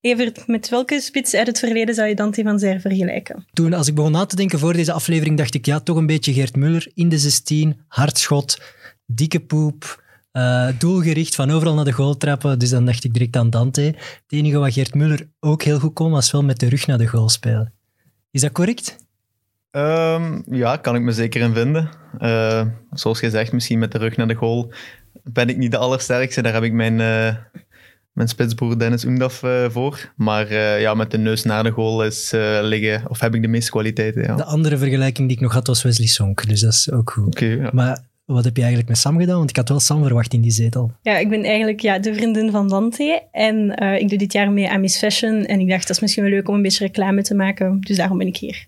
[0.00, 3.46] Evert, met welke spits uit het verleden zou je Dante van Zer vergelijken?
[3.52, 6.06] Toen, als ik begon na te denken voor deze aflevering, dacht ik, ja, toch een
[6.06, 8.62] beetje Geert Muller in de 16, hardschot,
[9.06, 12.58] dikke poep, uh, doelgericht, van overal naar de goal trappen.
[12.58, 13.80] Dus dan dacht ik direct aan Dante.
[13.80, 16.98] Het enige wat Geert Muller ook heel goed kon, was wel met de rug naar
[16.98, 17.72] de goal spelen.
[18.30, 18.96] Is dat correct?
[19.70, 21.88] Um, ja, kan ik me zeker in vinden.
[22.20, 24.72] Uh, zoals gezegd, misschien met de rug naar de goal
[25.22, 26.42] ben ik niet de allersterkste.
[26.42, 27.34] Daar heb ik mijn, uh,
[28.18, 30.12] mijn spitsbroer Dennis Oendaf uh, voor.
[30.16, 32.30] Maar ja, met de neus naar de goal is
[32.62, 34.22] liggen, of heb ik de meeste kwaliteiten.
[34.22, 34.36] Ja.
[34.36, 37.26] De andere vergelijking die ik nog had was Wesley Sonk, dus dat is ook goed.
[37.26, 37.70] Okay, ja.
[37.72, 39.36] Maar wat heb je eigenlijk met Sam gedaan?
[39.36, 40.92] Want ik had wel Sam verwacht in die zetel.
[41.02, 43.22] Ja, ik ben eigenlijk ja, de vriendin van Dante.
[43.32, 45.44] En ik doe dit jaar mee aan Miss Fashion.
[45.44, 47.80] En ik dacht, dat is misschien wel leuk om een beetje reclame te maken.
[47.80, 48.66] Dus daarom ben ik hier.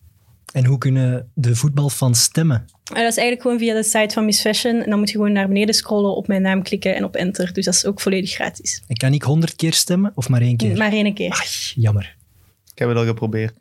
[0.53, 2.65] En hoe kunnen de voetbalfans stemmen?
[2.85, 4.83] dat is eigenlijk gewoon via de site van Miss Fashion.
[4.83, 7.53] En dan moet je gewoon naar beneden scrollen, op mijn naam klikken en op enter.
[7.53, 8.83] Dus dat is ook volledig gratis.
[8.87, 10.77] En kan ik honderd keer stemmen of maar één keer?
[10.77, 11.31] Maar één keer.
[11.31, 12.17] Ai, jammer.
[12.73, 13.53] Ik heb het al geprobeerd.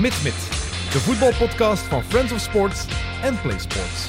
[0.00, 0.34] Mit Mit,
[0.92, 2.86] de voetbalpodcast van Friends of Sports
[3.22, 4.08] en Play Sports.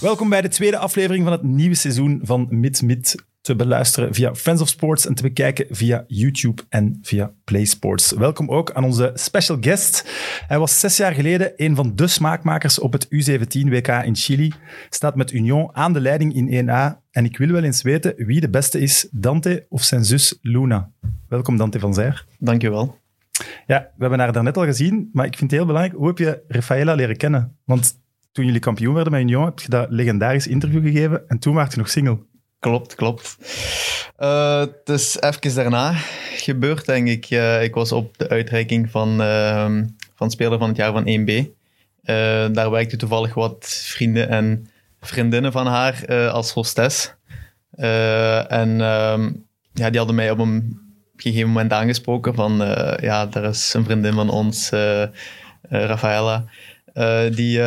[0.00, 3.14] Welkom bij de tweede aflevering van het nieuwe seizoen van Mit Mit
[3.48, 8.12] te beluisteren via Friends of Sports en te bekijken via YouTube en via Play Sports.
[8.12, 10.04] Welkom ook aan onze special guest.
[10.46, 14.52] Hij was zes jaar geleden een van de smaakmakers op het U17 WK in Chili.
[14.90, 17.00] Staat met Union aan de leiding in 1A.
[17.10, 20.90] En ik wil wel eens weten wie de beste is, Dante of zijn zus Luna.
[21.28, 22.24] Welkom Dante van Zijr.
[22.38, 22.98] Dankjewel.
[23.66, 25.98] Ja, we hebben haar daarnet al gezien, maar ik vind het heel belangrijk.
[25.98, 27.56] Hoe heb je Rafaela leren kennen?
[27.64, 28.00] Want
[28.32, 31.70] toen jullie kampioen werden met Union, heb je dat legendarisch interview gegeven en toen was
[31.70, 32.26] je nog single.
[32.60, 33.36] Klopt, klopt.
[34.18, 35.92] Uh, is even daarna
[36.36, 37.30] gebeurd, denk ik.
[37.62, 39.70] Ik was op de uitreiking van, uh,
[40.14, 41.30] van Speler van het Jaar van 1B.
[42.02, 44.70] Eh, daar werkten toevallig wat vrienden en
[45.00, 47.14] vriendinnen van haar als hostess.
[47.76, 49.30] en ehm,
[49.72, 50.80] ja, die hadden mij op een
[51.16, 52.56] gegeven moment aangesproken van...
[53.00, 54.70] ja, daar is een vriendin van ons,
[55.68, 56.44] Rafaela,
[57.30, 57.60] die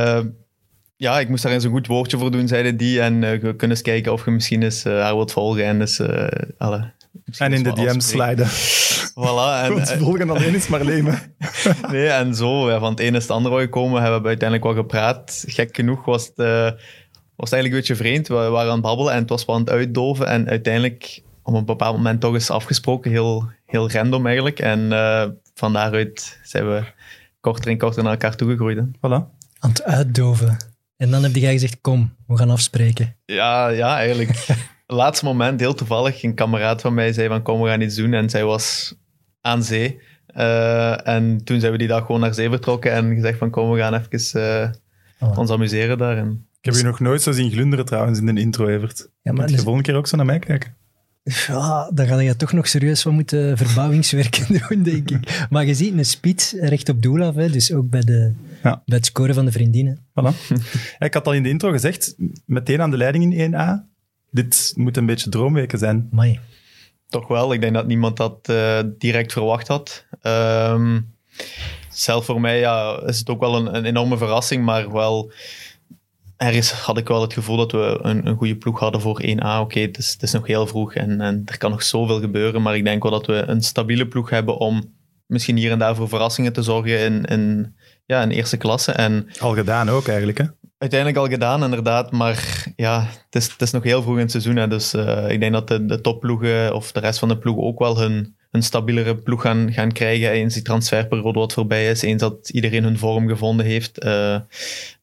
[1.02, 3.02] ja, ik moest daar eens een goed woordje voor doen, zeiden die.
[3.02, 5.66] En uh, we kunnen eens kijken of je misschien eens uh, haar wilt volgen.
[5.66, 6.92] En, dus, uh, alle,
[7.38, 8.48] en in de DM's sliden.
[8.48, 9.50] Voilà.
[9.78, 11.20] En, volgen alleen is maar leven.
[11.92, 14.02] nee, en zo, ja, van het ene is het andere gekomen.
[14.02, 15.44] Hebben we uiteindelijk wel gepraat.
[15.48, 16.36] Gek genoeg was het,
[17.36, 18.28] was eigenlijk een beetje vreemd.
[18.28, 20.28] We waren aan het babbelen en het was wel aan het uitdoven.
[20.28, 23.12] En uiteindelijk op een bepaald moment toch eens afgesproken.
[23.12, 24.60] Heel, heel random eigenlijk.
[24.60, 24.90] En
[25.54, 26.84] van daaruit zijn we
[27.40, 28.80] korter en korter naar elkaar toegegroeid.
[28.98, 29.40] Voilà.
[29.60, 30.58] Aan het uitdoven.
[31.02, 33.16] En dan heb jij gezegd, kom, we gaan afspreken.
[33.26, 34.46] Ja, ja eigenlijk.
[34.88, 38.14] laatste moment, heel toevallig, een kameraad van mij zei van kom, we gaan iets doen.
[38.14, 38.96] En zij was
[39.42, 40.00] aan zee.
[40.36, 43.72] Uh, en toen zijn we die dag gewoon naar zee vertrokken en gezegd van kom,
[43.72, 45.38] we gaan even uh, oh.
[45.38, 46.18] ons amuseren daar.
[46.18, 46.48] En...
[46.60, 49.00] Ik heb je nog nooit zo zien glunderen trouwens in de intro, Evert.
[49.00, 49.64] Ja, maar Moet je dus...
[49.64, 50.76] volgende keer ook zo naar mij kijken?
[51.24, 55.48] Ja, dan ga je toch nog serieus wat moeten verbouwingswerken doen, denk ik.
[55.50, 58.34] Maar je ziet een speed recht op doel af, hè, dus ook bij, de,
[58.64, 58.82] ja.
[58.86, 59.98] bij het scoren van de vriendinnen.
[59.98, 60.56] Voilà.
[61.00, 62.16] ik had al in de intro gezegd,
[62.46, 63.90] meteen aan de leiding in 1A.
[64.32, 66.08] Dit moet een beetje droomweken zijn.
[66.12, 66.40] Mai.
[67.08, 70.06] Toch wel, ik denk dat niemand dat uh, direct verwacht had.
[70.24, 71.14] Um,
[71.90, 75.32] zelf voor mij ja, is het ook wel een, een enorme verrassing, maar wel
[76.42, 79.60] ergens had ik wel het gevoel dat we een, een goede ploeg hadden voor 1A.
[79.60, 82.62] Oké, het, is, het is nog heel vroeg en, en er kan nog zoveel gebeuren.
[82.62, 84.94] Maar ik denk wel dat we een stabiele ploeg hebben om
[85.26, 87.76] misschien hier en daar voor verrassingen te zorgen in, in,
[88.06, 88.92] ja, in eerste klasse.
[88.92, 90.46] En, al gedaan ook eigenlijk, hè?
[90.78, 92.12] Uiteindelijk al gedaan, inderdaad.
[92.12, 94.56] Maar ja, het is, het is nog heel vroeg in het seizoen.
[94.56, 97.64] Hè, dus uh, ik denk dat de, de topploegen of de rest van de ploegen
[97.64, 102.02] ook wel hun, een stabielere ploeg gaan, gaan krijgen eens die transferperiode wat voorbij is,
[102.02, 104.04] eens dat iedereen hun vorm gevonden heeft.
[104.04, 104.40] Uh,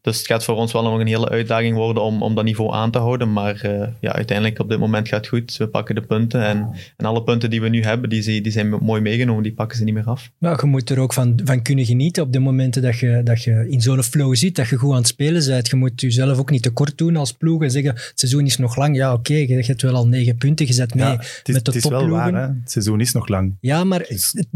[0.09, 2.75] dus het gaat voor ons wel nog een hele uitdaging worden om, om dat niveau
[2.75, 3.33] aan te houden.
[3.33, 5.57] Maar uh, ja, uiteindelijk op dit moment gaat het goed.
[5.57, 8.69] We pakken de punten en, en alle punten die we nu hebben, die, die zijn
[8.69, 9.43] mooi meegenomen.
[9.43, 10.31] Die pakken ze niet meer af.
[10.39, 13.43] Nou, je moet er ook van, van kunnen genieten op de momenten dat je, dat
[13.43, 15.69] je in zo'n flow zit, dat je goed aan het spelen bent.
[15.69, 18.77] Je moet jezelf ook niet tekort doen als ploeg en zeggen, het seizoen is nog
[18.77, 18.97] lang.
[18.97, 21.73] Ja, oké, je hebt wel al negen punten gezet mee ja, met de topploegen.
[21.73, 22.55] Het is wel waar, hè?
[22.61, 23.57] het seizoen is nog lang.
[23.61, 24.01] Ja, maar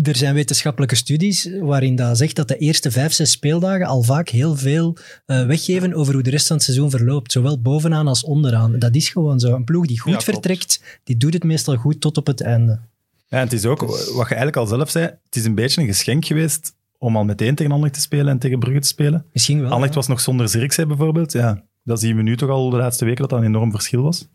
[0.02, 4.28] er zijn wetenschappelijke studies waarin dat zegt dat de eerste vijf, zes speeldagen al vaak
[4.28, 4.96] heel veel
[5.26, 7.32] uh, weggeven over hoe de rest van het seizoen verloopt.
[7.32, 8.78] Zowel bovenaan als onderaan.
[8.78, 9.54] Dat is gewoon zo.
[9.54, 12.80] Een ploeg die goed vertrekt, die doet het meestal goed tot op het einde.
[13.28, 15.86] Ja, het is ook, wat je eigenlijk al zelf zei, het is een beetje een
[15.86, 19.24] geschenk geweest om al meteen tegen Anderlecht te spelen en tegen Brugge te spelen.
[19.32, 19.66] Misschien wel.
[19.66, 21.32] Anderlecht was nog zonder Zirkzee bijvoorbeeld.
[21.32, 24.02] Ja, dat zien we nu toch al de laatste weken dat dat een enorm verschil
[24.02, 24.28] was.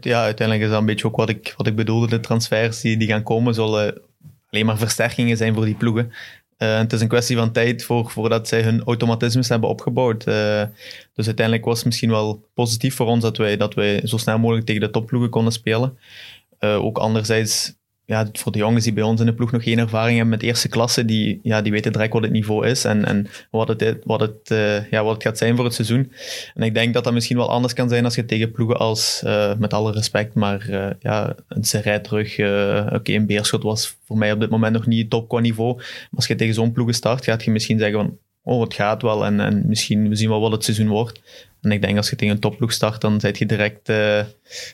[0.00, 2.08] ja, uiteindelijk is dat een beetje ook wat ik, wat ik bedoelde.
[2.08, 4.00] De transfers die, die gaan komen zullen
[4.50, 6.12] alleen maar versterkingen zijn voor die ploegen.
[6.62, 10.26] Uh, het is een kwestie van tijd voor, voordat zij hun automatismes hebben opgebouwd.
[10.26, 10.62] Uh,
[11.14, 14.38] dus uiteindelijk was het misschien wel positief voor ons dat wij, dat wij zo snel
[14.38, 15.98] mogelijk tegen de topploegen konden spelen.
[16.58, 17.74] eh, ook anderzijds,
[18.10, 20.42] ja, voor de jongens die bij ons in de ploeg nog geen ervaring hebben met
[20.42, 23.98] eerste klasse, die, ja, die weten direct wat het niveau is en, en wat, het,
[24.04, 26.12] wat, het, eh, ja, wat het gaat zijn voor het seizoen.
[26.54, 29.22] En ik denk dat dat misschien wel anders kan zijn als je tegen ploegen als,
[29.24, 32.32] eh, met alle respect, maar eh, ja, een Serij terug,
[32.92, 35.74] oké, een Beerschot was voor mij op dit moment nog niet top qua niveau.
[35.76, 39.02] Maar als je tegen zo'n ploegen start, gaat je misschien zeggen van, oh, het gaat
[39.02, 41.20] wel en, en misschien we zien wel wat het seizoen wordt.
[41.60, 44.24] En ik denk als je tegen een topploeg start, dan zit je direct eh,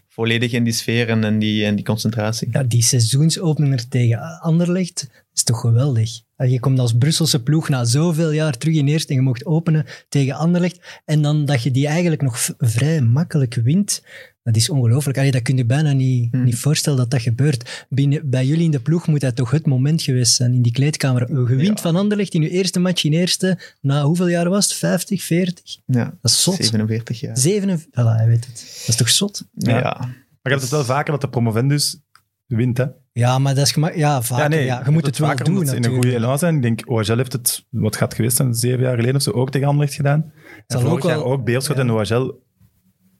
[0.08, 2.48] volledig in die sfeer en die, die concentratie.
[2.50, 6.10] Ja, die seizoensopener tegen Anderlecht is toch geweldig.
[6.36, 9.86] Je komt als Brusselse ploeg na zoveel jaar terug in eerste en je mocht openen
[10.08, 11.00] tegen Anderlecht.
[11.04, 14.02] En dan dat je die eigenlijk nog vrij makkelijk wint.
[14.46, 15.18] Dat is ongelooflijk.
[15.18, 16.44] Allee, dat kun je bijna niet, Hmm.
[16.44, 17.86] niet voorstellen dat dat gebeurt.
[17.88, 20.72] Binnen, bij jullie in de ploeg moet dat toch het moment geweest zijn in die
[20.72, 21.30] kleedkamer.
[21.30, 21.82] Je wint Ja.
[21.82, 23.58] van Anderlecht in je eerste match in eerste.
[23.80, 24.74] Na hoeveel jaar was het?
[24.74, 25.76] 50, 40?
[25.86, 26.54] Ja, Dat is zot.
[26.54, 27.38] 47 jaar.
[27.38, 27.86] 47?
[27.90, 28.54] Voilà, hij weet het.
[28.78, 29.44] Dat is toch zot?
[29.52, 29.78] Ja.
[29.78, 29.96] Ja.
[29.98, 30.08] Maar
[30.42, 32.00] je hebt het wel vaker dat de promovendus
[32.46, 32.84] wint, hè?
[33.12, 33.94] Ja, maar dat is gemak.
[33.94, 34.62] Ja, vaker.
[34.64, 36.02] Ja, je moet het wel vaker doen ze in een natuurlijk.
[36.04, 36.54] goede elan zijn.
[36.56, 39.50] Ik denk, OHL heeft het, wat gaat geweest zijn, zeven jaar geleden of zo, ook
[39.50, 40.22] tegen Anderlecht gedaan.
[40.22, 40.32] En
[40.66, 41.82] Zal vorig ook wel- jaar ook Beerschot ja.
[41.82, 42.44] en OHL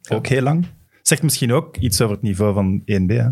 [0.08, 0.66] ook heel lang.
[1.06, 3.28] Zegt misschien ook iets over het niveau van 1B, hè?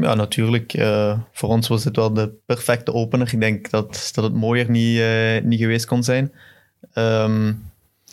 [0.00, 0.74] Ja, natuurlijk.
[0.74, 3.32] Eh, voor ons was het wel de perfecte opener.
[3.32, 6.32] Ik denk dat, dat het mooier niet, eh, niet geweest kon zijn.
[6.92, 7.60] Ehm, en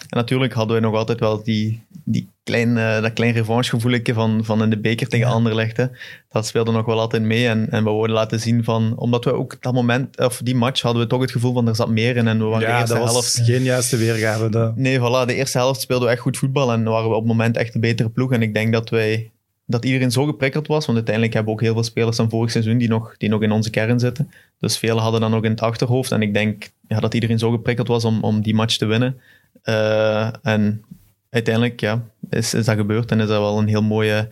[0.10, 4.63] natuurlijk hadden we nog altijd wel die, die klein, eh, dat klein revanchegevoeletje van, van
[4.63, 5.34] in de beker tegen Ja.
[5.34, 5.78] Anderlecht.
[5.78, 5.86] hè.
[6.30, 7.48] Dat speelde nog wel altijd mee.
[7.48, 8.94] En, en we wilden laten zien van...
[8.98, 11.75] Omdat we ook dat moment, of die match, hadden we toch het gevoel van er
[11.75, 12.28] zat meer in.
[12.28, 13.42] En we waren de Ja, eerste dat was helft...
[13.50, 14.50] geen juiste weergave.
[14.50, 14.75] Dat...
[14.75, 15.25] Nee, voilà.
[15.25, 17.74] De eerste helft speelden we echt goed voetbal en waren we op het moment echt
[17.74, 18.31] de betere ploeg.
[18.31, 19.31] En ik denk dat wij
[19.66, 22.52] dat iedereen zo geprikkeld was, want uiteindelijk hebben we ook heel veel spelers van vorig
[22.52, 24.31] seizoen die nog, die nog in onze kern zitten.
[24.60, 26.12] Dus velen hadden dan nog in het achterhoofd.
[26.12, 29.19] En ik denk ja, dat iedereen zo geprikkeld was om, om die match te winnen.
[29.63, 30.84] Eh, en
[31.31, 34.28] uiteindelijk ja, is, is dat gebeurd en is dat wel een heel mooie,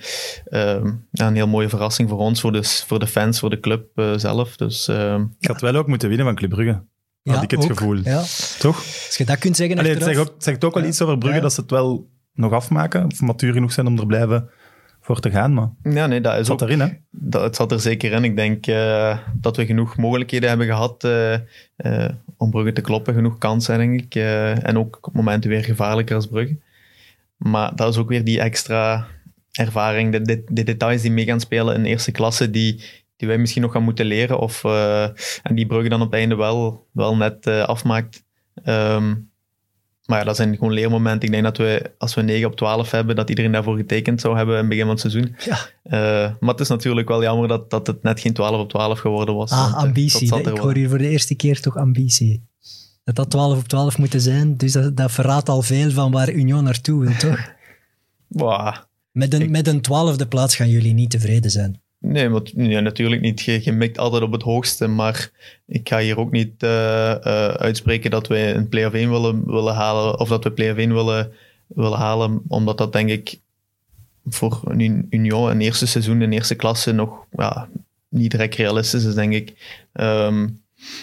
[0.49, 3.59] ehm, ja, een heel mooie verrassing voor ons, voor de, voor de fans, voor de
[3.59, 4.55] club eh, zelf.
[4.57, 6.81] Dus ehm, Ik had wel ook moeten winnen van Club Brugge.
[7.23, 7.77] Had ik het ook.
[7.77, 7.95] gevoel.
[8.03, 8.23] Ja.
[8.59, 8.77] Toch?
[8.77, 10.89] Als je dat kunt zeggen Allee, het zegt ook, zegt ook wel Ja.
[10.89, 11.41] iets over Brugge Ja.
[11.43, 13.05] dat ze het wel nog afmaken.
[13.05, 14.49] Of matuur genoeg zijn om er blijven
[15.01, 15.53] voor te gaan.
[15.53, 16.67] Maar ja, nee, dat het is zat ook...
[16.69, 16.87] erin, hè?
[17.11, 18.23] Dat, het zat er zeker in.
[18.23, 21.33] Ik denk eh, dat we genoeg mogelijkheden hebben gehad eh,
[21.75, 23.13] eh, om Brugge te kloppen.
[23.13, 24.15] Genoeg kansen, denk ik.
[24.15, 26.57] Eh, en ook op momenten weer gevaarlijker als Brugge.
[27.39, 29.07] Maar dat is ook weer die extra
[29.51, 32.83] ervaring, de, de, de details die mee gaan spelen in eerste klasse, die,
[33.17, 34.39] die wij misschien nog gaan moeten leren.
[34.39, 35.03] Of, eh,
[35.43, 38.23] en die Brugge dan op het einde wel, wel net eh, afmaakt.
[38.63, 39.13] Ehm,
[40.05, 41.27] maar ja, dat zijn gewoon leermomenten.
[41.27, 44.37] Ik denk dat we, als we 9 op 12 hebben, dat iedereen daarvoor getekend zou
[44.37, 45.35] hebben in het begin van het seizoen.
[45.45, 45.57] Ja.
[45.83, 48.99] Eh, maar het is natuurlijk wel jammer dat, dat het net geen 12 op 12
[48.99, 49.51] geworden was.
[49.51, 50.29] Ah, ambitie.
[50.29, 52.47] dat Ik hoor hier voor de eerste keer toch ambitie.
[53.09, 54.57] Dat dat 12 op 12 moeten zijn.
[54.57, 57.51] Dus dat, dat verraadt al veel van waar Union naartoe wil, toch?
[58.27, 58.73] Wauw.
[59.11, 61.81] Met een, Ik- met een twaalfde plaats gaan jullie niet tevreden zijn.
[61.99, 63.41] Nee, want, nee, natuurlijk niet.
[63.41, 64.87] Je, je mikt altijd op het hoogste.
[64.87, 65.29] Maar
[65.65, 69.73] ik ga hier ook niet eh, eh, uitspreken dat wij een play-off 1 willen, willen
[69.73, 70.19] halen.
[70.19, 71.31] Of dat we play-off 1 willen,
[71.67, 72.41] willen halen.
[72.47, 73.39] Omdat dat denk ik
[74.25, 77.69] voor een Union een eerste seizoen in eerste klasse nog ja,
[78.09, 79.53] niet direct realistisch is, denk ik.
[79.93, 80.47] Ehm,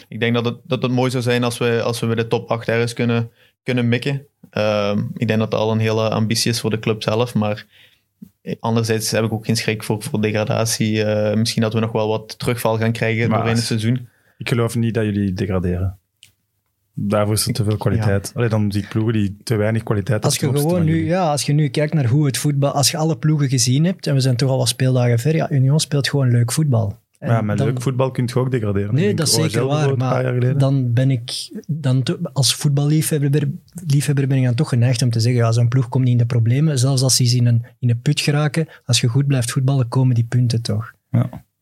[0.08, 2.26] ik denk dat het, dat het mooi zou zijn als we, als we bij de
[2.26, 3.30] top 8 ergens kunnen,
[3.62, 4.26] kunnen mikken.
[4.50, 7.34] Ehm, ik denk dat dat al een hele ambitie is voor de club zelf.
[7.34, 7.66] Maar
[8.60, 11.04] anderzijds heb ik ook geen schrik voor, voor degradatie.
[11.04, 14.08] Eh, misschien dat we nog wel wat terugval gaan krijgen Maar doorheen het seizoen.
[14.38, 15.98] Ik geloof niet dat jullie degraderen.
[16.98, 18.32] Daarvoor is er te veel kwaliteit.
[18.34, 21.42] Allee, dan zie ik ploegen die te weinig kwaliteit Als je, gewoon nu, ja, als
[21.42, 22.70] je nu kijkt naar hoe het voetbal...
[22.70, 25.50] Als je alle ploegen gezien hebt, en we zijn toch al wat speeldagen ver, ja,
[25.50, 26.98] Union speelt gewoon leuk voetbal.
[27.18, 28.94] En ja, met dan- leuk voetbal kun je ook degraderen.
[28.94, 29.96] Nee, dat is zeker waar.
[29.96, 33.48] Maar dan ben ik, dan als voetballiefhebber
[33.86, 36.18] liefhebber ben ik dan toch geneigd om te zeggen, ja, zo'n ploeg komt niet in
[36.18, 36.78] de problemen.
[36.78, 40.14] Zelfs als ze in een, in een put geraken, als je goed blijft voetballen, komen
[40.14, 40.92] die punten toch.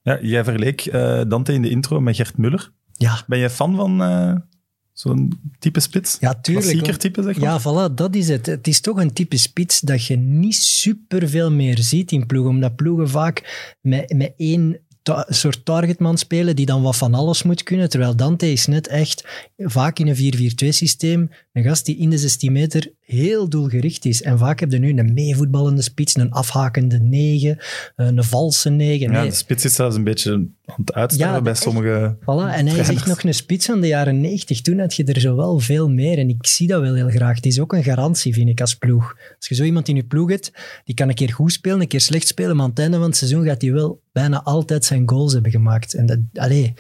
[0.03, 2.71] Ja, jij verleek eh, Dante in de intro met Gert Muller.
[2.93, 4.35] Ja, Ben jij fan van eh,
[4.93, 6.17] zo'n type spits?
[6.21, 6.67] ja tuurlijk.
[6.67, 7.51] Klassieker type, zeg maar?
[7.51, 8.47] Ja, voilà, dat is het.
[8.47, 12.77] Het is toch een type spits dat je niet superveel meer ziet in ploegen, omdat
[12.77, 14.79] ploegen vaak met, met één
[15.29, 19.25] soort targetman spelen die dan wat van alles moet kunnen, terwijl Dante is net echt
[19.57, 24.23] vaak in een 4-4-2 systeem een gast die in de 16 meter heel doelgericht is.
[24.23, 27.59] En vaak heb je nu een meevoetballende spits, een afhakende 9,
[27.97, 29.13] een valse 9.
[29.13, 31.63] Ja, Nee, de spits is zelfs een beetje aan het uitsterven Ja, bij echt.
[31.63, 32.17] sommige...
[32.21, 34.61] Voilà, en hij echt nog een spits van de jaren 90.
[34.61, 36.19] Toen had je er zo wel veel meer.
[36.19, 37.37] En ik zie dat wel heel graag.
[37.37, 39.17] Het is ook een garantie, vind ik, als ploeg.
[39.37, 40.53] Als je zo iemand in je ploeg hebt,
[40.85, 43.07] die kan een keer goed spelen, een keer slecht spelen, maar aan het einde van
[43.07, 45.95] het seizoen gaat hij wel bijna altijd zijn goals hebben gemaakt.
[45.95, 46.73] En dat, allee,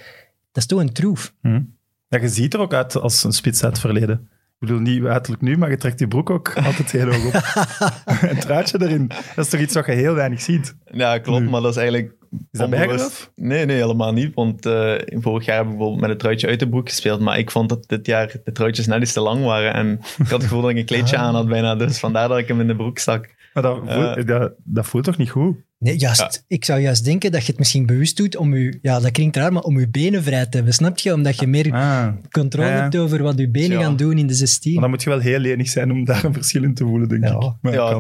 [0.53, 1.35] dat is toch een troef.
[1.41, 1.61] Hm.
[2.09, 4.29] Ja, je ziet er ook uit als een spits uit het verleden.
[4.65, 7.43] Ik bedoel, niet uiterlijk nu, maar je trekt je broek ook altijd heel hoog op.
[8.31, 9.11] een truitje erin.
[9.35, 10.77] Dat is toch iets wat je heel weinig ziet?
[10.85, 11.41] Ja, klopt.
[11.43, 11.51] Nu.
[11.51, 13.31] Maar dat is eigenlijk Is dat bijgeloof?
[13.37, 14.35] Nee, nee, helemaal niet.
[14.35, 17.21] Want eh, vorig jaar heb ik bijvoorbeeld met het truitje uit de broek gespeeld.
[17.21, 19.75] Maar ik vond dat dit jaar de truitjes net iets te lang waren.
[19.75, 21.23] En ik had het gevoel dat ik een kleedje Ah.
[21.23, 21.75] aan had bijna.
[21.77, 23.34] Dus vandaar dat ik hem in de broek stak.
[23.55, 24.27] Maar dat, voelt, Eh.
[24.27, 25.57] dat, dat voelt toch niet goed?
[25.79, 26.45] Nee, juist.
[26.49, 28.79] Ik zou juist denken dat je het misschien bewust doet om je...
[28.83, 30.75] Ja, dat klinkt raar, maar om je benen vrij te hebben.
[30.75, 31.13] Snap je?
[31.13, 33.83] Omdat je meer Ah, controle Ja, hebt over wat je benen Ja.
[33.85, 34.73] gaan doen in de 16.
[34.73, 37.09] maar dan moet je wel heel lenig zijn om daar een verschil in te voelen,
[37.09, 37.35] denk Ja.
[37.35, 37.53] ik.
[37.61, 37.99] Maar ja,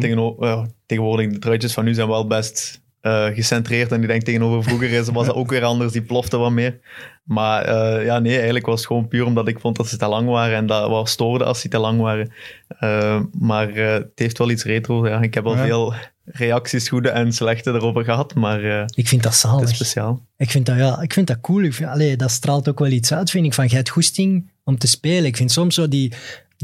[0.87, 3.93] tegenwoordig, de truitjes van nu zijn wel best eh, gecentreerd.
[3.93, 5.93] En ik denk tegenover vroeger is, was dat ook weer anders.
[5.93, 6.79] Die plofte wat meer.
[7.25, 10.07] Maar eh, ja, nee, eigenlijk was het gewoon puur omdat ik vond dat ze te
[10.07, 10.57] lang waren.
[10.57, 12.33] En dat wat stoorde als ze te lang waren.
[12.79, 15.09] Eh, maar eh, het heeft wel iets retro.
[15.09, 15.21] Ja.
[15.23, 15.65] Ik heb al Ja.
[15.65, 15.95] veel
[16.25, 18.35] reacties, goede en slechte, erover gehad.
[18.35, 19.69] Maar eh, Ik vind dat het zalig.
[19.71, 20.21] is speciaal.
[20.37, 21.63] Ik vind dat, ja, ik vind dat cool.
[21.63, 23.55] Ik vind, allee, dat straalt ook wel iets uit, vind ik.
[23.55, 25.25] Van, jij hebt goesting om te spelen.
[25.25, 26.13] Ik vind soms zo die...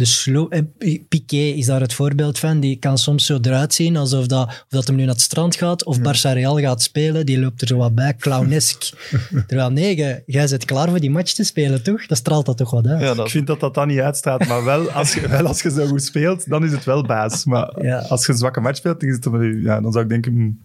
[0.00, 2.60] De slow, eh, Pi- Piqué is daar het voorbeeld van.
[2.60, 5.56] Die kan soms zo eruit zien alsof dat, of dat hem nu naar het strand
[5.56, 7.26] gaat of Barça Real gaat spelen.
[7.26, 8.82] Die loopt er zo wat bij, clownesk.
[9.46, 12.06] Terwijl nee, jij, bent klaar voor die match te spelen, toch?
[12.06, 13.00] Dat straalt dat toch wat uit.
[13.16, 15.70] Ja, Ik vind dat dat dan niet uitstraalt, maar wel als, je, wel als je
[15.70, 17.44] zo goed speelt, dan is het wel baas.
[17.44, 17.98] Maar Ja.
[17.98, 20.60] als je een zwakke match speelt, dan, is het, ja, dan zou ik denken, hmm,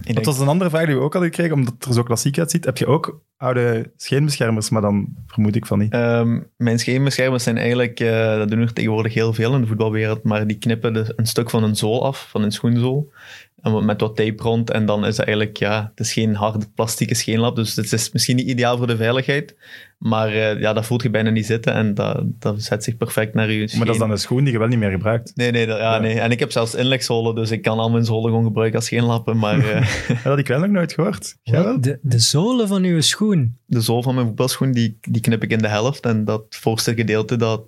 [0.00, 2.38] Dat was een andere vraag die we ook hadden gekregen, omdat het er zo klassiek
[2.38, 2.64] uitziet.
[2.64, 5.92] Heb je ook oude scheenbeschermers, maar dan vermoed ik van niet.
[5.92, 10.22] Ehm, mijn scheenbeschermers zijn eigenlijk, eh, dat doen er tegenwoordig heel veel in de voetbalwereld,
[10.22, 13.12] maar die knippen een stuk van een zool af, van een schoenzool,
[13.62, 14.70] en met wat tape rond.
[14.70, 18.12] En dan is dat eigenlijk, ja, het is geen harde plastieke scheenlap, dus het is
[18.12, 19.56] misschien niet ideaal voor de veiligheid,
[19.98, 23.34] maar eh, ja, dat voelt je bijna niet zitten en dat, dat zet zich perfect
[23.34, 23.76] naar je scheen.
[23.78, 25.32] Maar dat is dan een schoen die je wel niet meer gebruikt.
[25.34, 26.00] Nee, nee, dat- ja, Ja.
[26.00, 26.20] nee.
[26.20, 29.38] En ik heb zelfs inlegzolen, dus ik kan al mijn zolen gewoon gebruiken als scheenlappen,
[29.38, 31.36] maar eh, Dat had ik wel nog nooit gehoord.
[31.42, 31.80] Wel?
[31.80, 35.50] De, de zolen van uw schoen, de zool van mijn voetbalschoen, die, die knip ik
[35.50, 37.62] in de helft en dat voorste gedeelte, dat...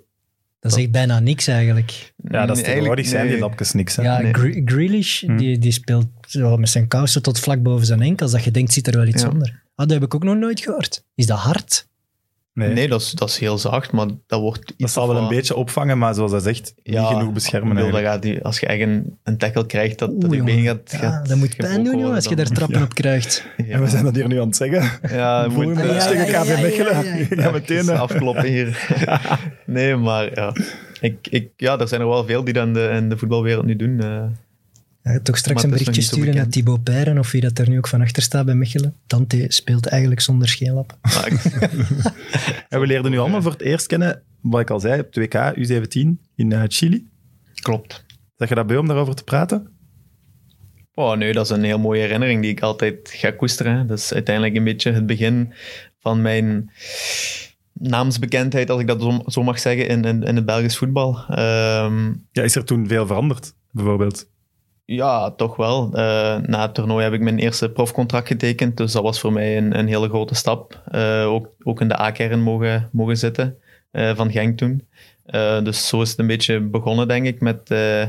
[0.69, 2.13] dat echt bijna niks eigenlijk.
[2.29, 3.95] Ja, dat is tegenwoordig zijn die lapjes niks.
[3.95, 4.03] Hè?
[4.03, 4.33] Ja, nee.
[4.33, 5.37] Gre- Grealish, Hm.
[5.37, 8.31] die, die speelt zo met zijn kousen tot vlak boven zijn enkels.
[8.31, 9.29] Dat je denkt, zit er wel iets Ja.
[9.29, 9.63] onder.
[9.75, 11.03] Ah, dat heb ik ook nog nooit gehoord.
[11.15, 11.87] Is dat hard?
[12.55, 12.69] Nee.
[12.73, 14.65] Nee, dat, is, dat is heel zacht, maar dat wordt...
[14.65, 17.69] Dat iets zal wel een beetje opvangen, maar zoals hij zegt, niet genoeg beschermen.
[17.69, 20.37] ik bedoel, dat gaat die, als je echt een, een tackle krijgt, dat, dat Oeh,
[20.37, 22.93] je been gaat, Ja, gaat dat moet pijn doen, worden, als je daar trappen op
[22.93, 23.45] krijgt.
[23.57, 24.99] Ja, En we zijn dat hier nu aan het zeggen.
[25.17, 26.93] ja, je moet match ja, tegen ja, KV ja, Mechelen.
[26.93, 27.43] ja, ja, ja.
[27.43, 27.89] Ja, meteen.
[27.89, 28.95] afkloppen hier.
[29.65, 30.53] nee, maar ja.
[31.01, 33.65] Ik, ik, ja, er zijn er wel veel die dat in de, in de voetbalwereld
[33.65, 33.99] nu doen.
[33.99, 34.23] eh.
[35.07, 36.47] Ja, toch straks Maar een berichtje sturen naar.
[36.49, 38.95] Thibaut Peyren, of wie dat er nu ook van achter staat bij Mechelen.
[39.07, 40.97] Dante speelt eigenlijk zonder scheenlap.
[41.25, 41.43] Ik-
[42.69, 45.57] En we leerden nu allemaal voor het eerst kennen, wat ik al zei, op 2K,
[45.57, 45.91] U17
[46.35, 47.07] in eh, Chili.
[47.53, 48.05] klopt.
[48.35, 49.67] Zeg je dat bij om daarover te praten?
[50.93, 53.87] Oh nee, dat is een heel mooie herinnering die ik altijd ga koesteren.
[53.87, 55.53] Dat is uiteindelijk een beetje het begin
[55.99, 56.71] van mijn
[57.73, 61.17] naamsbekendheid, als ik dat zo, mag zeggen, in, in, in het Belgisch voetbal.
[61.29, 64.33] Ehm, Ja, is er toen veel veranderd, bijvoorbeeld?
[64.85, 65.93] Ja, toch wel.
[65.93, 68.77] Eh, na het toernooi heb ik mijn eerste profcontract getekend.
[68.77, 70.81] Dus dat was voor mij een, een hele grote stap.
[70.85, 73.57] Eh, ook, ook in de A-kern mogen, mogen zitten
[73.91, 74.87] eh, van Genk toen.
[75.25, 78.07] Eh, dus zo is het een beetje begonnen, denk ik, met, eh,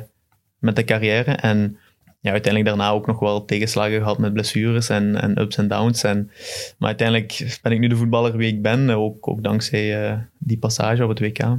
[0.59, 1.33] met de carrière.
[1.33, 1.79] En
[2.21, 6.03] ja, uiteindelijk daarna ook nog wel tegenslagen gehad met blessures en, en ups en downs.
[6.03, 6.31] En,
[6.79, 8.91] maar uiteindelijk ben ik nu de voetballer wie ik ben.
[8.91, 11.41] Ook, ook dankzij eh, die passage op het WK.
[11.41, 11.59] Ah,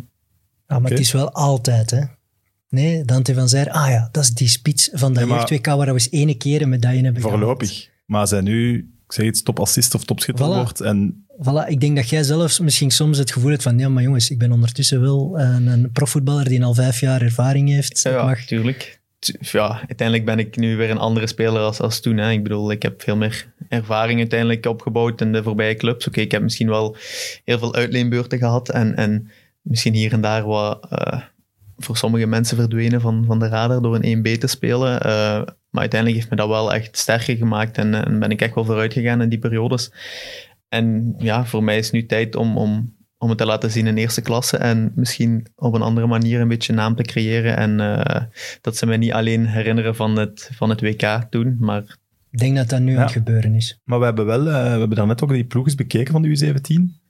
[0.67, 2.01] maar het is wel altijd, hè.
[2.69, 5.85] Nee, Dante van Zijr, ah ja, dat is die spits van dat maar- jeugd-WK waar
[5.85, 7.39] we eens ene keer een medaille hebben gehaald.
[7.39, 7.89] Voorlopig.
[8.05, 10.49] Maar zij nu, ik zeg iets, topassist of topschutter Voilà.
[10.49, 10.81] wordt.
[10.81, 14.03] En Voilà, ik denk dat jij zelfs misschien soms het gevoel hebt van, ja, maar
[14.03, 18.01] jongens, ik ben ondertussen wel een, een profvoetballer die al vijf jaar ervaring heeft.
[18.01, 18.99] Ja, mag, tuurlijk.
[19.39, 22.17] Ja, uiteindelijk ben ik nu weer een andere speler als, als toen.
[22.17, 22.31] Hè.
[22.31, 26.07] Ik bedoel, ik heb veel meer ervaring uiteindelijk opgebouwd in de voorbije clubs.
[26.07, 26.95] Oké, ik heb misschien wel
[27.43, 29.31] heel veel uitleenbeurten gehad en, en
[29.61, 31.21] misschien hier en daar wat eh,
[31.77, 35.01] voor sommige mensen verdwenen van, van de radar door een 1B te spelen.
[35.01, 38.55] Eh, maar uiteindelijk heeft me dat wel echt sterker gemaakt en, en ben ik echt
[38.55, 39.91] wel vooruit gegaan in die periodes.
[40.69, 43.97] En ja, voor mij is nu tijd om, om, om het te laten zien in
[43.97, 47.57] eerste klasse en misschien op een andere manier een beetje naam te creëren.
[47.57, 48.21] En eh,
[48.61, 51.97] dat ze mij niet alleen herinneren van het, van het WK toen, maar
[52.31, 52.97] ik denk dat dat nu Ja.
[52.97, 53.79] aan het gebeuren is.
[53.83, 56.29] Maar we hebben wel, eh, we hebben daarnet ook die ploeg eens bekeken van de
[56.29, 57.01] U17.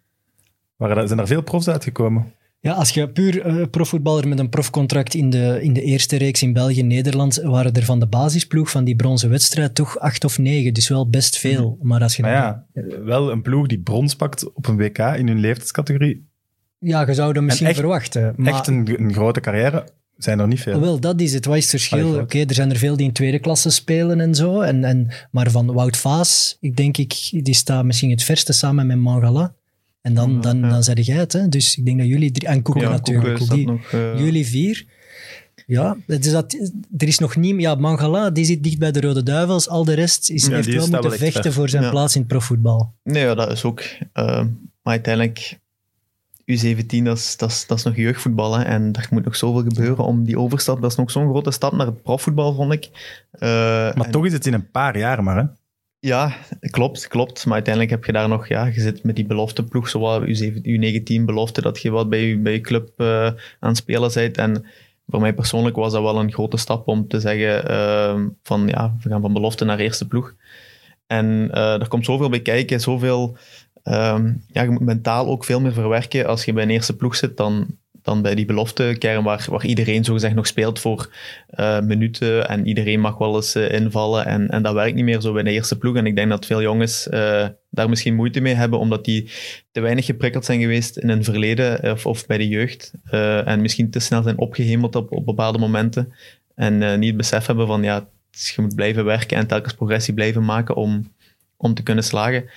[0.75, 2.33] Waar er, zijn er veel profs uitgekomen.
[2.67, 6.41] Ja, als je puur eh, profvoetballer met een profcontract in de, in de eerste reeks
[6.41, 10.23] in België en Nederland, waren er van de basisploeg van die bronzen wedstrijd toch acht
[10.23, 10.73] of negen.
[10.73, 11.77] Dus wel best veel.
[11.81, 14.97] Maar als je Maar dan- ja, wel een ploeg die brons pakt op een WK
[14.97, 16.27] in hun leeftijdscategorie.
[16.79, 18.33] ja, je zou dat misschien echt- verwachten.
[18.37, 20.79] Maar Echt een, een grote carrière zijn er niet veel.
[20.79, 21.45] Wel, dat is het.
[21.45, 22.19] Wat is het verschil?
[22.19, 24.61] Oké, er zijn er veel die in tweede klasse spelen en zo.
[24.61, 28.87] En, en, maar van Wout Vaas, ik denk ik, die staat misschien het verste samen
[28.87, 29.55] met Mangala.
[30.01, 30.69] En dan, dan, ja.
[30.69, 31.33] dan zeg jij het.
[31.33, 31.47] Hè?
[31.49, 32.47] Dus ik denk dat jullie drie...
[32.49, 33.37] En Koeken ja, natuurlijk.
[33.37, 33.91] Koeken die, nog...
[33.91, 34.85] eh, Jullie vier.
[35.65, 36.53] Ja, het is dat,
[36.97, 37.59] er is nog niet...
[37.61, 39.69] Ja, Mangala, die zit dicht bij de Rode Duivels.
[39.69, 41.53] Al de rest is, Ja, heeft wel moeten wel vechten ver.
[41.53, 41.89] voor zijn Ja.
[41.89, 42.93] plaats in het profvoetbal.
[43.03, 43.81] Nee, ja, dat is ook.
[44.13, 44.25] eh,
[44.81, 45.57] maar uiteindelijk,
[46.51, 48.57] U17, dat is, dat, is, dat is nog jeugdvoetbal.
[48.57, 50.81] Hè, en daar moet nog zoveel gebeuren om die overstap.
[50.81, 52.89] Dat is nog zo'n grote stap naar het profvoetbal, vond ik.
[53.31, 55.43] Eh, Maar en- toch is het in een paar jaar maar, hè?
[55.99, 57.45] Ja, klopt, klopt.
[57.45, 61.25] Maar uiteindelijk heb je daar nog, ja, je zit met die belofteploeg, zoals U7, U19
[61.25, 63.25] belofte, dat je wat bij je, bij je club eh,
[63.59, 64.37] aan het spelen bent.
[64.37, 64.65] En
[65.07, 68.95] voor mij persoonlijk was dat wel een grote stap om te zeggen eh, van, ja,
[69.01, 70.35] we gaan van belofte naar eerste ploeg.
[71.07, 73.37] En eh, er komt zoveel bij kijken, zoveel...
[73.83, 77.15] ehm, ja, je moet mentaal ook veel meer verwerken als je bij een eerste ploeg
[77.15, 77.77] zit dan,
[78.07, 81.09] dan bij die beloftekern waar, waar iedereen zogezegd nog speelt voor
[81.47, 85.21] eh, minuten en iedereen mag wel eens eh, invallen en, en dat werkt niet meer
[85.21, 88.39] zo bij de eerste ploeg en ik denk dat veel jongens eh, daar misschien moeite
[88.39, 89.31] mee hebben omdat die
[89.71, 92.93] te weinig geprikkeld zijn geweest in hun verleden of, of bij de jeugd
[93.45, 96.13] en misschien te snel zijn opgehemeld op, op bepaalde momenten
[96.55, 100.45] en niet het besef hebben van ja, je moet blijven werken en telkens progressie blijven
[100.45, 101.11] maken om,
[101.57, 102.49] om te kunnen slagen.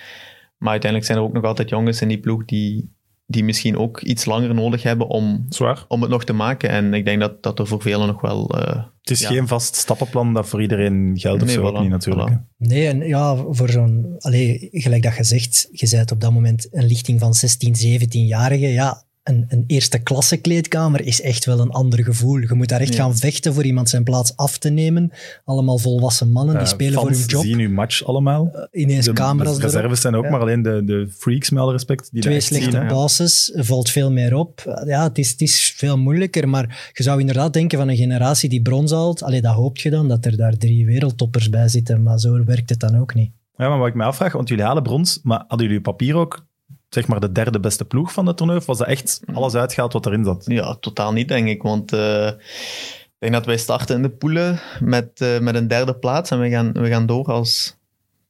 [0.59, 2.91] Maar uiteindelijk zijn er ook nog altijd jongens in die ploeg die,
[3.31, 5.85] die misschien ook iets langer nodig hebben om, Zwaar.
[5.89, 6.71] om het nog te maken.
[6.71, 8.49] En ik denk dat dat er voor velen nog wel...
[8.59, 9.29] eh, Het is Ja.
[9.29, 12.31] geen vast stappenplan dat voor iedereen geldt of Nee, zo ook voilà, niet natuurlijk.
[12.31, 12.57] voilà.
[12.57, 14.15] Nee, en ja, voor zo'n...
[14.19, 18.73] Allee, gelijk dat je zegt, je bent op dat moment een lichting van 16, 17-jarigen.
[18.73, 22.39] Ja, een, een eerste klasse kleedkamer is echt wel een ander gevoel.
[22.39, 23.03] Je moet daar echt Ja.
[23.03, 25.11] gaan vechten voor iemand zijn plaats af te nemen.
[25.45, 27.43] Allemaal volwassen mannen, die Eh, spelen voor hun job.
[27.45, 28.69] zien uw match allemaal.
[28.73, 29.73] Ineens De, camera's de erop.
[29.75, 30.31] reserves zijn ook Ja.
[30.31, 32.09] maar alleen de, de freaks, met alle respect.
[32.13, 32.87] Die Twee echt slechte zien, hè.
[32.89, 34.83] bases, valt veel meer op.
[34.87, 38.49] Ja, het is, het is veel moeilijker, maar je zou inderdaad denken van een generatie
[38.49, 39.23] die brons haalt.
[39.23, 42.71] Allee, dat hoopt je dan, dat er daar drie wereldtoppers bij zitten, maar zo werkt
[42.71, 43.31] het dan ook niet.
[43.57, 46.47] Ja, maar wat ik me afvraag, want jullie halen brons, maar hadden jullie papier ook
[46.91, 48.59] zeg maar de derde beste ploeg van het toernooi?
[48.59, 50.45] Of was dat echt alles uitgehaald wat erin zat?
[50.47, 51.63] Ja, totaal niet, denk ik.
[51.63, 55.95] Want eh, ik denk dat wij starten in de poelen met, eh, met een derde
[55.95, 56.31] plaats.
[56.31, 57.77] En we gaan, we gaan door als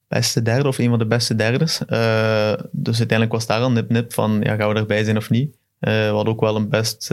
[0.09, 1.85] beste derde of een van de beste derdes.
[1.87, 5.57] Eh, dus uiteindelijk was daar al nip-nip van, ja, gaan we erbij zijn of niet?
[5.79, 7.09] We hadden ook wel een best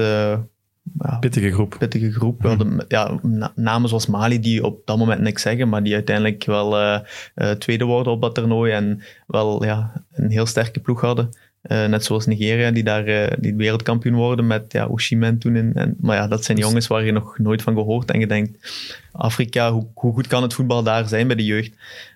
[1.00, 1.76] ja, Pittige groep.
[1.80, 2.42] pittige groep.
[2.42, 6.46] Hadden ja, na- namen zoals Mali, die op dat moment niks zeggen, maar die uiteindelijk
[6.46, 7.02] wel
[7.58, 11.30] tweede worden op dat toernooi en wel ja, een heel sterke ploeg hadden.
[11.62, 15.56] Eh, net zoals Nigeria, die daar eh, die wereldkampioen worden met ja, Oshimen toen.
[15.56, 18.28] In, en, maar ja, dat zijn jongens waar je nog nooit van gehoord en je
[18.28, 18.72] denkt,
[19.12, 21.72] Afrika, hoe, hoe goed kan het voetbal daar zijn bij de jeugd?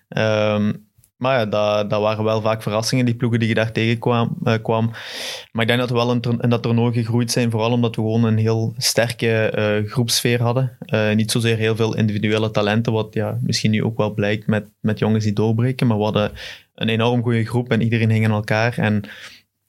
[0.08, 0.72] Ehm,
[1.16, 4.36] maar ja, dat, dat waren wel vaak verrassingen, die ploegen die je daar tegenkwam.
[4.44, 4.90] eh, kwam.
[5.52, 8.02] Maar ik denk dat we wel in, in dat toernooi gegroeid zijn, vooral omdat we
[8.02, 10.76] gewoon een heel sterke groepsfeer hadden.
[11.14, 14.98] Niet zozeer heel veel individuele talenten, wat ja, misschien nu ook wel blijkt met, met
[14.98, 15.86] jongens die doorbreken.
[15.86, 16.32] Maar we hadden
[16.74, 18.78] een enorm goede groep en iedereen hing aan elkaar.
[18.78, 19.02] En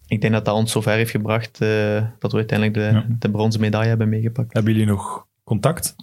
[0.08, 3.06] ik denk dat dat ons zover heeft gebracht eh, dat we uiteindelijk de, Ja.
[3.20, 4.54] de bronzen medaille hebben meegepakt.
[4.54, 5.96] Hebben jullie nog contact?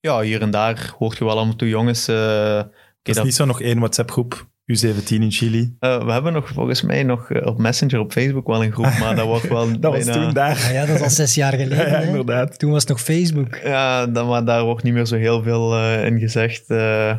[0.00, 2.08] Ja, hier en daar hoort je wel af en toe jongens...
[2.08, 2.68] eh, Er
[3.02, 5.76] is dat- niet zo nog één WhatsApp-groep, U17 in Chili.
[5.80, 9.16] eh, we hebben nog volgens mij nog op Messenger op Facebook wel een groep, maar
[9.16, 10.50] dat wordt wel Dat was toen daar.
[10.66, 11.90] Ah ja, dat is al zes jaar Ja, geleden.
[11.90, 12.58] ja, inderdaad.
[12.58, 13.56] Toen was het nog Facebook.
[13.64, 16.70] Ja, dan, maar daar wordt niet meer zo heel veel eh, in gezegd.
[16.70, 17.16] eh.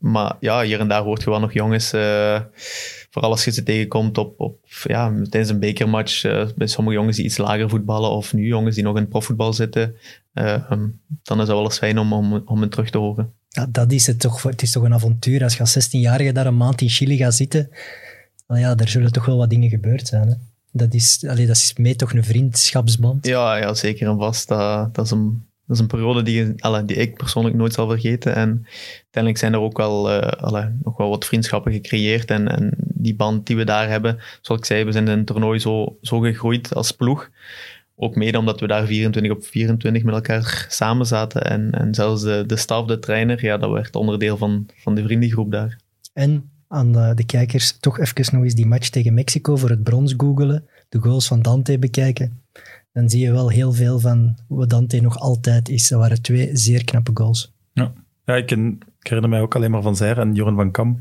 [0.00, 1.92] Maar ja, hier en daar hoort je wel nog jongens.
[1.92, 2.40] eh,
[3.10, 6.24] vooral als je ze tegenkomt op, op ja, tijdens een bekermatch.
[6.24, 8.10] eh, bij sommige jongens die iets lager voetballen.
[8.10, 9.94] Of nu jongens die nog in profvoetbal zitten.
[10.32, 10.86] eh, ehm,
[11.22, 13.32] dan is dat wel eens fijn om, om, om hen terug te horen.
[13.48, 14.42] Ja, dat is het toch.
[14.42, 15.42] Het is toch een avontuur.
[15.42, 17.70] Als je als 16-jarige daar een maand in Chili gaat zitten,
[18.46, 20.28] dan ja, er zullen toch wel wat dingen gebeurd zijn.
[20.28, 20.34] Hè?
[20.72, 23.26] Dat, is, allee, dat is mee toch een vriendschapsband.
[23.26, 24.48] Ja, ja zeker en vast.
[24.48, 27.88] Dat, dat, is een, dat is een periode die, alle, die ik persoonlijk nooit zal
[27.88, 28.34] vergeten.
[28.34, 32.30] En uiteindelijk zijn er ook wel, eh, nog wel wat vriendschappen gecreëerd.
[32.30, 35.26] En, en die band die we daar hebben, zoals ik zei, we zijn in het
[35.26, 37.30] toernooi zo, zo gegroeid als ploeg.
[37.96, 41.44] Ook mede omdat we daar 24 op 24 met elkaar samen zaten.
[41.44, 45.02] En, en zelfs de, de staf, de trainer, ja, dat werd onderdeel van, van de
[45.02, 45.78] vriendengroep daar.
[46.12, 49.82] En aan de, de kijkers toch even nog eens die match tegen Mexico voor het
[49.82, 52.40] brons googelen, de goals van Dante bekijken.
[52.96, 55.88] Dan zie je wel heel veel van wat Dante nog altijd is.
[55.88, 57.52] Dat waren twee zeer knappe goals.
[57.72, 60.98] Ja, ik, ken, ik herinner mij ook alleen maar van Zijr en Joran van Kamp.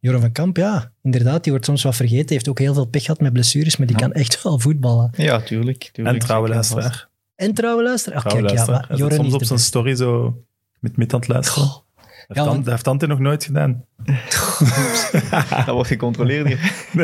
[0.00, 2.26] Joran van Kamp, ja, inderdaad, die wordt soms wat vergeten.
[2.26, 4.02] Hij heeft ook heel veel pech gehad met blessures, maar die Ja.
[4.02, 5.10] kan echt wel voetballen.
[5.16, 5.90] Ja, tuurlijk.
[5.92, 7.08] tuurlijk En trouwe luisteraar.
[7.34, 8.14] En trouwe luister.
[8.14, 8.86] Ach, Trouwe kijk, ja, luisteraar.
[8.88, 10.36] maar Joran soms is op zijn story zo
[10.80, 11.68] met mid aan het luisteren.
[11.68, 11.80] Goh.
[12.28, 13.84] Dat heeft, Ja, heeft Tante nog nooit gedaan.
[15.66, 16.72] Dat wordt gecontroleerd hier.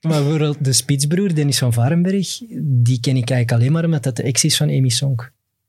[0.00, 4.16] Maar bijvoorbeeld de spitsbroer, Dennis van Varenberg, die ken ik eigenlijk alleen maar omdat dat
[4.16, 5.20] de ex is van Amy Song.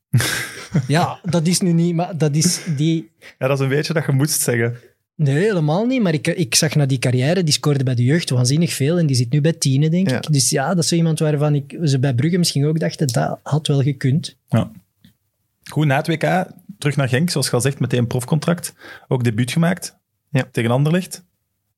[0.87, 3.09] ja, dat is nu niet, maar dat is die...
[3.39, 4.75] Ja, dat is een beetje dat je moest zeggen.
[5.15, 6.01] Nee, helemaal niet.
[6.01, 9.05] Maar ik, ik zag naar die carrière, die scoorde bij de jeugd waanzinnig veel en
[9.05, 10.15] die zit nu bij tienen, denk Ja.
[10.15, 10.31] ik.
[10.33, 13.39] Dus ja, dat is zo iemand waarvan ik, ze bij Brugge misschien ook dachten, dat
[13.43, 14.35] had wel gekund.
[15.71, 16.45] Goed, na het WK
[16.77, 18.73] terug naar Genk, zoals je al zegt, meteen profcontract.
[19.07, 19.97] Ook debuut gemaakt
[20.29, 20.43] Ja.
[20.51, 21.23] tegen Anderlecht.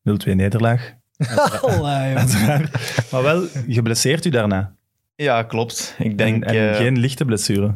[0.03, 0.93] 0-2 nederlaag.
[1.61, 2.15] Allee.
[2.15, 2.71] Uiteraard.
[3.11, 4.73] maar wel geblesseerd u daarna.
[5.15, 5.95] Ja, klopt.
[5.99, 6.43] Ik denk...
[6.43, 7.73] en en eh, geen lichte blessure.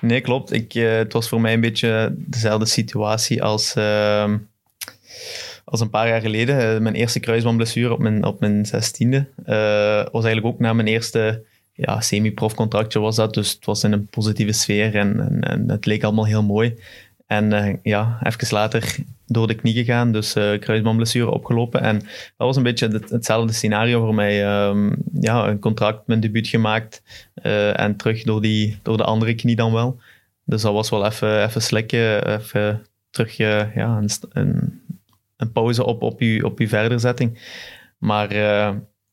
[0.00, 0.52] Nee, klopt.
[0.52, 4.38] Ik, eh, het was voor mij een beetje dezelfde situatie als, ehm,
[5.64, 6.74] als een paar jaar geleden.
[6.74, 9.26] Eh, mijn eerste kruisbandblessure op mijn, op mijn zestiende.
[9.44, 9.54] eh
[10.12, 11.44] was eigenlijk ook na mijn eerste
[11.80, 13.34] ja, semi-profcontractje was dat.
[13.34, 16.78] Dus het was in een positieve sfeer en, en, en het leek allemaal heel mooi.
[17.26, 21.80] En eh, ja, even later door de knie gegaan, dus kruisbandblessure opgelopen.
[21.80, 24.44] En dat was een beetje het- hetzelfde scenario voor mij.
[24.46, 27.02] Ehm, ja, een contract, mijn debuut gemaakt
[27.34, 30.00] eh, en terug door, die, door de andere knie dan wel.
[30.44, 34.80] Dus dat was wel even, even slikken, even terug ja, een, een,
[35.36, 37.38] een pauze op, op, je, op je verderzetting.
[37.98, 38.28] Maar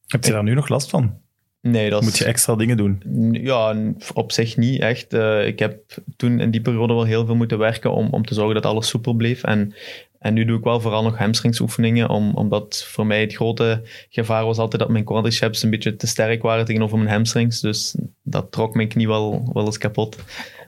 [0.08, 1.19] Heb je daar nu nog last van?
[1.61, 2.01] Nee, dat.
[2.01, 3.01] Moet je extra dingen doen?
[3.31, 3.75] Ja,
[4.13, 5.13] op zich niet echt.
[5.13, 5.79] Eh, ik heb
[6.15, 8.87] toen in die periode wel heel veel moeten werken om, om te zorgen dat alles
[8.87, 9.43] soepel bleef.
[9.43, 9.73] En,
[10.19, 14.45] en nu doe ik wel vooral nog hamstringsoefeningen, om, omdat voor mij het grote gevaar
[14.45, 17.59] was altijd dat mijn quadriceps een beetje te sterk waren tegenover mijn hamstrings.
[17.59, 20.17] Dus dat trok mijn knie wel, wel eens kapot.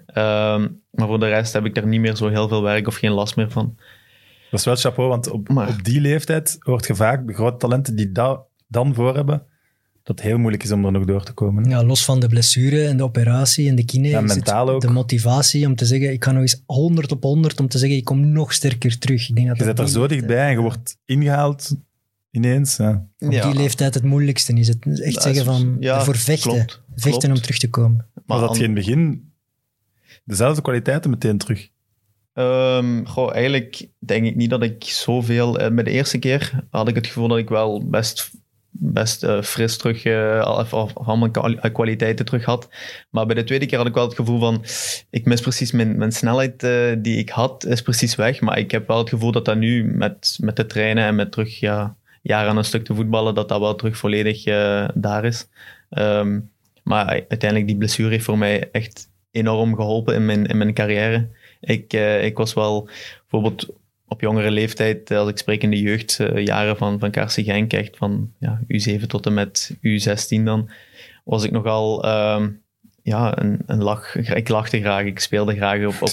[0.05, 2.95] Ehm, maar voor de rest heb ik daar niet meer zo heel veel werk of
[2.95, 3.75] geen last meer van.
[4.51, 7.57] Dat is wel chapeau, want op, Maar- op die leeftijd hoort je vaak de grote
[7.57, 9.43] talenten die dat dan voor hebben,
[10.09, 11.63] dat het heel moeilijk is om er nog door te komen.
[11.63, 11.69] hè.
[11.69, 14.75] Ja, los van de blessure en de operatie en de kine, Ja, is mentaal het
[14.75, 14.81] ook.
[14.81, 17.97] de motivatie om te zeggen, ik ga nog eens 100 op 100 om te zeggen,
[17.97, 19.29] ik kom nog sterker terug.
[19.29, 21.75] Ik denk dat Je dat zit er zo dichtbij en je wordt ingehaald
[22.31, 22.75] ineens.
[22.77, 23.07] Ja.
[23.19, 24.67] Op die leeftijd het moeilijkste is.
[24.67, 26.51] Het echt Dat zeggen van, ja, ervoor vechten.
[26.51, 27.35] klopt, vechten klopt.
[27.37, 28.05] om terug te komen.
[28.25, 29.31] Maar dat je in het begin
[30.23, 31.69] dezelfde kwaliteiten meteen terug.
[32.33, 35.59] Ehm, goh, eigenlijk denk ik niet dat ik zoveel...
[35.59, 38.31] eh, met de eerste keer had ik het gevoel dat ik wel best,
[38.71, 40.05] best eh, fris terug...
[40.45, 42.69] al, of, of al mijn kwali- eh, kwaliteiten terug had.
[43.09, 44.63] Maar bij de tweede keer had ik wel het gevoel van...
[45.09, 46.67] Ik mis precies mijn, mijn snelheid
[47.03, 48.41] die ik had, is precies weg.
[48.41, 51.31] Maar ik heb wel het gevoel dat dat nu met, met de trainen en met
[51.31, 54.43] terug ja, jaren aan een stuk te voetballen, dat dat wel terug volledig
[54.93, 55.47] daar is.
[55.89, 56.39] Ehm,
[56.83, 61.27] maar uiteindelijk, die blessure heeft voor mij echt enorm geholpen in mijn, in mijn carrière.
[61.61, 63.67] Ik, ik was wel bijvoorbeeld
[64.09, 67.97] op jongere leeftijd, eh, als ik spreek in de jeugdjaren van, van KRC Genk, echt
[67.97, 70.69] van ja, U7 tot en met U16 dan,
[71.23, 72.49] was ik nogal ehm,
[73.09, 74.15] ja, een, een lach.
[74.15, 76.07] Ik lachte graag, ik speelde graag op, op.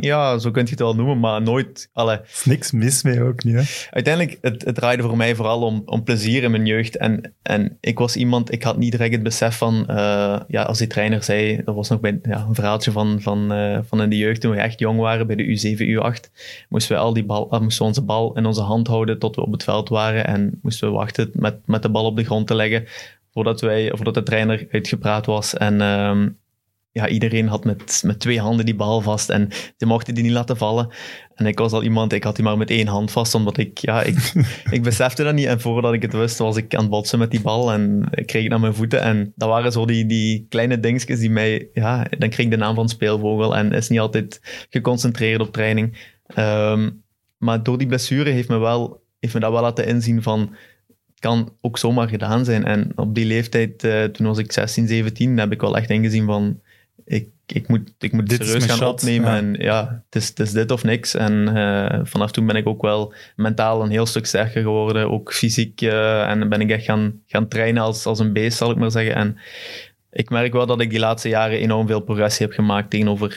[0.00, 1.88] Ja, zo kun je het wel noemen, maar nooit...
[1.92, 3.54] Alle, Er is niks mis mee ook niet.
[3.54, 3.62] Hè?
[3.90, 6.96] uiteindelijk, het, het draaide voor mij vooral om, om plezier in mijn jeugd.
[6.96, 10.78] En, en ik was iemand, ik had niet direct het besef van, eh, ja, als
[10.78, 14.10] die trainer zei, dat was nog bij, ja, een verhaaltje van, van, eh, van in
[14.10, 16.30] de jeugd, toen we echt jong waren, bij de U7, U8,
[16.68, 19.42] moesten we al die bal, eh, moesten onze bal in onze hand houden tot we
[19.42, 22.46] op het veld waren en moesten we wachten met, met de bal op de grond
[22.46, 22.86] te leggen
[23.34, 25.54] voordat, wij, voordat de trainer uitgepraat was.
[25.54, 26.28] En ehm,
[26.94, 30.32] ja, iedereen had met, met twee handen die bal vast en ze mochten die niet
[30.32, 30.88] laten vallen.
[31.34, 33.78] En ik was al iemand, ik had die maar met één hand vast, omdat ik,
[33.78, 34.32] ja, ik,
[34.70, 35.46] ik besefte dat niet.
[35.46, 38.26] En voordat ik het wist, was ik aan het botsen met die bal en ik
[38.26, 39.00] kreeg het naar mijn voeten.
[39.00, 42.56] En dat waren zo die, die kleine dingetjes die mij, ja, dan kreeg ik de
[42.56, 46.12] naam van speelvogel en is niet altijd geconcentreerd op training.
[46.26, 46.90] Ehm,
[47.38, 50.54] maar door die blessure heeft me, wel, heeft me dat wel laten inzien van,
[51.24, 52.64] kan ook zomaar gedaan zijn.
[52.64, 56.26] En op die leeftijd, eh, toen was ik 16, 17, heb ik wel echt ingezien
[56.26, 56.60] van,
[57.04, 59.30] ik, ik moet, ik moet Dit serieus gaan shot, opnemen.
[59.30, 59.36] ja.
[59.36, 61.14] En ja, het is, het is dit of niks.
[61.14, 65.10] En eh, vanaf toen ben ik ook wel mentaal een heel stuk sterker geworden.
[65.10, 65.80] Ook fysiek.
[65.80, 68.90] eh, en ben ik echt gaan, gaan trainen als, als een beest, zal ik maar
[68.90, 69.14] zeggen.
[69.14, 69.38] En
[70.10, 73.36] ik merk wel dat ik die laatste jaren enorm veel progressie heb gemaakt tegenover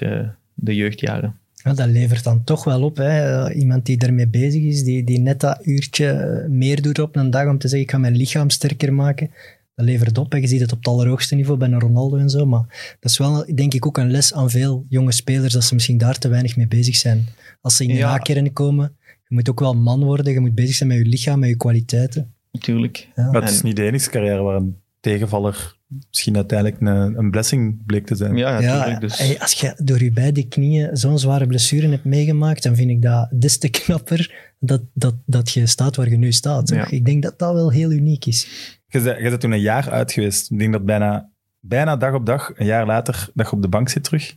[0.54, 1.40] de jeugdjaren.
[1.68, 2.98] Ja, dat levert dan toch wel op.
[2.98, 3.52] Hè.
[3.54, 7.48] Iemand die ermee bezig is, die, die net dat uurtje meer doet op een dag
[7.48, 9.32] om te zeggen, ik ga mijn lichaam sterker maken.
[9.76, 10.32] Dat levert op.
[10.32, 10.38] Hè.
[10.38, 12.46] Je ziet het op het allerhoogste niveau bij een Ronaldo en zo.
[12.46, 15.74] Maar dat is wel, denk ik, ook een les aan veel jonge spelers, dat ze
[15.74, 17.26] misschien daar te weinig mee bezig zijn.
[17.62, 18.18] Als ze in de Ja.
[18.54, 18.96] komen,
[19.28, 20.34] je moet ook wel man worden.
[20.34, 22.34] Je moet bezig zijn met je lichaam, met je kwaliteiten.
[22.52, 23.08] Natuurlijk.
[23.16, 23.32] Ja.
[23.32, 25.76] Maar het is niet de enige carrière waar een tegenvaller
[26.10, 28.36] misschien uiteindelijk een, een blessing bleek te zijn.
[28.38, 29.00] Ja, Ja.
[29.00, 32.90] Dus, hey, als je door je beide knieën zo'n zware blessure hebt meegemaakt, dan vind
[32.90, 36.70] ik dat des te knapper dat, dat, dat je staat waar je nu staat.
[36.70, 36.90] Ja.
[36.90, 38.48] Ik denk dat dat wel heel uniek is.
[38.88, 40.52] Je bent, je bent toen een jaar uit geweest.
[40.52, 41.30] Ik denk dat bijna,
[41.60, 44.36] bijna dag op dag, een jaar later, dat je op de bank zit terug.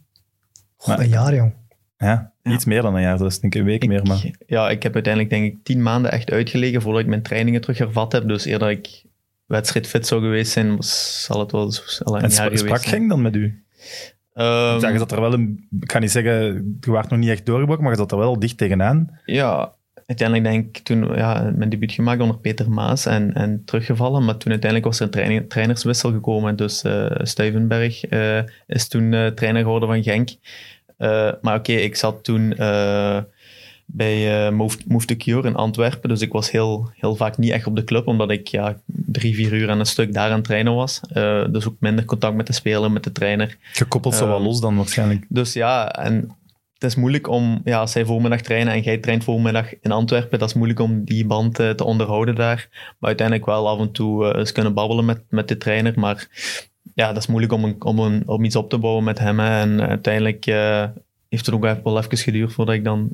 [0.77, 1.53] Goh, Maar- een jaar, jong.
[1.97, 2.53] Ja, Ja.
[2.53, 3.19] iets meer dan een jaar.
[3.19, 4.03] Dat is denk ik een week meer.
[4.07, 7.61] Maar ja, ik heb uiteindelijk denk ik tien maanden echt uitgelegen voordat ik mijn trainingen
[7.61, 8.29] terug hervat heb.
[8.29, 9.05] Dus eerder ik
[9.51, 12.85] wedstrijdfit zou geweest zijn, was, zal het wel zo- al een en jaar geweest sprak.
[12.85, 13.65] Genk dan met u?
[14.35, 17.29] Ehm, Ja, je zat er wel een, ik ga niet zeggen, je waart nog niet
[17.29, 19.19] echt doorgebroken, maar je zat er wel dicht tegenaan.
[19.25, 19.73] Ja,
[20.07, 24.25] uiteindelijk denk ik toen ja, mijn debuut gemaakt onder Peter Maas en, en teruggevallen.
[24.25, 26.57] Maar toen uiteindelijk was er een trainerswissel gekomen.
[26.57, 30.31] Dus eh, is toen eh, trainer geworden van Genk.
[31.43, 32.55] Maar oké, ik zat toen
[33.93, 36.09] bij eh, Move, Move to Cure in Antwerpen.
[36.09, 39.35] Dus ik was heel, heel vaak niet echt op de club, omdat ik ja, drie,
[39.35, 41.01] vier uur aan een stuk daar aan het trainen was.
[41.13, 43.57] Eh, dus ook minder contact met de speler, met de trainer.
[43.73, 45.27] Gekoppeld zo wel Ehm, los dan waarschijnlijk.
[45.29, 46.15] Dus ja, en
[46.75, 50.39] het is moeilijk om, ja, als zij voormiddag trainen en jij traint voormiddag in Antwerpen,
[50.39, 52.69] dat is moeilijk om die band eh, te onderhouden daar.
[52.71, 55.93] Maar uiteindelijk wel af en toe eens kunnen babbelen met, met de trainer.
[55.97, 56.29] Maar
[56.95, 59.39] ja, dat is moeilijk om, een, om, een, om iets op te bouwen met hem.
[59.39, 59.61] hè.
[59.61, 60.45] En uiteindelijk
[61.29, 63.11] heeft het ook wel even geduurd voordat ik dan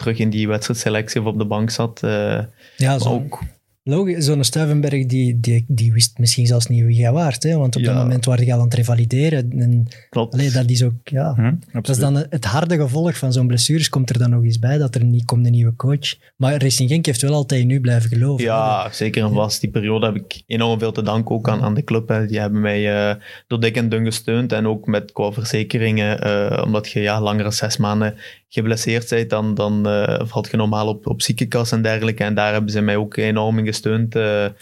[0.00, 2.02] terug in die wedstrijdselectie of op de bank zat.
[2.02, 2.38] eh,
[2.76, 3.42] Ja, zo, ook,
[3.82, 7.42] logisch, zo'n Stuivenberg die, die, die wist misschien zelfs niet wie jij waard.
[7.42, 7.56] Hè?
[7.56, 7.92] Want op Ja.
[7.92, 9.52] dat moment waren je al aan het revalideren.
[9.58, 10.32] En, klopt.
[10.34, 10.92] allee, dat is ook...
[11.04, 13.88] Ja, Hm, Dat is dan het harde gevolg van zo'n blessures.
[13.88, 16.14] Komt er dan nog eens bij dat er niet komt een nieuwe coach.
[16.36, 18.44] Maar Racing Genk heeft wel altijd in u blijven geloven.
[18.44, 18.50] hè.
[18.50, 19.60] Ja, zeker en vast.
[19.60, 22.08] Die periode heb ik enorm veel te danken ook aan, aan de club.
[22.08, 22.26] Hè.
[22.26, 23.14] Die hebben mij eh,
[23.46, 24.52] door dik en dun gesteund.
[24.52, 26.20] En ook met qua verzekeringen.
[26.20, 28.14] eh, omdat je ja, langer dan zes maanden
[28.52, 32.24] geblesseerd bent, dan, dan eh, valt je normaal op, op ziekenkas en dergelijke.
[32.24, 34.14] En daar hebben ze mij ook enorm in gesteund.
[34.16, 34.52] eh, eh,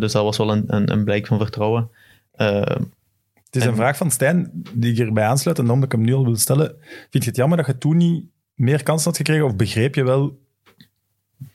[0.00, 1.90] dus dat was wel een, een, een blijk van vertrouwen.
[2.36, 5.98] Het is een En- vraag van Stijn die ik erbij aansluit en daarom dat ik
[5.98, 6.76] hem nu al wil stellen.
[7.10, 10.04] Vind je het jammer dat je toen niet meer kans had gekregen of begreep je
[10.04, 10.38] wel,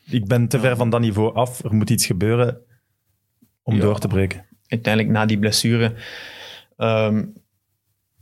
[0.10, 2.58] ik ben te ver van dat niveau af, er moet iets gebeuren
[3.64, 3.82] om Ja.
[3.82, 4.46] door te breken?
[4.68, 5.94] uiteindelijk na die blessure
[6.78, 7.26] ehm,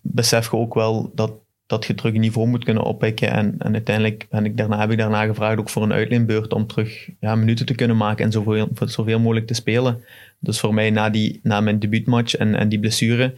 [0.01, 1.33] besef je ook wel dat,
[1.71, 3.31] dat je terug een niveau moet kunnen oppikken.
[3.31, 6.67] En, en uiteindelijk ben ik daarna, heb ik daarna gevraagd ook voor een uitleenbeurt om
[6.67, 10.03] terug ja, minuten te kunnen maken en zoveel, zoveel mogelijk te spelen.
[10.39, 13.33] Dus voor mij na, die, na mijn debuutmatch en, en die blessure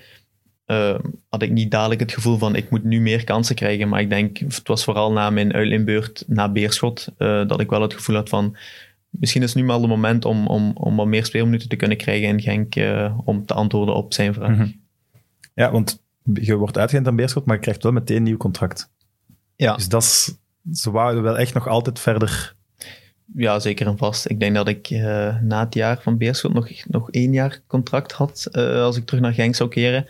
[0.65, 3.89] ehm, had ik niet dadelijk het gevoel van ik moet nu meer kansen krijgen.
[3.89, 7.81] Maar ik denk, het was vooral na mijn uitleenbeurt, na Beerschot, eh, dat ik wel
[7.81, 8.55] het gevoel had van
[9.09, 12.27] misschien is nu maar het moment om, om, om wat meer speelminuten te kunnen krijgen
[12.27, 14.49] in Genk eh, om te antwoorden op zijn vraag.
[14.49, 14.67] Mhm.
[15.53, 16.02] Ja, want
[16.33, 18.91] je wordt uitgeend aan Beerschot, maar je krijgt wel meteen een nieuw contract.
[19.55, 19.75] Ja.
[19.75, 20.37] Dus dat is,
[20.73, 22.55] ze wouden wel echt nog altijd verder.
[23.35, 24.29] Ja, zeker en vast.
[24.29, 28.11] Ik denk dat ik eh, na het jaar van Beerschot nog, nog één jaar contract
[28.11, 30.07] had eh, als ik terug naar Genk zou keren.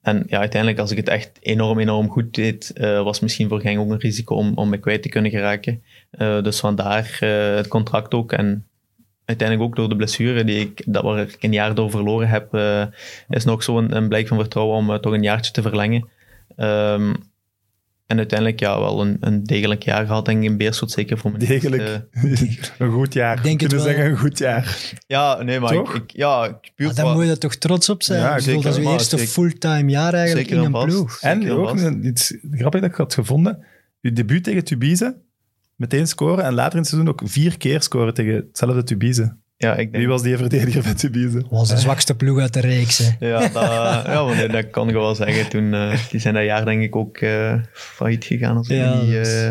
[0.00, 3.60] En ja, uiteindelijk, als ik het echt enorm, enorm goed deed, eh, was misschien voor
[3.60, 5.82] Genk ook een risico om, om me kwijt te kunnen geraken.
[6.42, 7.18] Dus vandaar
[7.56, 8.32] het contract ook.
[8.32, 8.66] En
[9.24, 12.54] uiteindelijk ook door de blessure die ik, dat waar ik een jaar door verloren heb,
[12.54, 12.84] eh,
[13.28, 16.08] is nog zo'n een blijk van vertrouwen om eh, toch een jaartje te verlengen.
[16.56, 17.14] Ehm,
[18.06, 20.90] en uiteindelijk ja, wel een, een degelijk jaar gehad, denk ik, in Beerschot.
[20.90, 21.82] Zeker voor mijn Degelijk.
[21.82, 23.36] eerste- een goed jaar.
[23.36, 24.76] Ik denk kunnen zeggen een goed jaar.
[25.06, 25.94] Ja, nee, maar Toch?
[25.94, 28.20] ik, ik, ja, puur Maar qua- moet je er toch trots op zijn.
[28.20, 29.32] Ja, ik bedoel, dat is je eerste zeker.
[29.32, 31.18] fulltime jaar eigenlijk Zeker in en een ploeg.
[31.20, 33.64] En ook een- iets grappig dat ik had gevonden.
[34.00, 35.16] Je debuut tegen Tubize,
[35.82, 36.44] meteen scoren.
[36.44, 39.36] En later in het seizoen ook vier keer scoren tegen hetzelfde Tubize.
[39.56, 41.44] Ja, ik denk, Wie was die verdediger van Tubize?
[41.50, 42.98] was de zwakste ploeg uit de reeks.
[42.98, 43.26] Hè.
[43.28, 43.52] Ja, dat,
[44.06, 45.48] ja maar nee, dat kan je wel zeggen.
[45.48, 48.94] Toen, eh, die zijn dat jaar denk ik ook eh failliet gegaan, als ik Ja,
[48.94, 49.50] me niet, eh,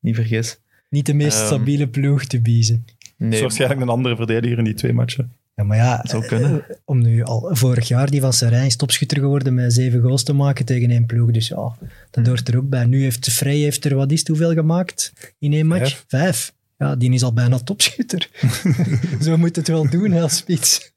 [0.00, 0.60] niet vergis.
[0.88, 2.72] Niet de meest Ehm, stabiele ploeg is
[3.16, 5.32] Nee, waarschijnlijk een andere verdediger in die twee matchen.
[5.60, 6.64] Ja, maar ja, zou kunnen.
[6.68, 10.22] eh, om nu al vorig jaar die van Serijn is topschutter geworden met zeven goals
[10.22, 11.30] te maken tegen één ploeg.
[11.30, 11.76] Dus ja,
[12.10, 12.84] dat hoort er ook bij.
[12.84, 15.80] Nu heeft de Vrij heeft er, wat is het, hoeveel gemaakt in één match?
[15.82, 16.04] Vijf.
[16.08, 16.52] Vijf.
[16.78, 18.28] Ja, die is al bijna topschutter.
[19.24, 20.92] Zo moet het wel doen, als spits.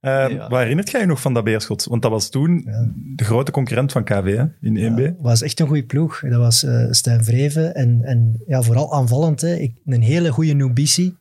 [0.00, 0.48] Eh, Ja.
[0.48, 1.84] Wat herinnert jij je nog van dat Beerschot?
[1.84, 2.68] Want dat was toen
[3.16, 5.00] de grote concurrent van KV hè, in 1B.
[5.02, 6.20] Ja, was echt een goede ploeg.
[6.20, 7.74] Dat was eh Stijn Vreven.
[7.74, 9.40] En, en ja, vooral aanvallend.
[9.40, 9.54] Hè.
[9.54, 11.14] Ik, een hele goede Nubisi.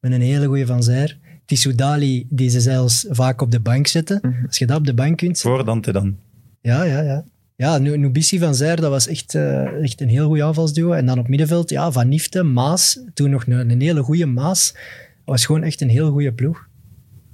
[0.00, 1.18] Met een hele goede Van Zijr.
[1.46, 4.18] Tissoudali, die ze zelfs vaak op de bank zetten.
[4.22, 4.46] Mhm.
[4.46, 5.56] Als je dat op de bank kunt zetten.
[5.56, 6.16] Voor Dante dan.
[6.60, 7.24] Ja, ja, ja.
[7.56, 10.92] Ja, Nu- Nubisi van Zijr, dat was echt, eh, echt een heel goed aanvalsduo.
[10.92, 13.00] En dan op middenveld, ja, Van Nifte, Maas.
[13.14, 14.72] Toen nog een, een hele goede Maas.
[14.72, 14.80] Dat
[15.24, 16.68] was gewoon echt een heel goede ploeg.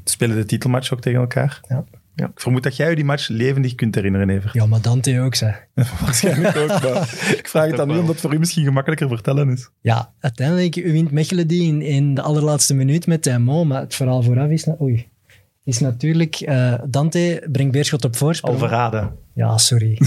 [0.04, 1.60] Spelen de titelmatch ook tegen elkaar.
[1.68, 1.84] Ja.
[2.14, 2.26] Ja.
[2.26, 4.52] Ik vermoed dat jij je die match levendig kunt herinneren, Evert.
[4.52, 5.66] Ja, maar Dante ook, zeg.
[6.00, 6.68] Waarschijnlijk ook.
[6.68, 7.02] Maar
[7.38, 8.00] ik vraag het aan u wel.
[8.00, 9.70] omdat het voor u misschien gemakkelijker vertellen is.
[9.80, 14.22] Ja, uiteindelijk wint Mechelen die in, in de allerlaatste minuut met Timo, maar het verhaal
[14.22, 15.11] vooraf is, oei,
[15.64, 16.34] is natuurlijk...
[16.34, 18.54] eh, Dante brengt Beerschot op voorsprong.
[18.54, 19.20] Al verraden.
[19.34, 19.98] Ja, sorry.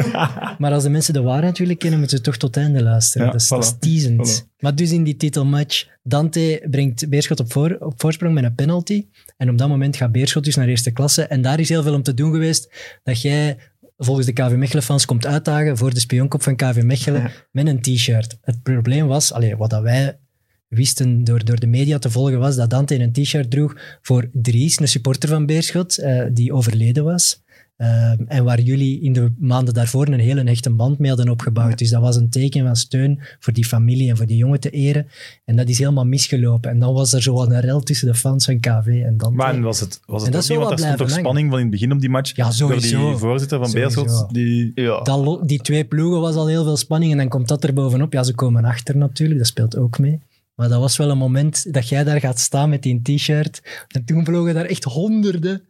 [0.58, 3.26] maar als de mensen de waarheid willen kennen, moeten ze toch tot het einde luisteren.
[3.26, 3.78] Ja, dat, is, dat is voilà.
[3.78, 4.42] teasend.
[4.42, 4.56] Voilà.
[4.58, 9.06] Maar dus in die titelmatch, Dante brengt Beerschot op, voor, op voorsprong met een penalty.
[9.36, 11.22] En op dat moment gaat Beerschot dus naar eerste klasse.
[11.22, 12.70] En daar is heel veel om te doen geweest
[13.02, 13.56] dat jij
[13.96, 17.30] volgens de KV Mechelen-fans komt uitdagen voor de spionkop van KV Mechelen Ja.
[17.52, 18.38] met een t-shirt.
[18.40, 20.18] Het probleem was, allee, wat dat wij
[20.68, 24.80] wisten door, door de media te volgen, was dat Dante een t-shirt droeg voor Dries,
[24.80, 27.44] een supporter van Beerschot, eh, die overleden was.
[27.76, 31.78] Ehm, en waar jullie in de maanden daarvoor een hele hechte band mee hadden opgebouwd.
[31.78, 34.70] Dus dat was een teken van steun voor die familie en voor die jongen te
[34.70, 35.06] eren.
[35.44, 36.70] En dat is helemaal misgelopen.
[36.70, 39.34] En dan was er zo een rel tussen de fans van KV en dan.
[39.34, 40.94] Maar en was het, was En het dat ook is niet, wel want wat daar
[40.96, 42.36] stond toch spanning van in het begin op die match?
[42.36, 43.08] Ja, Door sowieso.
[43.08, 43.72] die voorzitter van.
[43.72, 44.72] Beerschot, die...
[44.74, 45.00] Ja.
[45.02, 48.12] Dat die twee ploegen was al heel veel spanning en dan komt dat er bovenop.
[48.12, 50.20] Ja, ze komen achter natuurlijk, dat speelt ook mee.
[50.56, 53.84] Maar dat was wel een moment dat jij daar gaat staan met die t-shirt.
[53.88, 55.66] En toen vlogen daar echt honderden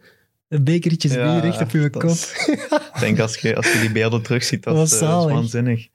[0.48, 2.10] bekertjes Ja, bier recht op je dat kop.
[2.10, 2.48] is-
[2.94, 5.32] Ik denk als je, als je die beelden terugziet, dat, Dat is, eh, dat is
[5.32, 5.88] waanzinnig.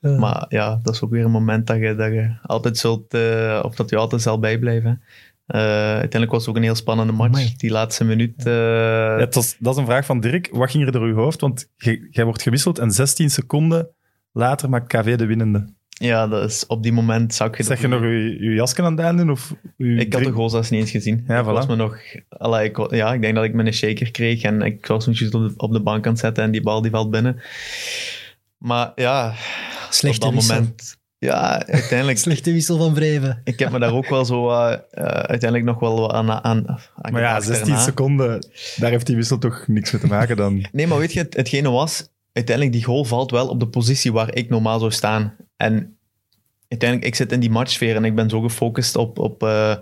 [0.00, 3.60] Maar ja, dat is ook weer een moment dat je, dat je altijd zult, eh,
[3.64, 5.02] of dat je altijd zal bijblijven.
[5.46, 7.28] Eh, uiteindelijk was het ook een heel spannende match.
[7.28, 7.54] Amai.
[7.56, 8.42] Die laatste minuut.
[8.44, 10.48] Ja, het was, dat is een vraag van Dirk.
[10.52, 11.40] Wat ging er door uw hoofd?
[11.40, 11.68] Want
[12.10, 13.88] jij wordt gewisseld en 16 seconden
[14.32, 15.74] later maakt KV de winnende.
[15.98, 18.82] Ja, dat is op die moment zou ik je Zeg je nog je, je jasje
[18.82, 19.30] aan het einde?
[19.30, 21.24] Of uw Ik had de zelfs niet eens gezien.
[21.28, 23.72] Ja, ik was me nog, allee, ik, wa- ja, ik denk dat ik me een
[23.74, 26.50] shaker kreeg en ik was misschien op de, op de bank aan het zetten en
[26.50, 27.40] die bal die valt binnen.
[28.58, 29.34] Maar ja,
[29.90, 30.54] Slechte op dat wissel.
[30.54, 32.18] moment, ja, uiteindelijk.
[32.26, 33.40] Slechte wissel van Breven.
[33.44, 34.70] ik heb me daar ook wel zo eh,
[35.04, 37.82] uiteindelijk nog wel aan, aan, aan Maar ja, gedacht 16 daarna.
[37.82, 40.66] seconden, daar heeft die wissel toch niks mee te maken dan.
[40.72, 44.12] Nee, maar weet je, het, hetgene was, uiteindelijk die goal valt wel op de positie
[44.12, 45.36] waar ik normaal zou staan.
[45.56, 45.96] En
[46.68, 49.76] uiteindelijk, ik zit in die matchsfeer en ik ben zo gefocust op, op, eh,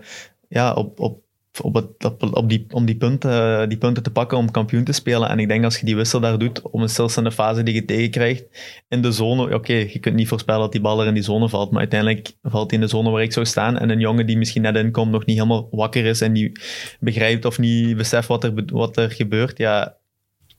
[0.48, 1.22] ja, op, op,
[1.62, 1.96] op,
[2.32, 5.28] op, die, om die punten, die punten te pakken om kampioen te spelen.
[5.28, 7.84] En ik denk als je die wissel daar doet, om een stilstaande fase die je
[7.84, 8.44] tegenkrijgt,
[8.88, 11.48] in de zone, oké, je kunt niet voorspellen dat die bal er in die zone
[11.48, 13.78] valt, maar uiteindelijk valt hij in de zone waar ik zou staan.
[13.78, 16.52] En een jongen die misschien net inkomt, nog niet helemaal wakker is en die
[17.00, 19.96] begrijpt of niet beseft wat er, wat er gebeurt, ja,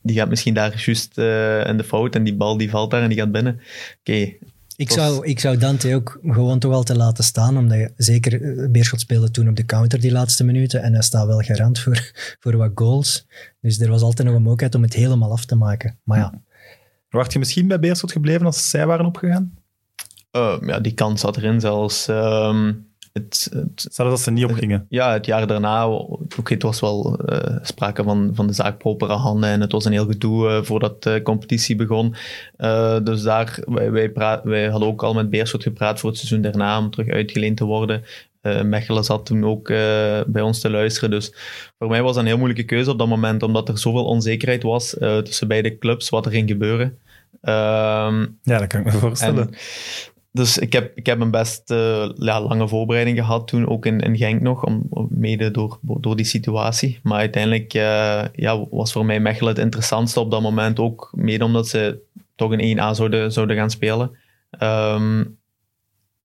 [0.06, 3.02] die gaat misschien daar juist eh, in de fout en die bal die valt daar
[3.02, 3.60] en die gaat binnen.
[4.00, 4.12] Oké,
[4.76, 7.92] Ik was- zou, ik zou Dante ook gewoon toch al te laten staan, omdat je,
[7.96, 11.40] zeker eh, Beerschot speelde toen op de counter die laatste minuten en hij staat wel
[11.40, 13.26] garant voor, voor wat goals.
[13.60, 15.98] Dus er was altijd nog een mogelijkheid om het helemaal af te maken.
[16.02, 16.40] Maar ja,
[17.10, 19.54] Wacht je misschien bij Beerschot gebleven als zij waren opgegaan?
[20.30, 22.08] eh, ja, die kans zat erin zelfs.
[22.08, 22.72] Ehm,
[23.16, 24.86] het, het, Stel dat ze niet opgingen.
[24.88, 29.12] ja, het jaar daarna, oké, het was wel eh, sprake van, van de zaak propere
[29.12, 32.14] handen en het was een heel gedoe eh, voordat de competitie begon.
[32.56, 36.18] Eh, dus daar, wij, wij, pra- wij hadden ook al met Beerschot gepraat voor het
[36.18, 38.02] seizoen daarna om terug uitgeleend te worden.
[38.64, 39.66] Mechelen zat toen ook
[40.26, 41.10] bij ons te luisteren.
[41.10, 41.32] Dus
[41.78, 44.62] voor mij was dat een heel moeilijke keuze op dat moment, omdat er zoveel onzekerheid
[44.62, 46.98] was tussen beide clubs, wat er ging gebeuren.
[47.40, 49.48] Ehm, Ja, dat kan ik me voorstellen.
[49.48, 49.54] en,
[50.36, 54.00] dus ik heb, ik heb een best eh, ja, lange voorbereiding gehad toen, ook in,
[54.00, 57.00] in Genk nog, om, mede door, door die situatie.
[57.02, 61.44] Maar uiteindelijk eh, ja, was voor mij Mechelen het interessantste op dat moment, ook mede
[61.44, 61.98] omdat ze
[62.34, 64.16] toch een 1A zouden, zouden gaan spelen.
[64.50, 65.24] Ehm,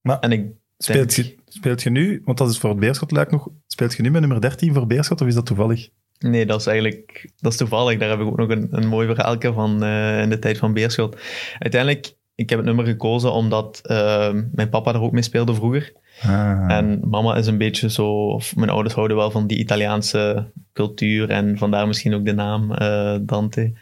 [0.02, 0.46] Maar en ik
[0.84, 4.12] Speelt je, speelt je nu, want dat is voor het Beerschot-luik nog, speelt je nu
[4.12, 5.90] met nummer 13 voor Beerschot of is dat toevallig?
[6.20, 8.00] Nee, dat is eigenlijk dat is toevallig.
[8.00, 10.74] Daar heb ik ook nog een, een mooi verhaaltje van eh, in de tijd van
[10.74, 11.18] Beerschot.
[11.60, 15.94] Uiteindelijk, ik heb het nummer gekozen omdat eh, mijn papa er ook mee speelde vroeger.
[16.22, 16.66] Ah.
[16.68, 21.30] En mama is een beetje zo, of mijn ouders houden wel van die Italiaanse cultuur
[21.30, 23.74] en vandaar misschien ook de naam eh, Dante.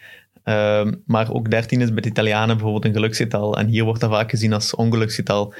[0.43, 4.09] Ehm, maar ook 13 is bij de Italianen bijvoorbeeld een geluksgetal en hier wordt dat
[4.09, 5.53] vaak gezien als ongeluksgetal.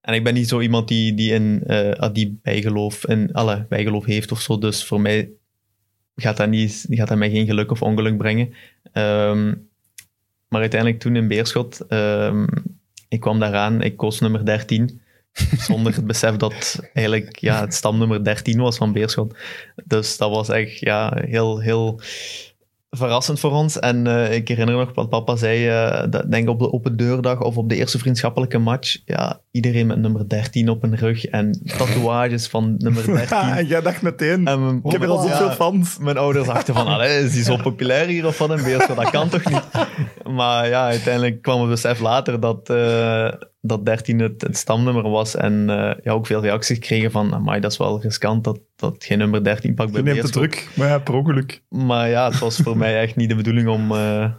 [0.00, 4.04] En ik ben niet zo iemand die, die, in, eh, die bijgeloof, in alle bijgeloof
[4.04, 5.30] heeft of zo, dus voor mij
[6.16, 8.54] gaat dat, niet, gaat dat mij geen geluk of ongeluk brengen.
[8.92, 9.54] Ehm,
[10.52, 12.46] maar uiteindelijk toen in Beerschot, ehm,
[13.08, 15.00] ik kwam daaraan, ik koos nummer 13
[15.58, 19.34] zonder het besef dat eigenlijk ja, het stamnummer 13 was van Beerschot.
[19.84, 22.00] Dus dat was echt ja, heel, heel
[22.90, 23.78] verrassend voor ons.
[23.78, 27.40] En eh, ik herinner nog wat papa zei, eh, dat, denk op de open deurdag
[27.40, 31.60] of op de eerste vriendschappelijke match, ja, iedereen met nummer 13 op hun rug en
[31.78, 33.36] tatoeages van nummer 13.
[33.36, 35.98] Ah, jij dacht meteen, En mijn- ik heb er al Ja, zoveel fans.
[35.98, 38.96] mijn ouders dachten van, is die zo populair hier of wat in Beerschot?
[38.96, 39.62] Dat kan toch niet?
[40.34, 45.36] Maar ja, uiteindelijk kwam het besef later dat, eh, dat 13 het, het stamnummer was.
[45.36, 49.04] En eh, ja, ook veel reacties kregen van, amai, dat is wel riskant dat, dat
[49.04, 50.52] geen nummer 13 pakt bij Je neemt het Beerschot.
[50.62, 51.62] druk, maar ja, per ongeluk.
[51.68, 54.30] Maar ja, het was voor mij echt niet de bedoeling om, eh,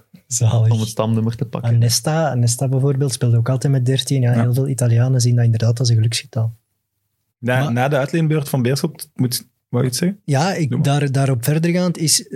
[0.69, 1.77] om het stamnummer te pakken.
[1.77, 4.21] Nesta, Nesta bijvoorbeeld speelde ook altijd met 13.
[4.21, 4.41] Ja, Ja.
[4.41, 6.53] Heel veel Italianen zien dat inderdaad als een geluksgetal.
[7.37, 10.19] Na, Maar- na de uitleenbeurt van Beerschot, moet, wou je iets zeggen?
[10.25, 10.81] Ja, ik, maar.
[10.81, 12.27] daar, daarop verdergaand is...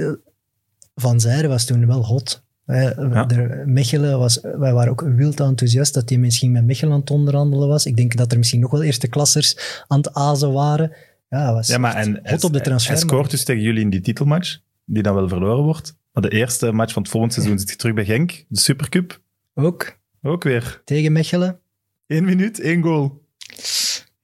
[0.99, 2.45] Van Zijre was toen wel hot.
[2.67, 4.39] Eh, de- Mechelen was...
[4.41, 7.85] Wij waren ook wild enthousiast dat hij misschien met Mechelen aan het onderhandelen was.
[7.85, 9.57] Ik denk dat er misschien nog wel eerste klassers
[9.87, 10.91] aan het azen waren.
[11.29, 12.97] Ja, hij was Ja, maar en hot op de Hij transfer.
[12.97, 15.95] scoort dus tegen jullie in die titelmatch, die dan wel verloren wordt.
[16.13, 19.19] Maar de eerste match van het volgende seizoen zit hij terug bij Genk, de Supercup.
[19.55, 20.81] Ook Ook weer.
[20.85, 21.59] tegen Mechelen.
[22.07, 23.21] Eén minuut, één goal.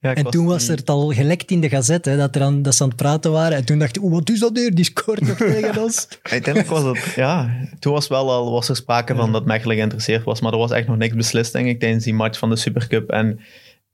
[0.04, 2.62] Ja, En toen was er het al gelekt in de gazette, hè, dat, er aan,
[2.62, 3.56] dat ze aan het praten waren.
[3.56, 4.74] En toen dacht ik, oeh, wat is dat hier?
[4.74, 6.08] Die scoort nog tegen ons.
[6.22, 10.24] Uiteindelijk was het, ja, toen was wel al was er sprake van dat Mechelen geïnteresseerd
[10.24, 12.56] was, maar er was echt nog niks beslist, denk ik, tijdens die match van de
[12.56, 13.10] Supercup.
[13.10, 13.40] En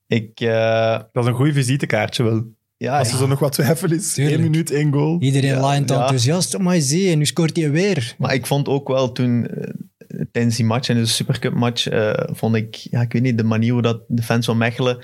[0.06, 2.44] ik, eh, Dat is een goed visitekaartje wel.
[2.76, 4.12] ja, Als er zo nog wat twijfel is.
[4.12, 4.36] Tuurlijk.
[4.36, 5.16] Eén minuut, één goal.
[5.20, 5.74] Iedereen Ja, ja.
[5.74, 6.58] enthousiast.
[6.58, 8.14] Maar je zie, en nu scoort hij weer.
[8.18, 9.70] maar ik vond ook wel toen, eh,
[10.32, 13.44] tijdens die match, in de Supercup match, eh, vond ik, ja, ik weet niet, de
[13.44, 14.98] manier hoe dat de fans van Mechelen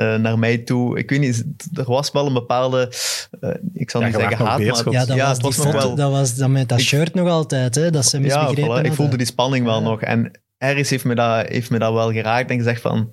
[0.00, 1.44] eh, naar mij toe, ik weet niet,
[1.74, 2.92] er was wel een bepaalde,
[3.40, 5.56] eh, ik zal Ja, niet zeggen haat, maar Ja, dat ja, was het die was
[5.56, 5.94] nog foto, wel...
[5.94, 8.86] dat was dat met dat Ik- shirt nog altijd, hè, dat ze Ja, misbegrepen voilà,
[8.86, 9.88] ik voelde die spanning wel Ja.
[9.88, 10.00] nog.
[10.02, 13.10] En ergens heeft me, dat, heeft me dat wel geraakt en gezegd van...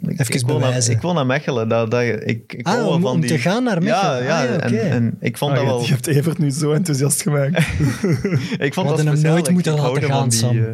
[0.00, 1.68] Ik, Even ik, wil naar, ik wil naar Mechelen.
[1.68, 3.30] Dat, dat, ik, ik Ah, om, van om die...
[3.30, 4.24] te gaan naar ja, Mechelen.
[4.24, 4.76] ja, Ah, oké.
[4.76, 5.82] en, en ik vond Oh, dat je, wel...
[5.84, 7.56] je hebt Evert nu zo enthousiast gemaakt.
[7.58, 10.64] Ik vond We dat hadden hem nooit moeten ik laten gaan, die,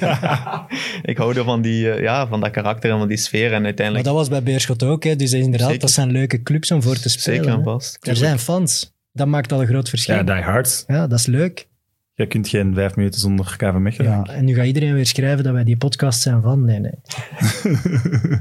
[0.00, 0.58] eh,
[1.10, 3.44] ik hou ervan die, eh, ja, van dat karakter en van die sfeer.
[3.52, 5.04] En Maar uiteindelijk dat was bij Beerschot ook.
[5.04, 5.16] Hè.
[5.16, 5.80] Dus inderdaad, Zeker.
[5.80, 7.38] dat zijn leuke clubs om voor te spelen.
[7.44, 7.98] zeker en vast.
[8.00, 8.94] Er zijn fans.
[9.12, 10.14] Dat maakt al een groot verschil.
[10.14, 10.84] Ja, Ja, die hard.
[10.86, 11.68] dat is leuk.
[12.22, 14.10] Je kunt geen vijf minuten zonder KV Mechelen.
[14.10, 16.64] Ja, en nu gaat iedereen weer schrijven dat wij die podcast zijn van.
[16.64, 16.92] Nee, nee.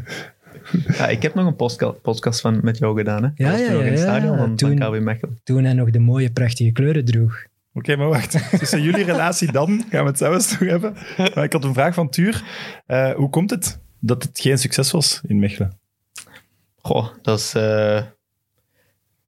[0.97, 3.23] Ja, ik heb nog een podcast van, met jou gedaan.
[3.23, 3.29] Hè?
[3.35, 4.37] Ja, ja, toen nog in het ja, stadion ja.
[4.37, 5.39] van, Toen- van KW Mechelen.
[5.43, 7.45] Toen hij nog de mooie, prachtige kleuren droeg.
[7.73, 8.59] Oké, maar wacht.
[8.59, 10.93] Tussen jullie relatie dan gaan we het zelfs nog hebben.
[11.17, 12.43] Maar ik had een vraag van Tuur.
[12.85, 15.79] Eh, hoe komt het dat het geen succes was in Mechelen?
[16.75, 18.01] Goh, dat is eh,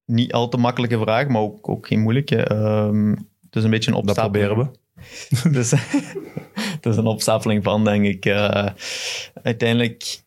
[0.05, 2.43] niet al te makkelijke vraag, maar ook, ook geen moeilijke.
[2.43, 3.15] Ehm,
[3.53, 4.47] het is een beetje een Dat opstapeling.
[4.47, 4.79] proberen
[5.43, 5.49] we.
[5.57, 5.71] dus,
[6.75, 8.25] het is een opstapeling van, denk ik.
[8.25, 8.67] eh,
[9.43, 10.23] uiteindelijk is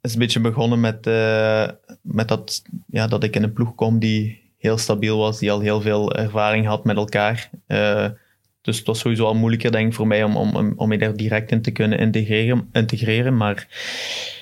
[0.00, 1.68] het een beetje begonnen met, eh,
[2.02, 5.60] met dat, ja, dat ik in een ploeg kom die heel stabiel was, die al
[5.60, 7.50] heel veel ervaring had met elkaar.
[7.66, 8.06] Eh,
[8.62, 11.16] dus het was sowieso al moeilijker, denk ik, voor mij om, om, om, me daar
[11.16, 12.68] direct in te kunnen integreren.
[12.72, 13.66] integreren maar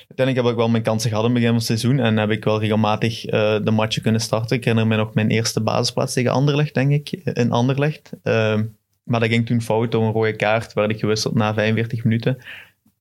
[0.07, 2.29] uiteindelijk heb ik wel mijn kansen gehad in het begin van het seizoen en heb
[2.29, 4.57] ik wel regelmatig eh, de matchen kunnen starten.
[4.57, 8.11] Ik herinner me nog mijn eerste basisplaats tegen Anderlecht, denk ik, in Anderlecht.
[8.23, 8.65] Ehm,
[9.03, 12.37] maar dat ging toen fout door een rode kaart, werd ik gewisseld na 45 minuten.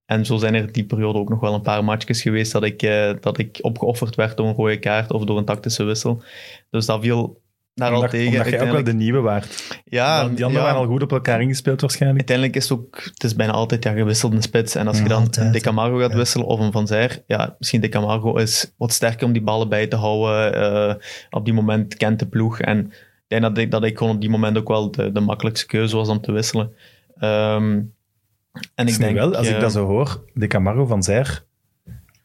[0.06, 2.82] En zo zijn er die periode ook nog wel een paar matchjes geweest dat ik,
[2.82, 6.22] eh, dat ik opgeofferd werd door een rode kaart of door een tactische wissel.
[6.70, 7.40] Dus dat viel
[7.78, 8.32] daar al tegen.
[8.32, 9.80] omdat jij ook wel de nieuwe waard.
[9.84, 10.72] ja, die anderen ja.
[10.72, 12.28] waren al goed op elkaar ingespeeld waarschijnlijk.
[12.28, 14.74] Uiteindelijk is het ook, het is bijna altijd ja, gewisseld een spits.
[14.74, 16.16] En als je dan altijd, een De Camargo gaat ja.
[16.16, 19.68] wisselen of een Van Zijr, ja, misschien De Camargo is wat sterker om die ballen
[19.68, 20.54] bij te houden.
[20.54, 20.94] eh,
[21.30, 22.60] op die moment kent de ploeg.
[22.60, 25.20] En ik denk dat ik, dat ik gewoon op die moment ook wel de, de
[25.20, 26.72] makkelijkste keuze was om te wisselen.
[27.18, 27.80] Ehm,
[28.74, 31.46] en Ik denk wel, als ik dat zo hoor, de Camargo van Zijr,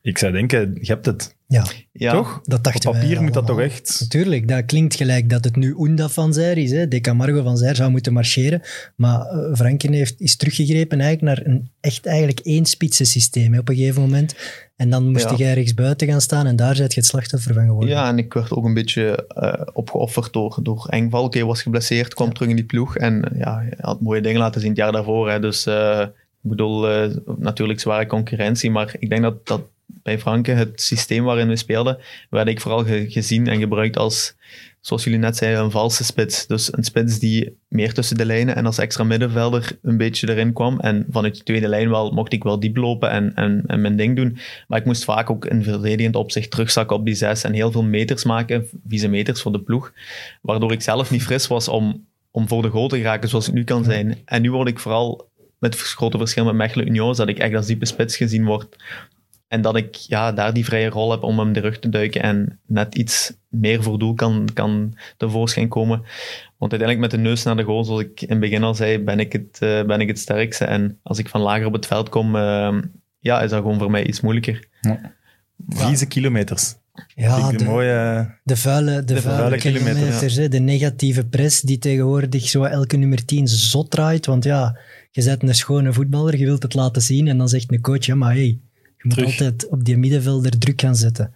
[0.03, 1.35] ik zou denken, je hebt het.
[1.47, 2.39] Ja, ja, Toch?
[2.43, 3.97] dat Op dachten papier moet dat toch echt...
[3.99, 6.71] Natuurlijk, dat klinkt gelijk dat het nu Unda van Zijr is.
[6.71, 6.87] Hè.
[6.87, 8.61] De Camargo van Zijr zou moeten marcheren.
[8.95, 13.59] Maar eh, Franken heeft, is teruggegrepen eigenlijk naar een echt eigenlijk één spitsen systeem hè,
[13.59, 14.35] op een gegeven moment.
[14.75, 15.35] En dan moest Ja.
[15.35, 17.89] jij rechts buiten gaan staan en daar zit je het slachtoffer van geworden.
[17.89, 21.23] Ja, en ik werd ook een beetje eh, opgeofferd door, door Engval.
[21.23, 22.97] Oké, was geblesseerd, kwam terug in die ploeg.
[22.97, 25.29] En eh, ja, hij had mooie dingen laten zien het jaar daarvoor.
[25.29, 25.39] Hè.
[25.39, 26.01] Dus eh,
[26.43, 28.71] ik bedoel, eh, natuurlijk zware concurrentie.
[28.71, 29.61] Maar ik denk dat, dat
[30.03, 31.97] bij Franken, het systeem waarin we speelden,
[32.29, 34.35] werd ik vooral ge- gezien en gebruikt als,
[34.81, 36.47] zoals jullie net zeiden, een valse spits.
[36.47, 40.53] Dus een spits die meer tussen de lijnen en als extra middenvelder een beetje erin
[40.53, 40.79] kwam.
[40.79, 43.95] En vanuit de tweede lijn wel, mocht ik wel diep lopen en, en, en mijn
[43.95, 44.37] ding doen.
[44.67, 47.83] Maar ik moest vaak ook in verdedigend opzicht terugzakken op die zes en heel veel
[47.83, 49.93] meters maken, vieze meters voor de ploeg.
[50.41, 53.53] Waardoor ik zelf niet fris was om, om voor de goal te geraken zoals ik
[53.53, 54.17] nu kan zijn.
[54.25, 57.65] En nu word ik vooral met grote verschil met Mechelen Union, dat ik echt als
[57.65, 58.75] diepe spits gezien word.
[59.53, 62.21] En dat ik ja, daar die vrije rol heb om hem de rug te duiken
[62.21, 65.97] en net iets meer voor doel kan, kan tevoorschijn komen.
[66.57, 68.99] Want uiteindelijk met de neus naar de goal, zoals ik in het begin al zei,
[68.99, 70.65] ben ik het, eh, ben ik het sterkste.
[70.65, 72.77] En als ik van lager op het veld kom, eh,
[73.19, 74.67] ja, is dat gewoon voor mij iets moeilijker.
[75.67, 76.75] Vieze kilometers.
[77.15, 78.29] Ja, de, een mooie...
[78.43, 83.47] de vuile, de vuile, vuile kilometers, de negatieve press die tegenwoordig zo elke nummer 10
[83.47, 84.25] zot draait.
[84.25, 84.77] Want ja,
[85.11, 88.05] je bent een schone voetballer, je wilt het laten zien en dan zegt een coach,
[88.05, 88.59] ja maar hey,
[89.03, 89.29] je moet Terug.
[89.29, 91.33] altijd op die middenvelder druk gaan zetten.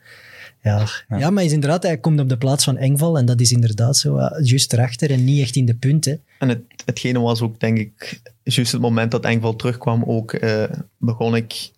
[0.61, 0.87] Ja.
[1.17, 1.29] Ja.
[1.29, 4.17] maar is inderdaad, hij komt op de plaats van Engval en dat is inderdaad zo,
[4.17, 6.21] uh, juist erachter en niet echt in de punten.
[6.39, 10.63] En het, hetgene was ook, denk ik, juist het moment dat Engval terugkwam, ook eh,
[10.97, 11.69] begon ik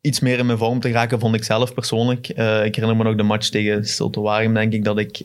[0.00, 2.28] iets meer in mijn vorm te raken, vond ik zelf persoonlijk.
[2.28, 5.22] Eh, ik herinner me nog de match tegen Waregem, denk ik, dat ik...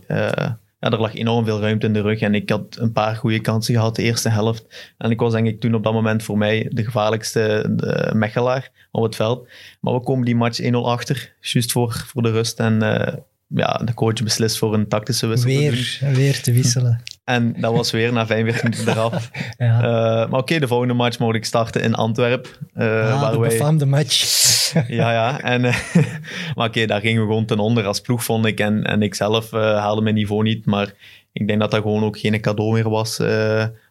[0.85, 3.39] ja, er lag enorm veel ruimte in de rug en ik had een paar goede
[3.39, 4.93] kansen gehad de eerste helft.
[4.97, 8.71] En ik was denk ik toen op dat moment voor mij de gevaarlijkste de Mechelaar
[8.91, 9.47] op het veld.
[9.79, 12.59] Maar we komen die match 1-0 achter, juist voor, voor de rust.
[12.59, 13.13] En eh,
[13.47, 15.57] ja, de coach beslist voor een tactische wissel te.
[15.57, 17.03] Weer, weer te wisselen.
[17.25, 19.31] En dat was weer na 45 minuten eraf.
[19.57, 19.77] Ja.
[19.77, 22.51] Eh, maar oké, de volgende match mocht ik starten in Antwerpen.
[22.73, 24.23] eh, ah, waar de wij, befaamde match.
[24.87, 25.41] ja, ja.
[25.41, 25.77] En, eh,
[26.55, 28.59] maar oké, daar gingen we gewoon ten onder als ploeg, vond ik.
[28.59, 30.65] En, en ik zelf haalde mijn niveau niet.
[30.65, 30.93] Maar
[31.33, 33.19] ik denk dat dat gewoon ook geen cadeau meer was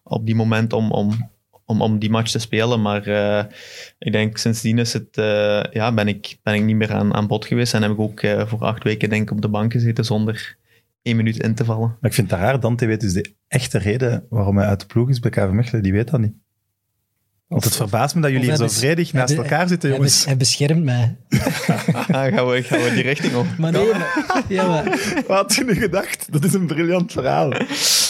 [0.05, 1.31] op die moment om, om,
[1.67, 2.83] om, om die match te spelen.
[2.83, 3.09] Maar
[3.99, 5.09] ik denk sindsdien is het,
[5.73, 7.75] ja, ben, ik, ben ik niet meer aan, aan bod geweest.
[7.75, 10.57] En heb ik ook voor acht weken denk ik op de bank gezeten zonder
[11.05, 11.89] één minuut in te vallen.
[12.01, 14.87] Maar ik vind het raar, Dante weet dus de echte reden waarom hij uit de
[14.87, 15.83] ploeg is bij KV Mechelen.
[15.83, 16.33] Die weet dat niet.
[17.47, 20.25] Want het verbaast me dat jullie hier zo vredig naast elkaar zitten, Hij, jongens.
[20.25, 21.17] hij beschermt mij.
[22.11, 23.47] Ah, gaan, we, gaan we die richting op?
[23.59, 24.85] Maar nee, maar, ja, maar,
[25.27, 26.33] Wat had je nu gedacht?
[26.33, 27.49] Dat is een briljant verhaal.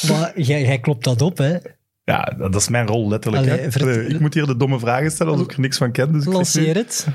[0.09, 1.57] maar jij, jij klopt dat op, hè.
[2.05, 3.47] Ja, dat is mijn rol, letterlijk.
[3.51, 3.80] Allee, hè.
[3.80, 6.12] Allee, ik moet hier de domme vragen stellen als ik er niks van ken.
[6.12, 7.07] Dus ik zeg nu- Lanceer het.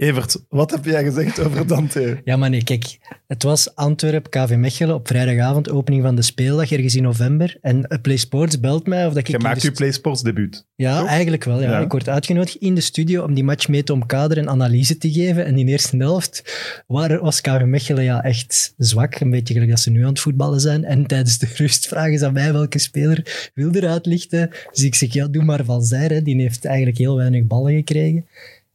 [0.00, 2.20] Evert, wat heb jij gezegd over Dante?
[2.24, 2.98] Ja, maar nee, kijk.
[3.26, 7.56] Het was Antwerp, KV Mechelen, op vrijdagavond, opening van de speeldag, ergens in november.
[7.60, 9.26] En eh, Play Sports belt mij of dat ik...
[9.26, 10.66] Je in maakt de je PlaySports debuut.
[10.74, 11.08] Ja, toch?
[11.08, 11.60] eigenlijk wel.
[11.62, 11.70] Ja.
[11.70, 11.78] Ja.
[11.78, 15.12] Ik word uitgenodigd in de studio om die match mee te omkaderen en analyse te
[15.12, 15.44] geven.
[15.44, 16.42] En in de eerste helft
[16.86, 19.20] waar, was KV Mechelen ja, echt zwak.
[19.20, 20.84] Een beetje gelijk dat ze nu aan het voetballen zijn.
[20.84, 24.50] En tijdens de rust vragen ze aan mij welke speler wil eruit lichten.
[24.70, 26.10] Dus ik zeg, ja, doe maar Van Zijr.
[26.10, 26.22] hè.
[26.22, 28.26] Die heeft eigenlijk heel weinig ballen gekregen.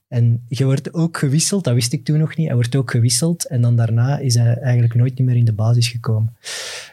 [0.08, 2.45] En je wordt ook gewisseld, dat wist ik toen nog niet.
[2.45, 5.88] Hij wordt ook gewisseld en dan daarna is hij eigenlijk nooit meer in de basis
[5.88, 6.36] gekomen.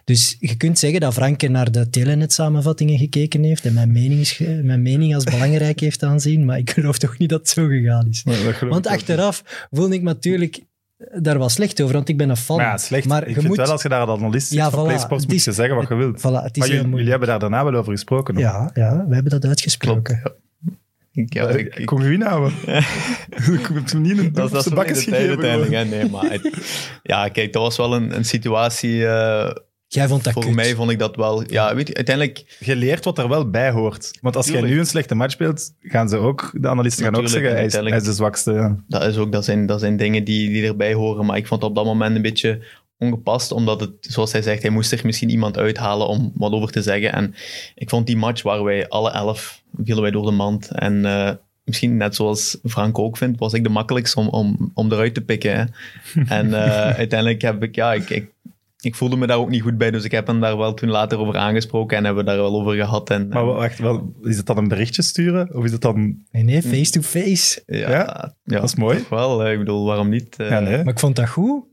[0.04, 4.30] Dus je kunt zeggen dat Franke naar de Telenet-samenvattingen gekeken heeft en mijn mening, is
[4.32, 7.66] ge- mijn mening als belangrijk heeft aanzien, maar ik geloof toch niet dat het zo
[7.66, 8.24] gegaan is.
[8.24, 10.60] Nee, Want achteraf voelde ik me natuurlijk
[11.22, 12.56] daar was slecht over, want ik ben een fan.
[12.56, 13.06] Maar ja, slecht.
[13.06, 13.56] Maar ik je moet...
[13.56, 14.86] wel, als je daar als analist zit Ja, van voilà.
[14.86, 16.18] PlaySports, moet is- je zeggen wat je wilt.
[16.18, 18.38] Voilà, het is Maar jullie, jullie hebben daar daarna wel over gesproken.
[18.38, 20.20] Ja, ja, we hebben dat uitgesproken.
[20.20, 20.40] Klopt.
[21.12, 22.52] Ik, ja, Eh, ik, ik, Kom je inhouden?
[23.52, 25.28] ik heb hem niet een dat, is- dat de gegeven.
[25.28, 25.72] uiteindelijk.
[25.72, 25.84] hè.
[25.84, 26.50] Nee, maar het-
[27.02, 29.06] ja, kijk, dat was wel een, een situatie.
[29.06, 29.50] eh,
[29.86, 30.54] Jij vond dat voor kut.
[30.54, 31.42] mij vond ik dat wel.
[31.50, 32.56] Ja, weet je, uiteindelijk.
[32.58, 34.10] Je leert wat er wel bij hoort.
[34.20, 37.22] Want als jij nu een slechte match speelt, gaan ze ook, de analisten gaan ook
[37.22, 38.02] Natuurlijk, zeggen, hij is, uiteindelijk.
[38.02, 38.52] hij is de zwakste.
[38.52, 38.76] ja.
[38.88, 41.26] Dat, is ook, dat, zijn, dat zijn dingen die, die erbij horen.
[41.26, 42.62] Maar ik vond het op dat moment een beetje
[43.02, 43.52] ongepast.
[43.52, 46.82] Omdat het, zoals hij zegt, hij moest er misschien iemand uithalen om wat over te
[46.82, 47.12] zeggen.
[47.12, 47.34] En
[47.74, 50.70] ik vond die match waar wij alle elf vielen wij door de mand.
[50.70, 51.30] En eh,
[51.64, 55.20] misschien net zoals Frank ook vindt, was ik de makkelijkste om, om, om eruit te
[55.20, 55.56] pikken.
[55.58, 55.64] Hè.
[56.38, 58.30] En eh, uiteindelijk heb ik, ja, ik, ik,
[58.80, 59.90] ik voelde me daar ook niet goed bij.
[59.90, 62.60] Dus ik heb hem daar wel toen later over aangesproken en hebben we daar wel
[62.60, 63.10] over gehad.
[63.10, 65.54] En, Maar wacht, wel, is het dan een berichtje sturen?
[65.54, 66.16] Of is het dan...
[66.30, 67.62] Nee, nee, face-to-face.
[67.66, 68.34] ja, Ja?
[68.44, 68.98] ja, Dat is mooi.
[68.98, 70.36] toch Wel, eh, ik bedoel, waarom niet?
[70.36, 70.76] eh, Ja, nee.
[70.84, 71.64] Maar ik vond dat goed.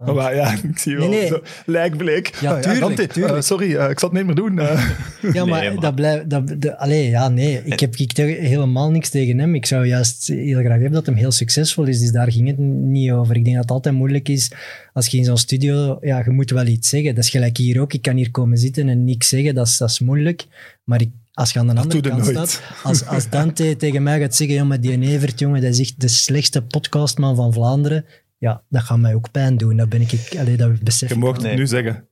[0.00, 1.28] Oh, maar ja, ik zie wel Nee, nee.
[1.28, 2.34] zo lijkbleek.
[2.40, 3.34] Ja, tuurlijk, Dante, tuurlijk.
[3.36, 4.58] eh, sorry, eh, ik zal het niet meer doen.
[4.58, 4.66] eh.
[5.32, 6.30] Ja, maar, Nee, maar- dat blijft...
[6.30, 7.60] Dat, de, allee, ja, nee.
[7.64, 9.54] Ik heb ik, helemaal niks tegen hem.
[9.54, 12.00] Ik zou juist heel graag hebben dat hem heel succesvol is.
[12.00, 13.36] Dus daar ging het niet over.
[13.36, 14.50] Ik denk dat het altijd moeilijk is
[14.92, 15.98] als je in zo'n studio...
[16.00, 17.14] Ja, je moet wel iets zeggen.
[17.14, 17.92] Dat is gelijk hier ook.
[17.92, 19.54] Ik kan hier komen zitten en niks zeggen.
[19.54, 20.46] Dat is, dat is moeilijk.
[20.84, 22.48] Maar ik, als je aan de andere doe je kant nooit.
[22.48, 22.62] staat...
[22.82, 24.56] Als, als Dante tegen mij gaat zeggen...
[24.56, 28.04] Ja, maar die Evert, jongen, dat is echt de slechtste podcastman van Vlaanderen.
[28.38, 29.76] Ja, dat gaat mij ook pijn doen.
[29.76, 30.34] Dat ben ik...
[30.38, 31.56] Allee, dat besef Je ik mag het Nee.
[31.56, 32.08] nu zeggen.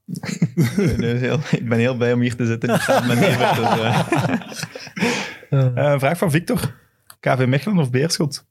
[1.00, 2.78] Heel, ik ben heel blij om hier te zitten.
[2.80, 4.64] samen met Evert, dus,
[5.50, 6.74] een vraag van Victor.
[7.20, 8.46] KV Mechelen of Beerschot?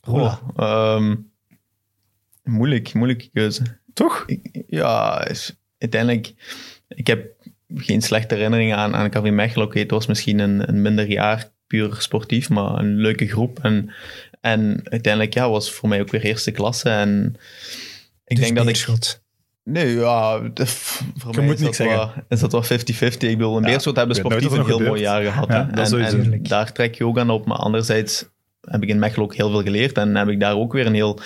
[0.00, 1.16] Goh, ehm,
[2.44, 3.62] moeilijk, moeilijke keuze.
[3.92, 4.22] Toch?
[4.26, 6.34] Ik- ja, is, uiteindelijk,
[6.88, 7.26] ik heb
[7.74, 9.66] geen slechte herinneringen aan, aan KV Mechelen.
[9.66, 13.58] Oké, het was misschien een, een minder jaar, puur sportief, maar een leuke groep.
[13.58, 13.92] En,
[14.40, 16.88] en uiteindelijk ja, was het voor mij ook weer eerste klasse.
[16.90, 17.36] En
[18.24, 19.18] ik dus denk dat ik...
[19.64, 20.38] Nee, ja,
[21.16, 22.66] voor Je mij moet is dat, wel, is dat wel 50-50.
[22.68, 25.00] Ik bedoel, in Ja, Beerschot hebben sportief een heel mooi gebeurt.
[25.00, 25.48] jaar gehad.
[25.48, 26.02] Ja, hè.
[26.04, 27.46] en, daar trek je ook aan op.
[27.46, 28.24] Maar anderzijds
[28.60, 29.96] heb ik in Mechelen ook heel veel geleerd.
[29.98, 31.20] En heb ik daar ook weer een heel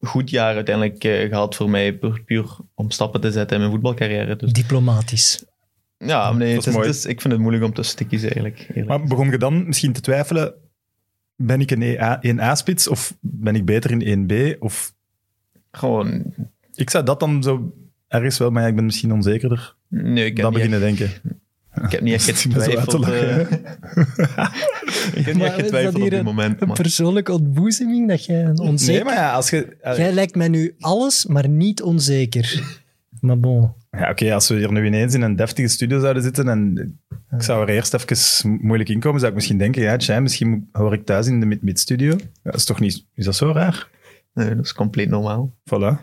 [0.00, 1.92] goed jaar uiteindelijk eh, gehad voor mij.
[1.94, 2.44] Puur, puur
[2.74, 4.36] om stappen te zetten in mijn voetbalcarrière.
[4.36, 5.44] Dus, Diplomatisch.
[5.98, 6.86] ja, nee, dat is het is, mooi.
[6.86, 8.66] het is- ik vind het moeilijk om tussen te kiezen eigenlijk.
[8.68, 8.86] eerlijk.
[8.88, 10.54] Maar begon je dan misschien te twijfelen,
[11.36, 14.58] ben ik een E A- 1A-spits of ben ik beter in 1B?
[14.58, 14.94] Of
[15.70, 16.34] Gewoon,
[16.74, 17.74] ik zou dat dan zo
[18.08, 20.80] ergens wel, maar ja, ik ben misschien onzekerder nee, ik heb, dan niet echt, beginnen
[20.80, 21.10] denken.
[21.84, 22.92] ik heb niet echt getwijfeld.
[22.98, 23.58] lachen, eh.
[25.18, 26.60] ik heb niet echt dat getwijfeld op een- moment.
[26.60, 26.76] Een Maar.
[26.76, 28.94] persoonlijke ontboezeming dat jij een onzeker...
[28.94, 29.76] Nee, maar ja, als je...
[29.82, 32.78] Jij lijkt mij nu alles, maar niet onzeker.
[33.20, 33.72] Maar bon.
[33.90, 36.98] Ja, oké, als we hier nu ineens in een deftige studio zouden zitten en
[37.30, 40.92] ik zou er eerst even moeilijk inkomen, zou ik misschien denken, ja, tja, misschien hoor
[40.92, 42.10] ik thuis in de mid- mid-studio.
[42.18, 43.06] Ja, dat is toch niet...
[43.14, 43.88] Is dat zo raar?
[44.34, 45.54] Nee, dat is compleet normaal.
[45.60, 46.00] Voilà.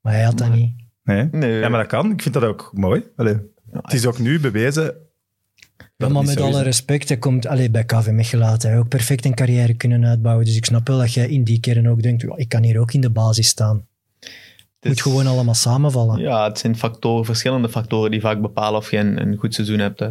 [0.00, 0.72] Maar hij had dat niet.
[1.04, 1.28] Nee.
[1.30, 2.10] Nee, Ja, maar dat kan.
[2.10, 3.02] Ik vind dat ook mooi.
[3.16, 3.36] Allee,
[3.72, 4.94] het is ook nu bewezen
[5.96, 9.24] Ja, maar met alle respect, hij komt allee, bij KV Mechelen had hij ook perfect
[9.24, 10.44] een carrière kunnen uitbouwen.
[10.44, 12.78] Dus ik snap wel dat jij in die keren ook denkt, "Ja, ik kan hier
[12.80, 13.86] ook in de basis staan.
[14.80, 16.18] Het moet gewoon allemaal samenvallen.
[16.20, 19.78] Ja, het zijn factoren, verschillende factoren die vaak bepalen of je een, een goed seizoen
[19.78, 20.00] hebt.
[20.00, 20.10] Hè.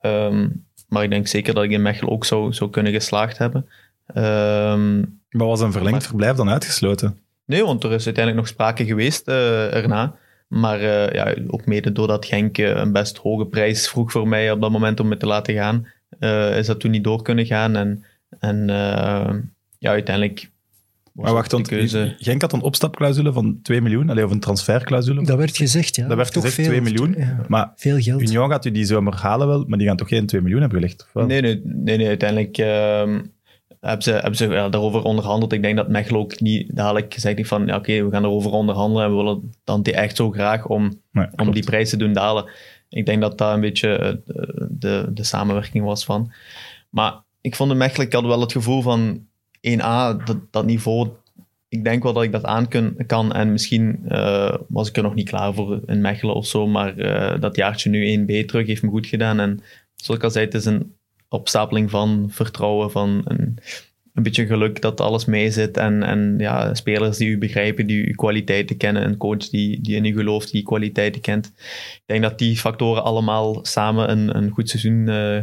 [0.00, 0.48] Ehm,
[0.88, 3.68] maar ik denk zeker dat ik in Mechelen ook zou, zou kunnen geslaagd hebben.
[4.06, 4.98] Ehm,
[5.30, 7.18] Maar was een verlengd Maar- verblijf dan uitgesloten?
[7.44, 10.14] nee, want er is uiteindelijk nog sprake geweest eh, erna.
[10.48, 14.50] Maar eh, ja, ook mede doordat Genk eh, een best hoge prijs vroeg voor mij
[14.52, 15.86] op dat moment om me te laten gaan,
[16.18, 17.76] eh, is dat toen niet door kunnen gaan.
[17.76, 18.04] En,
[18.38, 19.34] en eh,
[19.78, 20.50] ja, uiteindelijk
[21.12, 22.14] Maar wacht, de want keuze...
[22.18, 25.24] Genk had een opstapclausule van 2 miljoen, alleen of een transferclausule.
[25.24, 26.06] Dat werd gezegd, ja.
[26.06, 27.14] Dat werd Toch gezegd, veel, 2 miljoen.
[27.18, 28.20] Ja, Maar veel geld.
[28.20, 30.80] Union gaat u die zomer halen wel, maar die gaan toch geen 2 miljoen hebben
[30.80, 31.06] gelegd?
[31.14, 33.20] Nee, nee, nee, nee uiteindelijk ehm,
[33.80, 35.52] hebben ze, hebben ze ja, daarover onderhandeld.
[35.52, 38.50] Ik denk dat Mechelen ook niet dadelijk gezegd heeft van ja, oké, we gaan erover
[38.50, 42.12] onderhandelen en we willen Dante echt zo graag om, Nee, om die prijs te doen
[42.12, 42.50] dalen.
[42.88, 46.32] Ik denk dat dat een beetje eh, de, de, de samenwerking was van.
[46.90, 49.26] Maar ik vond in Mechelen, ik had wel het gevoel van
[49.70, 50.16] 1A,
[50.50, 51.08] dat, niveau,
[51.68, 52.68] ik denk wel dat ik dat aan
[53.06, 53.32] kan.
[53.32, 56.98] En misschien eh, was ik er nog niet klaar voor in Mechelen of zo, maar
[56.98, 59.40] eh, dat jaartje nu 1B terug heeft me goed gedaan.
[59.40, 59.60] En
[59.94, 60.94] zoals ik al zei, het is een
[61.28, 63.58] opstapeling van vertrouwen, van een,
[64.14, 65.76] een beetje geluk dat alles mee zit.
[65.76, 69.04] En, en ja, spelers die u begrijpen, die uw kwaliteiten kennen.
[69.04, 71.52] Een coach die, die in u gelooft, die kwaliteiten kent.
[71.94, 75.40] Ik denk dat die factoren allemaal samen een, een goed seizoen eh,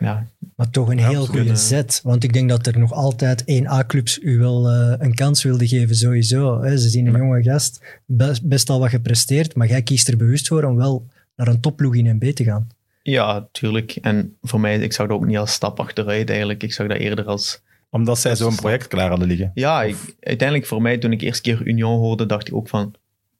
[0.00, 0.26] ja,
[0.56, 2.00] Maar toch een heel goede zet.
[2.02, 5.96] Want ik denk dat er nog altijd 1A-clubs u wel eh, een kans wilden geven,
[5.96, 6.62] sowieso.
[6.62, 6.78] Hè.
[6.78, 10.48] Ze zien een jonge gast, best, best al wat gepresteerd, maar jij kiest er bewust
[10.48, 12.68] voor om wel naar een topploeg in NB te gaan.
[13.02, 13.96] Ja, tuurlijk.
[13.96, 16.62] En voor mij, ik zag dat ook niet als stap achteruit eigenlijk.
[16.62, 17.62] Ik zag dat eerder als...
[17.90, 19.50] Omdat zij zo'n project klaar hadden liggen.
[19.54, 22.94] Ja, ik, uiteindelijk voor mij, toen ik eerst keer Union hoorde, dacht ik ook van...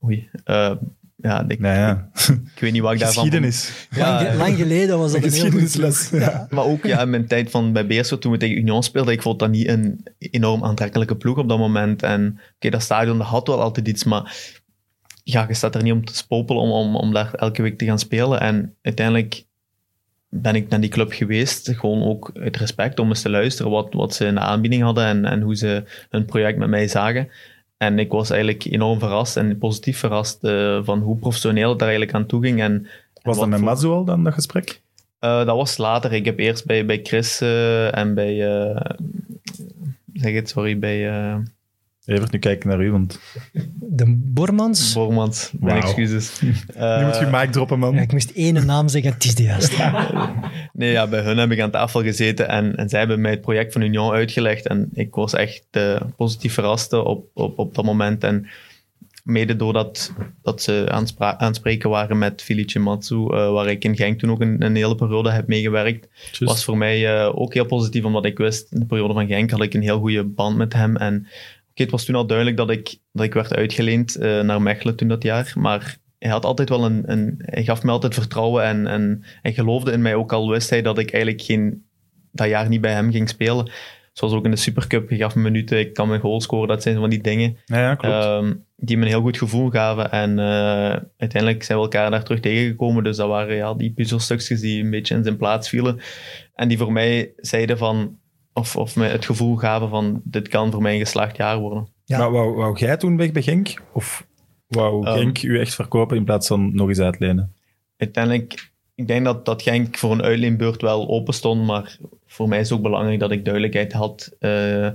[0.04, 0.72] Oei, eh,
[1.22, 2.10] ja, ik, Nee, ja.
[2.54, 3.22] ik weet niet wat ik daarvan...
[3.24, 3.86] Geschiedenis.
[3.90, 6.20] Ja, lang, ge- lang geleden was dat Een een heel goed geschiedenisles.
[6.20, 6.46] Ja.
[6.50, 9.22] Maar ook ja, in mijn tijd van bij Beerschot, toen we tegen Union speelden, ik
[9.22, 12.02] vond dat niet een enorm aantrekkelijke ploeg op dat moment.
[12.02, 14.36] En oké, dat stadion dat had wel altijd iets, maar
[15.24, 17.84] ja, je staat er niet om te spopelen om, om, om daar elke week te
[17.84, 18.40] gaan spelen.
[18.40, 19.44] En uiteindelijk
[20.28, 23.88] ben ik naar die club geweest, gewoon ook uit respect om eens te luisteren wat,
[23.94, 27.28] wat ze in de aanbieding hadden en, en hoe ze hun project met mij zagen.
[27.82, 31.88] En ik was eigenlijk enorm verrast en positief verrast eh, van hoe professioneel het daar
[31.88, 32.60] eigenlijk aan toe ging.
[32.60, 32.86] En,
[33.22, 34.80] Was dat met Mazzu al dan, dat gesprek?
[35.18, 36.12] eh, dat was later.
[36.12, 38.36] Ik heb eerst bij, bij Chris eh, en bij.
[40.12, 40.98] zeg het, sorry, bij
[42.10, 43.20] Evert, nu kijk ik naar u, want
[43.74, 44.92] De Bormans?
[44.92, 45.52] Bormans.
[45.60, 46.40] Mijn excuses.
[46.40, 47.94] nu Eh, moet je mic droppen, man.
[47.94, 50.08] Ja, ik moest één naam zeggen, het is de juiste.
[50.72, 53.40] nee, ja, bij hun heb ik aan tafel gezeten en, en zij hebben mij het
[53.40, 54.66] project van Union uitgelegd.
[54.66, 58.24] En ik was echt eh, positief verrast op, op, op dat moment.
[58.24, 58.46] En
[59.24, 64.18] mede doordat dat ze aanspra- aanspreken waren met Felice Matsu, eh, waar ik in Genk
[64.18, 66.08] toen ook een, een hele periode heb meegewerkt.
[66.30, 66.38] Just.
[66.38, 69.50] was voor mij eh, ook heel positief, omdat ik wist, in de periode van Genk
[69.50, 70.96] had ik een heel goede band met hem.
[70.96, 71.26] En
[71.70, 74.96] oké, het was toen al duidelijk dat ik, dat ik werd uitgeleend eh, naar Mechelen
[74.96, 78.64] toen dat jaar, maar hij had altijd wel een, een hij gaf me altijd vertrouwen
[78.64, 81.84] en, en hij geloofde in mij, ook al wist hij dat ik eigenlijk geen,
[82.32, 83.70] dat jaar niet bij hem ging spelen.
[84.12, 86.82] Zoals ook in de Supercup, hij gaf me minuten, ik kan mijn goal scoren, dat
[86.82, 87.56] zijn van die dingen.
[87.64, 87.96] Ja.
[87.96, 90.10] Ehm, die me een heel goed gevoel gaven.
[90.10, 93.04] En eh, uiteindelijk zijn we elkaar daar terug tegengekomen.
[93.04, 96.00] Dus dat waren ja, die puzzelstukjes die een beetje in zijn plaats vielen.
[96.54, 98.18] En die voor mij zeiden van,
[98.52, 101.88] of, of me het gevoel gaven van, dit kan voor mij een geslaagd jaar worden.
[102.04, 102.18] ja.
[102.18, 103.82] Maar wou, wou jij toen weg bij Genk?
[103.92, 104.26] Of
[104.66, 105.18] wou Ehm.
[105.18, 107.54] Genk u echt verkopen in plaats van nog eens uitlenen?
[107.96, 112.60] Uiteindelijk, ik denk dat, dat Genk voor een uitleenbeurt wel open stond, maar voor mij
[112.60, 114.88] is het ook belangrijk dat ik duidelijkheid had eh,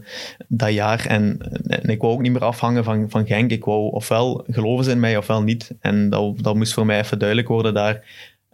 [0.47, 1.05] dat jaar.
[1.05, 1.37] En,
[1.67, 3.51] en ik wou ook niet meer afhangen van, van Genk.
[3.51, 5.75] Ik wou ofwel geloven ze in mij ofwel niet.
[5.79, 8.03] En dat, dat moest voor mij even duidelijk worden daar.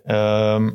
[0.05, 0.69] Ehm,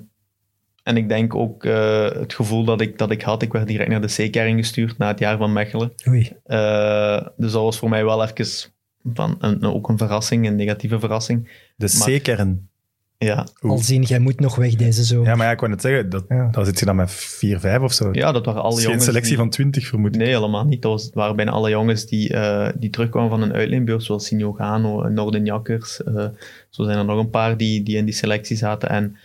[0.87, 3.91] en ik denk ook eh, het gevoel dat ik, dat ik had, ik werd direct
[3.91, 5.93] naar de C-kern gestuurd na het jaar van Mechelen.
[6.09, 6.33] Oei.
[6.45, 8.71] Eh, dus dat was voor mij wel even
[9.15, 11.51] van een, ook een verrassing, een negatieve verrassing.
[11.77, 12.69] De C-kern.
[13.19, 13.47] Ja.
[13.61, 15.27] Al zien, jij moet nog weg deze zomer.
[15.27, 16.49] Ja, maar ja, ik wou net zeggen, dat, Ja.
[16.51, 18.09] daar zit je dan met 4, 5 of zo.
[18.13, 19.05] ja dat waren alle is geen jongens.
[19.05, 20.21] selectie die- van 20, vermoed ik.
[20.21, 20.83] Nee, helemaal niet.
[20.83, 24.53] Dat was, waren bijna alle jongens die, eh, die terugkwamen van een uitleenbeurt, zoals Sinjo
[24.53, 26.03] Gano, en Norden Jakkers.
[26.03, 26.27] eh,
[26.71, 28.89] zo zijn er nog een paar die, die in die selectie zaten.
[28.89, 29.17] En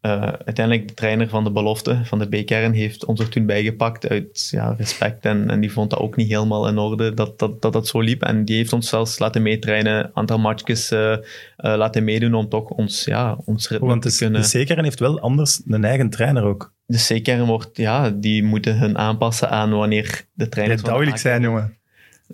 [0.00, 4.08] eh, uiteindelijk de trainer van de belofte, van de B-kern, heeft ons er toen bijgepakt
[4.08, 5.24] uit ja, respect.
[5.24, 8.00] En, en die vond dat ook niet helemaal in orde, dat dat, dat dat zo
[8.00, 8.22] liep.
[8.22, 11.20] En die heeft ons zelfs laten meetrainen, een aantal matchjes eh, eh,
[11.56, 14.42] laten meedoen om toch ons, ja, ons ritme want te de, kunnen...
[14.42, 16.72] de C-kern heeft wel anders een eigen trainer ook.
[16.86, 21.06] De C-kern wordt, ja, die moeten hun aanpassen aan wanneer de Ja, trainers dat de
[21.06, 21.78] ik zijn, jongen.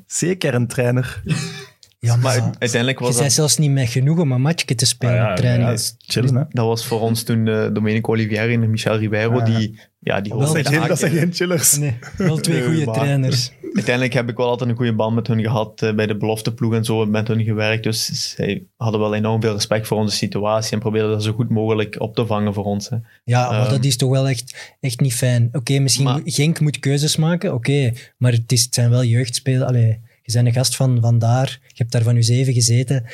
[0.06, 1.22] C-kern trainer.
[1.98, 4.74] Ja, Maar maar uiteindelijk je was bent dat, zelfs niet met genoeg om een matchje
[4.74, 5.64] te spelen Ah, ja, op training.
[5.64, 6.42] ja, dat is chillen, hè.
[6.48, 9.58] dat was voor ons toen eh, Domenico Olivieri en Michel Ribeiro, Ah, ja.
[9.58, 11.76] die, ja, die Wel, dat dat zijn geen chillers.
[11.78, 13.52] Nee, wel twee goede trainers.
[13.74, 16.74] Uiteindelijk heb ik wel altijd een goede band met hun gehad, eh, bij de belofteploeg
[16.74, 17.82] en zo, met hun gewerkt.
[17.82, 21.48] Dus zij hadden wel enorm veel respect voor onze situatie en probeerden dat zo goed
[21.50, 22.88] mogelijk op te vangen voor ons.
[22.88, 22.96] Hè.
[23.24, 25.48] Ja, maar Ehm, dat is toch wel echt, echt niet fijn.
[25.52, 27.92] Oké, misschien Maar- moet- Genk moet keuzes maken, oké.
[28.16, 29.96] maar het, is, het zijn wel jeugdspelers.
[30.26, 31.58] Je bent een gast van vandaar.
[31.66, 33.04] Je hebt daar van je zeven gezeten.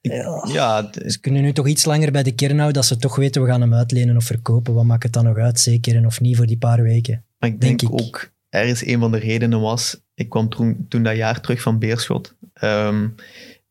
[0.00, 3.42] Ja, Ze kunnen nu toch iets langer bij de kern houden, dat ze toch weten,
[3.42, 4.74] we gaan hem uitlenen of verkopen.
[4.74, 7.24] Wat maakt het dan nog uit, zeker of niet, voor die paar weken?
[7.38, 8.00] Maar ik denk Denk ik.
[8.00, 11.78] ook, ergens een van de redenen was, ik kwam toen, toen dat jaar terug van
[11.78, 12.34] Beerschot.
[12.54, 13.08] Ehm,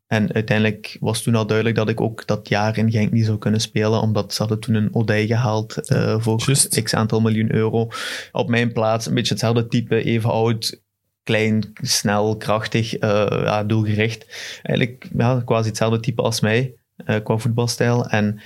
[0.07, 3.38] en uiteindelijk was toen al duidelijk dat ik ook dat jaar in Genk niet zou
[3.38, 6.82] kunnen spelen, omdat ze hadden toen een Odij gehaald eh, voor Juist.
[6.84, 7.88] x aantal miljoen euro.
[8.32, 10.82] Op mijn plaats, een beetje hetzelfde type, even oud,
[11.30, 14.25] klein, snel, krachtig, eh, ja, doelgericht.
[14.63, 16.73] Eigenlijk ja, quasi hetzelfde type als mij,
[17.05, 18.07] eh, qua voetbalstijl.
[18.07, 18.39] En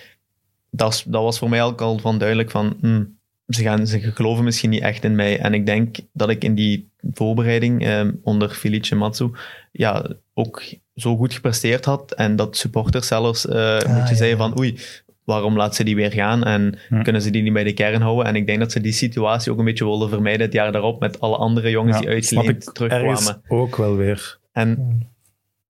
[0.70, 3.18] dat, dat was voor mij ook al van duidelijk van, hmm,
[3.48, 5.40] ze, gaan, ze geloven misschien niet echt in mij.
[5.40, 9.32] En ik denk dat ik in die voorbereiding eh, onder Felice Matsu
[9.72, 10.64] ja, ook
[10.96, 12.12] zo goed gepresteerd had.
[12.12, 14.48] En dat supporters zelfs eh een beetje ja, zeiden ja.
[14.48, 14.80] van oei,
[15.26, 16.44] waarom laat ze die weer gaan?
[16.44, 17.02] En Hm.
[17.02, 18.26] kunnen ze die niet bij de kern houden?
[18.26, 21.00] En ik denk dat ze die situatie ook een beetje wilden vermijden het jaar daarop
[21.00, 23.42] met alle andere jongens die uitgeleend terugkwamen.
[23.48, 24.40] ook wel weer.
[24.52, 25.02] En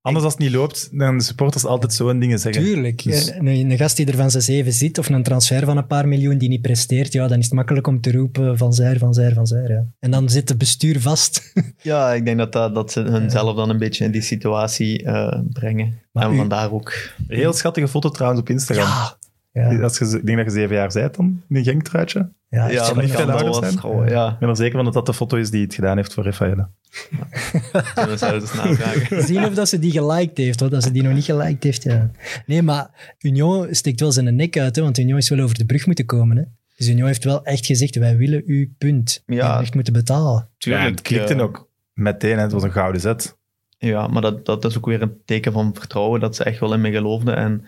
[0.05, 2.63] Anders als het niet loopt, dan de supporters altijd zo'n dingen zeggen.
[2.63, 3.03] Tuurlijk.
[3.03, 5.87] Dus- Een, een gast die er van zijn zeven zit, of een transfer van een
[5.87, 8.97] paar miljoen die niet presteert, ja, dan is het makkelijk om te roepen van zijr,
[8.97, 9.69] van zijr, van zijr.
[9.71, 9.85] Ja.
[9.99, 11.53] En dan zit het bestuur vast.
[11.81, 15.39] ja, ik denk dat, dat, dat ze hunzelf dan een beetje in die situatie eh,
[15.49, 15.99] brengen.
[16.11, 16.93] Maar en u- vandaar ook.
[17.27, 18.85] Heel schattige foto trouwens op Instagram.
[18.87, 19.17] Ja.
[19.53, 22.29] Ja, Als je, ik denk dat je zeven jaar bent dan, in een Genk-truitje.
[22.49, 23.79] ja, Ja, dat kan, zijn?
[23.79, 24.31] gewoon, ja.
[24.31, 26.23] Ik ben er zeker van dat dat de foto is die het gedaan heeft voor
[26.23, 26.69] Rafaela.
[28.09, 28.47] We zouden.
[29.27, 30.69] Zien of dat ze die geliked heeft, hoor.
[30.69, 31.83] dat ze die nog niet geliked heeft.
[31.83, 32.09] Ja.
[32.45, 35.65] Nee, maar Union steekt wel zijn nek uit, hè, want Union is wel over de
[35.65, 36.37] brug moeten komen.
[36.37, 36.43] Hè.
[36.77, 39.23] Dus Union heeft wel echt gezegd, wij willen u, punt.
[39.25, 39.55] Ja.
[39.55, 40.49] En echt moeten betalen.
[40.57, 42.35] Tuurlijk, ja, het klikte eh, ook meteen.
[42.35, 42.41] Hè.
[42.41, 43.37] Het was een gouden zet.
[43.77, 46.73] Ja, maar dat, dat is ook weer een teken van vertrouwen dat ze echt wel
[46.73, 47.35] in me geloofden.
[47.35, 47.65] En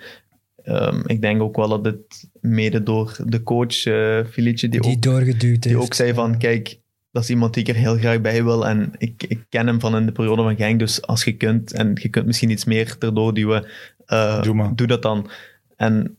[0.65, 5.01] ehm, ik denk ook wel dat het mede door de coach uh, die, Die ook,
[5.01, 5.63] doorgeduwd heeft.
[5.63, 6.79] die ook zei van, kijk,
[7.11, 8.67] dat is iemand die ik er heel graag bij wil.
[8.67, 11.73] En ik, ik ken hem van in de periode van Genk, dus als je kunt,
[11.73, 13.65] en je kunt misschien iets meer erdoor duwen,
[14.05, 14.75] eh, Doe maar.
[14.75, 15.29] doe dat dan.
[15.75, 16.17] En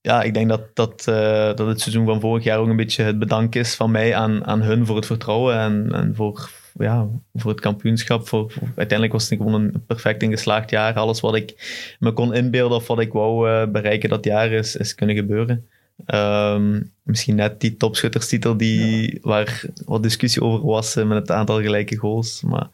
[0.00, 3.02] ja, ik denk dat, dat, eh, dat het seizoen van vorig jaar ook een beetje
[3.02, 7.08] het bedank is van mij aan, aan hun voor het vertrouwen en, en voor, ja,
[7.34, 8.28] voor het kampioenschap.
[8.28, 10.94] Voor, voor- uiteindelijk was het gewoon een perfect ingeslaagd jaar.
[10.94, 11.54] Alles wat ik
[11.98, 15.66] me kon inbeelden of wat ik wou eh, bereiken dat jaar is, is kunnen gebeuren.
[16.06, 21.60] Ehm, misschien net die topschutterstitel die, waar wat discussie over was eh, met het aantal
[21.60, 22.42] gelijke goals.
[22.42, 22.68] Maar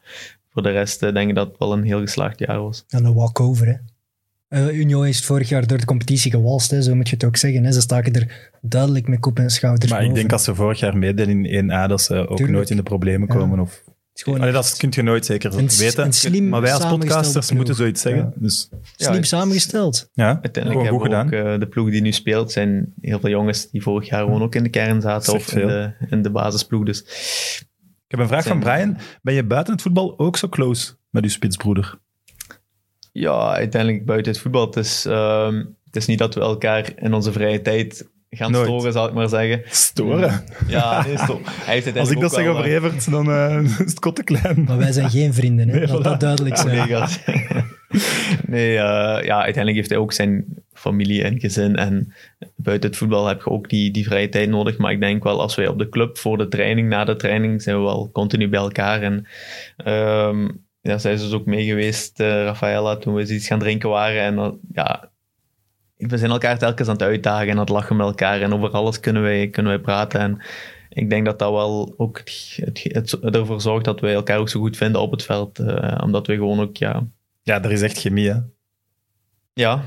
[0.52, 2.84] voor de rest eh, denk ik dat het wel een heel geslaagd jaar was.
[2.88, 3.74] En een walkover, hè.
[4.48, 7.36] Eh, Union is vorig jaar door de competitie gewalst, hè, zo moet je het ook
[7.36, 7.64] zeggen.
[7.64, 7.72] Hè.
[7.72, 10.96] Ze staken er duidelijk met kop en schouders Maar ik denk als ze vorig jaar
[10.96, 12.50] meededen in 1A, dat ze ook Tuurlijk.
[12.56, 13.34] nooit in de problemen Ja.
[13.34, 13.58] komen.
[13.60, 13.82] Of...
[14.24, 16.04] Allee, dat kun je nooit zeker Een weten.
[16.04, 17.56] een slim maar wij als podcasters ploeg.
[17.56, 18.22] moeten zoiets zeggen.
[18.22, 18.32] Ja.
[18.34, 20.10] Dus slim Ja, samengesteld.
[20.12, 21.48] ja, Uiteindelijk gewoon goed hebben gedaan.
[21.50, 24.42] ook eh, de ploeg die nu speelt, zijn heel veel jongens die vorig jaar gewoon
[24.42, 26.84] ook in de kern zaten of in de, in de basisploeg.
[26.84, 27.00] Dus
[28.04, 28.96] Ik heb een vraag van Brian.
[29.22, 31.98] Ben je buiten het voetbal ook zo close met uw spitsbroeder?
[33.18, 34.66] Ja, uiteindelijk buiten het voetbal.
[34.66, 38.66] Het is, ehm, het is niet dat we elkaar in onze vrije tijd gaan Nooit.
[38.66, 39.62] storen, zal ik maar zeggen.
[39.66, 40.44] Storen.
[40.66, 41.16] Ja, nee,
[41.64, 44.64] heeft Als ik dat zeg over eh, Evert, dan eh, is het kot te klein.
[44.64, 45.78] Maar wij zijn geen vrienden, hè.
[45.78, 46.02] Nee, voilà.
[46.02, 46.88] dat duidelijk zijn.
[48.46, 51.76] nee, eh, ja, uiteindelijk heeft hij ook zijn familie en gezin.
[51.76, 52.12] En
[52.56, 54.78] buiten het voetbal heb je ook die, die vrije tijd nodig.
[54.78, 57.62] Maar ik denk wel, als wij op de club voor de training, na de training,
[57.62, 59.02] zijn we wel continu bij elkaar.
[59.02, 59.26] En
[59.76, 60.48] ehm,
[60.88, 63.88] ja, zij is dus ook mee geweest, eh, Rafaela, toen we eens iets gaan drinken
[63.88, 64.22] waren.
[64.22, 65.10] En dat- ja,
[65.96, 68.40] we zijn elkaar telkens aan het uitdagen en aan het lachen met elkaar.
[68.40, 70.20] En over alles kunnen wij, kunnen wij praten.
[70.20, 70.38] En
[70.88, 74.48] ik denk dat dat wel ook het, het, het ervoor zorgt dat wij elkaar ook
[74.48, 75.58] zo goed vinden op het veld.
[75.58, 77.06] eh, omdat we gewoon ook, ja,
[77.42, 78.36] Ja, er is echt chemie, hè.
[79.52, 79.84] ja,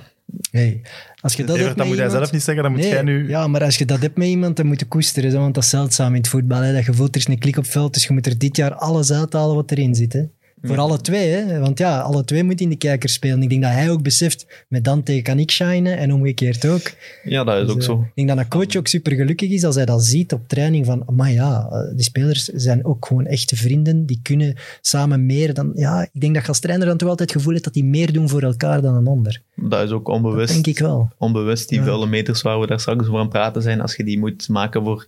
[0.52, 0.82] Hey,
[1.22, 2.82] als je dat Evert, hebt dat met moet hij iemand- zelf niet zeggen, dan moet
[2.82, 3.28] Nee, jij nu...
[3.30, 5.32] Ja, maar als je dat hebt met iemand, dan moet je koesteren.
[5.32, 6.62] Zo, want dat is zeldzaam in het voetbal.
[6.62, 8.38] Hè, dat je voelt, er is een klik op het veld, dus je moet er
[8.38, 10.14] dit jaar alles uithalen wat erin zit.
[10.14, 10.24] Hè.
[10.62, 10.82] Voor Ja.
[10.82, 11.60] alle twee, hè.
[11.60, 13.42] want ja, alle twee moeten in de kijker spelen.
[13.42, 16.92] Ik denk dat hij ook beseft, met Dante kan ik shinen en omgekeerd ook.
[17.24, 18.02] ja, dat is Dus, ook eh, zo.
[18.02, 20.86] Ik denk dat een coach ook super gelukkig is als hij dat ziet op training.
[20.86, 24.06] Van, maar ja, eh, die spelers zijn ook gewoon echte vrienden.
[24.06, 25.72] Die kunnen samen meer dan...
[25.76, 27.86] Ja, ik denk dat je als trainer dan toch altijd het gevoel hebt dat die
[27.86, 29.42] meer doen voor elkaar dan een ander.
[29.56, 30.54] Dat is ook Dat onbewust.
[30.54, 31.10] denk ik wel.
[31.18, 31.86] onbewust, die Ja.
[31.86, 34.50] vuile meters waar we daar straks over aan het praten zijn, als je die moet
[34.50, 35.08] maken voor,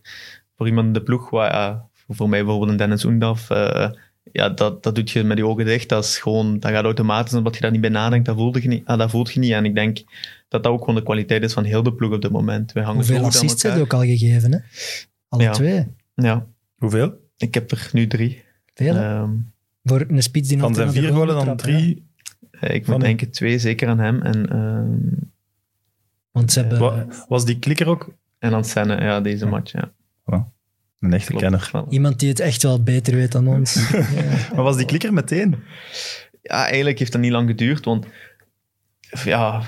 [0.58, 3.90] voor iemand in de ploeg, waar, voor mij bijvoorbeeld een Dennis Oendaf, eh,
[4.32, 5.90] ja, dat, dat doet je met je ogen dicht.
[5.90, 8.68] Dat, is gewoon, dat gaat automatisch, omdat je daar niet bij nadenkt, dat voelt je
[8.68, 8.86] niet.
[8.86, 9.52] Ah, dat voelt je niet.
[9.52, 9.98] En ik denk
[10.48, 12.72] dat dat ook gewoon de kwaliteit is van heel de ploeg op dit moment.
[12.72, 14.58] Wij hangen zo Hoeveel assists heb je ook al gegeven, hè?
[15.30, 15.52] Alle Ja.
[15.52, 15.88] twee.
[16.16, 16.46] Ja,
[16.78, 17.14] Hoeveel?
[17.38, 18.44] ik heb er nu drie.
[18.74, 18.96] Veel?
[18.96, 19.32] Ehm,
[19.84, 22.06] Voor een spits die Van zijn vier golen dan drie.
[22.52, 24.22] eh, ik moet denken twee zeker aan hem.
[24.22, 25.22] En, ehm.
[26.32, 27.10] Want ze hebben...
[27.28, 29.52] Was die klikker ook en aan Senne, ja, deze Ja.
[29.52, 29.72] match.
[29.72, 29.92] Ja,
[31.04, 31.84] een echte klopt kenner?
[31.90, 33.90] Iemand die het echt wel beter weet dan ons.
[33.92, 34.02] ja.
[34.56, 35.56] Maar was die klikker meteen?
[36.42, 38.06] Ja, eigenlijk heeft dat niet lang geduurd, want
[39.24, 39.62] ja,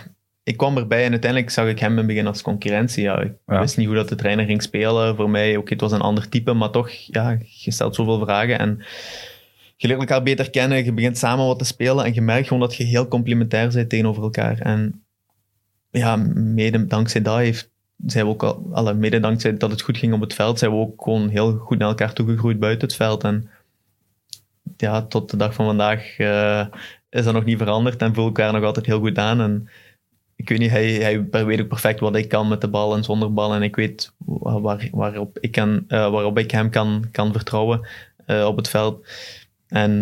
[0.44, 3.04] ik kwam erbij en uiteindelijk zag ik hem in het begin als concurrentie.
[3.04, 3.60] Ja, ik Ja.
[3.60, 5.16] wist niet hoe dat de trainer ging spelen.
[5.16, 8.60] Voor mij, oké, het was een ander type, maar toch, ja, je stelt zoveel vragen
[8.60, 8.84] en
[9.78, 12.62] je leert elkaar beter kennen, je begint samen wat te spelen en je merkt gewoon
[12.62, 14.60] dat je heel complementair bent tegenover elkaar.
[14.60, 15.06] En
[15.92, 17.70] ja, mede dankzij dat heeft
[18.06, 20.72] zijn we ook al, alle, mede dankzij dat het goed ging op het veld, zijn
[20.72, 23.24] we ook gewoon heel goed naar elkaar toegegroeid buiten het veld.
[23.24, 23.50] En
[24.78, 26.66] ja, tot de dag van vandaag eh,
[27.10, 29.42] is dat nog niet veranderd en voel elkaar nog altijd heel goed aan.
[29.42, 29.70] En
[30.36, 33.04] ik weet niet, hij, hij weet ook perfect wat ik kan met de bal en
[33.04, 33.54] zonder bal.
[33.54, 37.88] En ik weet wa- waar, waarop, ik kan, eh, waarop ik hem kan, kan vertrouwen
[38.26, 39.08] eh, op het veld.
[39.68, 40.00] En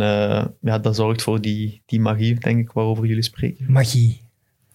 [0.62, 3.72] ja, dat zorgt voor die, die magie, denk ik, waarover jullie spreken.
[3.72, 4.23] Magie.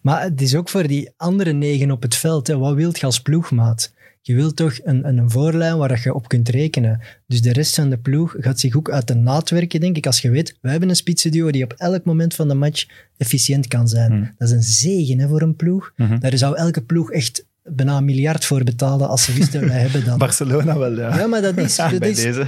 [0.08, 2.46] Maar het is ook voor die andere negen op het veld.
[2.46, 2.58] Hè.
[2.58, 3.92] Wat wilt je als ploegmaat?
[4.22, 7.00] Je wilt toch een, een voorlijn waar je op kunt rekenen.
[7.26, 10.06] Dus de rest van de ploeg gaat zich ook uit de naad werken, denk ik.
[10.06, 12.86] Als je weet, wij hebben een spitsenduo die op elk moment van de match
[13.16, 14.10] efficiënt kan zijn.
[14.10, 14.34] Hmm.
[14.38, 15.92] Dat is een zegen hè, voor een ploeg.
[15.96, 16.18] Mhm.
[16.18, 20.04] Daar zou elke ploeg echt bijna een miljard voor betalen als ze wisten, wij hebben
[20.04, 20.18] dat.
[20.28, 21.18] Barcelona wel, ja.
[21.18, 21.76] Ja, maar dat is...
[21.90, 22.46] Dat Bij is deze.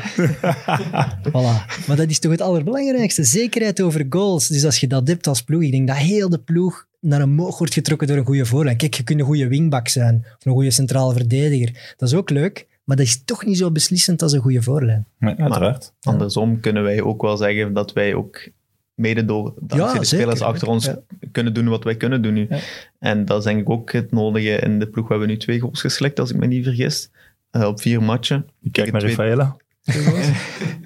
[1.28, 1.86] Voilà.
[1.86, 3.24] Maar dat is toch het allerbelangrijkste.
[3.24, 4.48] Zekerheid over goals.
[4.48, 7.30] Dus als je dat hebt als ploeg, ik denk dat heel de ploeg naar een
[7.34, 8.76] moog wordt getrokken door een goede voorlijn.
[8.76, 11.94] Kijk, je kunt een goede wingback zijn, of een goede centrale verdediger.
[11.96, 15.06] Dat is ook leuk, maar dat is toch niet zo beslissend als een goede voorlijn.
[15.18, 15.92] Nee, uiteraard.
[16.02, 18.48] Andersom kunnen wij ook wel zeggen dat wij ook
[18.94, 20.44] mede door Ja, de spelers zeker.
[20.44, 20.98] achter ons Ja.
[21.32, 22.46] kunnen doen wat wij kunnen doen nu.
[22.48, 22.58] Ja.
[22.98, 25.04] En dat is denk ik ook het nodige in de ploeg.
[25.06, 27.10] We hebben nu twee goals geslikt, als ik me niet vergis,
[27.50, 28.46] eh, op vier matchen.
[28.62, 29.56] Ik kijk naar twee- Rafaela.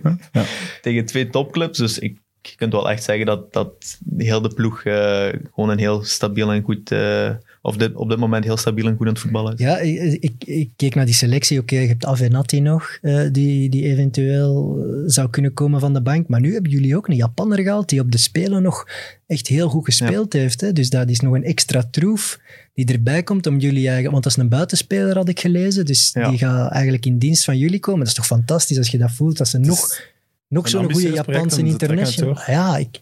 [0.82, 1.78] tegen twee topclubs.
[1.78, 5.78] Dus ik, je kunt wel echt zeggen dat, dat heel de ploeg eh, gewoon een
[5.78, 7.30] heel stabiel en goed, eh,
[7.62, 9.58] of dit, op dit moment heel stabiel en goed aan het voetballen is.
[9.58, 11.58] Ja, ik, ik, ik keek naar die selectie.
[11.58, 16.28] Oké, je hebt Avenatti nog, eh, die, die eventueel zou kunnen komen van de bank.
[16.28, 18.88] Maar nu hebben jullie ook een Japanner gehaald die op de Spelen nog
[19.26, 20.60] echt heel goed gespeeld heeft.
[20.60, 20.72] Hè?
[20.72, 22.38] Dus dat is nog een extra troef
[22.74, 24.10] die erbij komt om jullie eigenlijk...
[24.10, 25.86] Want dat is een buitenspeler, had ik gelezen.
[25.86, 26.28] Dus Ja.
[26.28, 27.98] die gaat eigenlijk in dienst van jullie komen.
[28.00, 30.00] Dat is toch fantastisch als je dat voelt, dat ze nog,
[30.48, 32.38] nog een zo'n goede Japanse international...
[32.46, 33.00] Ja, ik,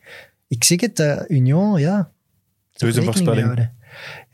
[0.49, 2.11] ik zeg het, eh, Union, ja.
[2.73, 3.71] Rekening mee voorspelling.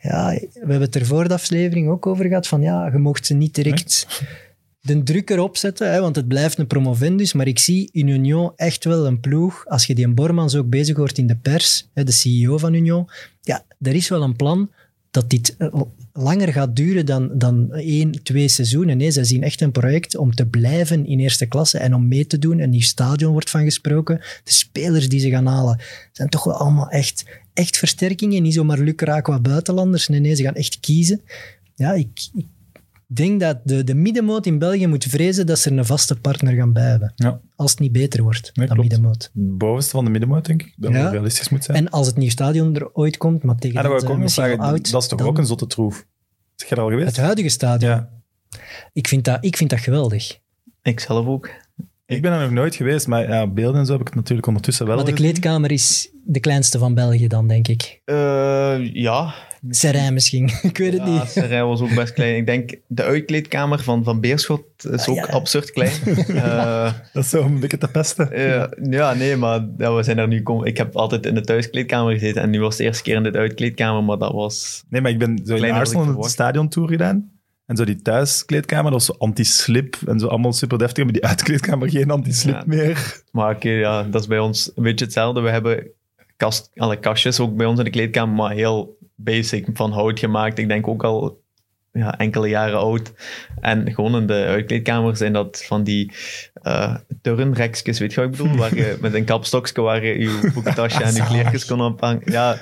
[0.00, 3.26] Ja, we hebben het er voor de aflevering ook over gehad, van ja, je mocht
[3.26, 4.06] ze niet direct
[4.80, 8.52] de druk erop zetten, hè, want het blijft een promovendus, maar ik zie in Union
[8.56, 11.88] echt wel een ploeg, als je die een Bormans ook bezig hoort in de pers,
[11.94, 13.08] hè, de CEO van Union,
[13.40, 14.70] ja, er is wel een plan
[15.10, 15.80] dat dit eh,
[16.18, 18.96] langer gaat duren dan, dan één, twee seizoenen.
[18.96, 22.26] Nee, zij zien echt een project om te blijven in eerste klasse en om mee
[22.26, 22.58] te doen.
[22.58, 24.20] Een nieuw stadion wordt van gesproken.
[24.44, 25.80] De spelers die ze gaan halen
[26.12, 28.42] zijn toch wel allemaal echt, echt versterkingen.
[28.42, 30.08] Niet zomaar lukraak wat buitenlanders.
[30.08, 31.20] Nee, nee, ze gaan echt kiezen.
[31.74, 32.08] Ja, ik
[33.16, 36.54] denk dat de, de middenmoot in België moet vrezen dat ze er een vaste partner
[36.54, 37.12] gaan bij hebben.
[37.14, 37.40] Ja.
[37.56, 38.90] Als het niet beter wordt Nee, dan klopt.
[38.90, 39.30] middenmoot.
[39.32, 40.74] Bovenste van de middenmoot, denk ik.
[40.76, 40.98] Dat Ja.
[41.02, 41.76] het realistisch moet zijn.
[41.76, 44.60] En als het nieuw stadion er ooit komt, maar tegen Ah, dat ook misschien vragen.
[44.62, 46.06] al oud, dat is toch dan- ook een zotte troef?
[46.56, 47.06] Is al geweest?
[47.06, 47.90] Het huidige stadion.
[47.90, 48.08] Ja.
[48.92, 50.38] Ik, vind dat, ik vind dat geweldig.
[50.82, 51.50] Ik zelf ook.
[52.06, 54.46] Ik ben er nog nooit geweest, maar ja, beelden en zo heb ik het natuurlijk
[54.46, 55.26] ondertussen wel Maar de gezien.
[55.26, 58.00] kleedkamer is de kleinste van België dan, denk ik.
[58.04, 59.34] Eh, ja.
[59.70, 61.28] Serijn misschien, ik weet het Ja, niet.
[61.30, 62.36] Serijn was ook best klein.
[62.36, 65.32] Ik denk, de uitkleedkamer van, van Beerschot is Ah, ook ja.
[65.32, 65.92] absurd klein.
[66.28, 68.28] Eh, Dat is zo een beetje te pesten.
[68.48, 70.42] ja, ja, nee, maar ja, we zijn er nu...
[70.42, 73.16] kom- Ik heb altijd in de thuiskleedkamer gezeten en nu was het de eerste keer
[73.16, 74.84] in de uitkleedkamer, maar dat was...
[74.88, 77.30] Nee, maar ik ben zo in Arsenal een stadiontour gedaan.
[77.66, 81.04] En zo die thuiskleedkamer, dat was zo anti-slip en zo allemaal super deftig.
[81.04, 82.62] Maar die uitkleedkamer geen anti-slip Ja.
[82.66, 83.20] meer.
[83.32, 85.40] Maar oké, ja, dat is bij ons een beetje hetzelfde.
[85.40, 85.86] We hebben
[86.36, 90.58] kast, alle kastjes ook bij ons in de kleedkamer, maar heel basic, van hout gemaakt.
[90.58, 91.40] Ik denk ook al
[91.92, 93.12] ja, enkele jaren oud.
[93.60, 96.12] En gewoon in de uitkleedkamer zijn dat van die
[96.62, 98.56] uh, turnrekjes, weet je wat ik bedoel?
[98.56, 102.22] Waar je met een kapstokje waar je je boekentasje en je kleertjes kon ophangen.
[102.24, 102.60] Ja,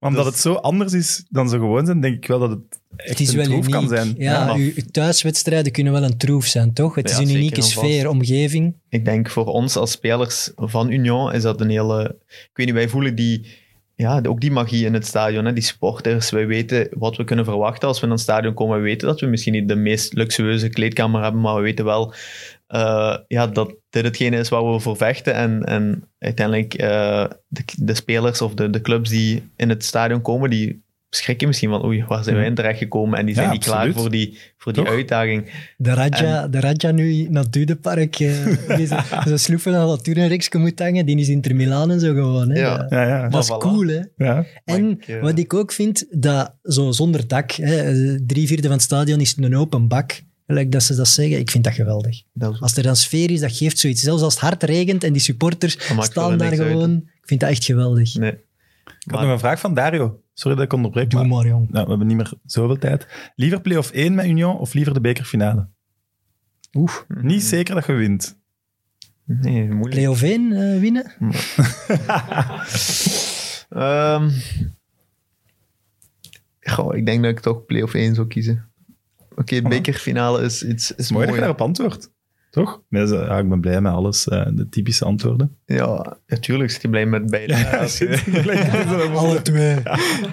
[0.00, 2.50] Maar omdat Dat- het zo anders is dan ze gewoon zijn, denk ik wel dat
[2.50, 2.60] het
[2.96, 3.70] echt Het is een wel troef uniek.
[3.72, 4.14] kan zijn.
[4.18, 6.94] Ja, maar- uw thuiswedstrijden kunnen wel een troef zijn, toch?
[6.94, 8.74] Het is Ja, een unieke sfeer, omgeving.
[8.88, 12.16] ik denk voor ons als spelers van Union is dat een hele...
[12.26, 13.64] Ik weet niet, wij voelen die...
[13.98, 16.30] Ja, ook die magie in het stadion, hè, die sporters.
[16.30, 18.76] Wij weten wat we kunnen verwachten als we naar een stadion komen.
[18.76, 22.14] We weten dat we misschien niet de meest luxueuze kleedkamer hebben, maar we weten wel
[22.66, 25.34] eh, ja, dat dit hetgene is waar we voor vechten.
[25.34, 30.22] En, en uiteindelijk eh, de, de spelers of de, de clubs die in het stadion
[30.22, 33.18] komen, die schrikken misschien van oei, waar zijn wij in terecht gekomen?
[33.18, 34.92] En die zijn Ja, niet klaar voor die, voor die Toch?
[34.92, 35.50] uitdaging.
[35.76, 38.46] De Raja, de Raja nu naar het Dudepark, uh,
[38.76, 38.98] die zo-
[39.28, 42.50] zo sloeven dat wat Tourenreksje moet hangen, die is Inter Milaan en zo gewoon.
[42.50, 42.58] Hè.
[42.60, 42.76] Ja.
[42.76, 43.28] Dat- Ja, ja.
[43.28, 43.58] Dat is voilà.
[43.58, 44.00] cool, hè.
[44.16, 44.44] ja.
[44.64, 48.72] En ik, eh, wat ik ook vind, dat zo zonder dak, hè, drie vierde van
[48.72, 52.22] het stadion is een open bak, gelijk dat ze dat zeggen, ik vind dat geweldig.
[52.32, 54.02] Dat is- Als er dan sfeer is, dat geeft zoiets.
[54.02, 56.94] Zelfs als het hard regent en die supporters staan daar uit, gewoon.
[56.96, 58.14] Ik vind dat echt geweldig.
[58.14, 58.30] nee.
[59.04, 60.20] Ik had nog een vraag van Dario.
[60.38, 61.70] Sorry dat ik onderbreek, Doe maar maar, jong.
[61.70, 63.06] nou, we hebben niet meer zoveel tijd.
[63.34, 65.68] Liever play-off 1 met Union of liever de bekerfinale?
[66.74, 68.38] Oeh, Niet zeker dat je wint.
[69.24, 69.90] Nee, moeilijk.
[69.90, 71.12] play-off 1 eh, winnen?
[73.68, 74.30] Ehm,
[76.60, 78.70] goh, ik denk dat ik toch play-off 1 zou kiezen.
[79.36, 81.40] Oké, de bekerfinale is iets is is mooi dat je mooi.
[81.40, 82.10] daarop antwoordt.
[82.62, 82.82] Toch?
[82.88, 84.28] Ja, ik ben blij met alles.
[84.28, 85.56] eh, de typische antwoorden.
[85.66, 87.78] Ja, natuurlijk zit je blij met beide.
[87.78, 89.76] Als je- Alle twee.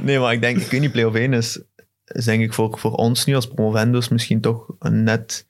[0.04, 1.62] nee, maar ik denk, ik weet niet, play-off 1 is,
[2.06, 5.48] is denk ik voor, voor ons nu als promovendos misschien toch een net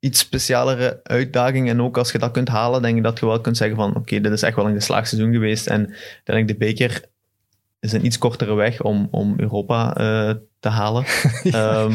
[0.00, 1.68] iets specialere uitdaging.
[1.68, 3.96] En ook als je dat kunt halen, denk ik dat je wel kunt zeggen van
[3.96, 5.66] oké, dit is echt wel een geslaagd seizoen geweest.
[5.66, 7.04] En denk ik de beker
[7.80, 11.04] is een iets kortere weg om, om Europa eh, te halen.
[11.44, 11.92] Ehm,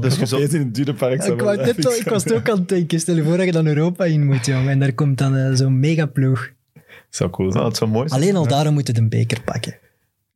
[0.00, 2.48] dus je zult- Opeens in het Ik, wou net wel- epic ik was het ook
[2.50, 3.00] aan het denken.
[3.00, 4.68] Stel je voor dat je dan Europa in moet, jong.
[4.68, 6.50] En daar komt dan eh, zo'n megaploeg.
[7.10, 7.68] Zou cool Nou, zijn.
[7.70, 8.20] dat zou mooi zijn.
[8.20, 9.76] Alleen al daarom moeten de beker pakken.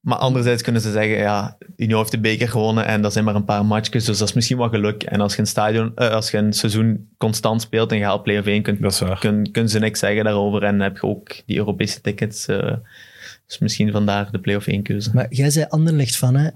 [0.01, 3.35] Maar anderzijds kunnen ze zeggen, ja, Union heeft de beker gewonnen en dat zijn maar
[3.35, 5.03] een paar matchjes, dus dat is misschien wel geluk.
[5.03, 8.23] En als je een, stadion, eh, als je een seizoen constant speelt en je haalt
[8.23, 9.19] play-off 1, kun, Dat is waar.
[9.19, 12.47] kun, kunnen ze niks zeggen daarover en heb je ook die Europese tickets.
[13.53, 15.11] Eh, dus misschien vandaar de play-off 1 keuze.
[15.15, 16.49] Maar jij zei Anderlecht van, hè.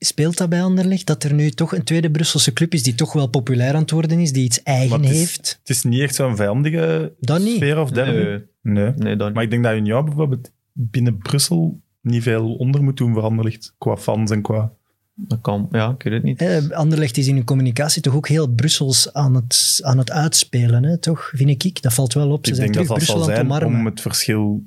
[0.00, 1.06] Speelt dat bij Anderlecht?
[1.06, 3.90] Dat er nu toch een tweede Brusselse club is die toch wel populair aan het
[3.90, 5.58] worden is, die iets eigen het is- heeft?
[5.60, 7.56] Het is niet echt zo'n vijandige Dat niet.
[7.56, 8.18] sfeer of derby.
[8.18, 8.92] Nee, Nee.
[8.96, 13.12] nee, dan Maar ik denk dat Union bijvoorbeeld binnen Brussel niet veel onder moet doen
[13.14, 14.72] veranderd qua fans en qua...
[15.14, 15.68] dat kan.
[15.72, 16.40] Ja, ik weet het niet.
[16.40, 20.84] Hè, Anderlecht is in hun communicatie toch ook heel Brussels aan het, aan het uitspelen,
[20.84, 21.30] hè, toch?
[21.34, 21.82] Vind ik.
[21.82, 22.44] Dat valt wel op.
[22.46, 23.80] Ze Ik zijn denk dat terug dat zal Brussel aan het omarmen.
[23.80, 24.62] om het verschil...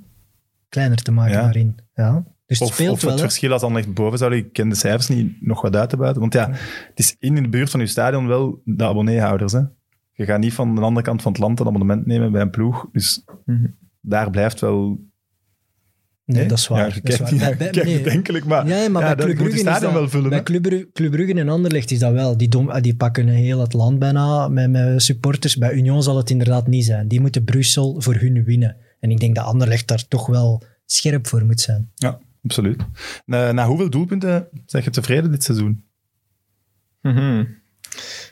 [0.71, 1.41] Kleiner te maken Ja.
[1.41, 1.75] daarin.
[1.95, 2.23] Ja.
[2.45, 3.25] Dus het Of, speelt of wel, het hè.
[3.25, 4.47] verschil als Anderlecht boven zou liggen.
[4.47, 6.21] Ik ken de cijfers niet nog wat uit te buiten.
[6.21, 6.49] Want ja,
[6.89, 9.51] het is in de buurt van je stadion wel de abonneehouders.
[9.53, 9.59] Hè?
[10.13, 12.49] Je gaat niet van de andere kant van het land een abonnement nemen bij een
[12.49, 12.87] ploeg.
[12.91, 13.65] Dus Mhm.
[14.01, 14.99] daar blijft wel...
[16.25, 16.79] Nee, dat is waar.
[16.79, 17.31] Ja, je dat is kijkt waar.
[17.31, 18.01] niet Bij- je bij- kijkt nee.
[18.03, 18.67] bedenkelijk, maar...
[18.67, 20.29] Ja, maar ja, bij Club Brugge is dat, wel vullen.
[20.29, 20.43] bij.
[20.43, 20.63] Club,
[20.93, 22.37] Club Brugge en Anderlecht is dat wel.
[22.37, 25.57] Die, dom, die pakken heel het land bijna met, met supporters.
[25.57, 27.07] Bij Union zal het inderdaad niet zijn.
[27.07, 28.75] Die moeten Brussel voor hun winnen.
[29.01, 31.91] En ik denk dat Anderlecht daar toch wel scherp voor moet zijn.
[31.95, 32.81] Ja, absoluut.
[33.25, 35.83] Na, na hoeveel doelpunten zeg je tevreden dit seizoen?
[37.01, 37.43] Mhm.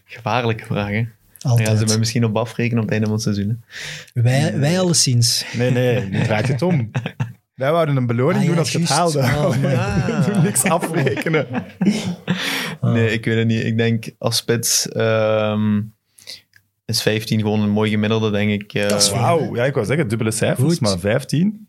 [0.06, 1.12] Gevaarlijke vragen.
[1.38, 3.64] Gaan ze me misschien op afrekenen op het einde van het seizoen.
[4.14, 4.22] hè.
[4.22, 5.46] Wij, wij alleszins.
[5.58, 6.92] Nee, nee, nu draait je het om.
[7.56, 9.20] Wij wouden een beloning Ah, ja, doen als je het haalde.
[9.20, 9.72] Oh, man.
[9.78, 10.44] Ah.
[10.44, 11.48] Niks afrekenen.
[12.80, 12.94] Ah.
[12.94, 13.64] Nee, ik weet het niet.
[13.64, 15.82] Ik denk als spits ehm,
[16.90, 18.74] is 15 gewoon een mooi gemiddelde, denk ik.
[18.74, 18.90] eh.
[18.90, 19.10] Dat is.
[19.10, 20.80] Wauw, ja, ik wou zeggen dubbele cijfers, Goed.
[20.80, 21.68] maar 15.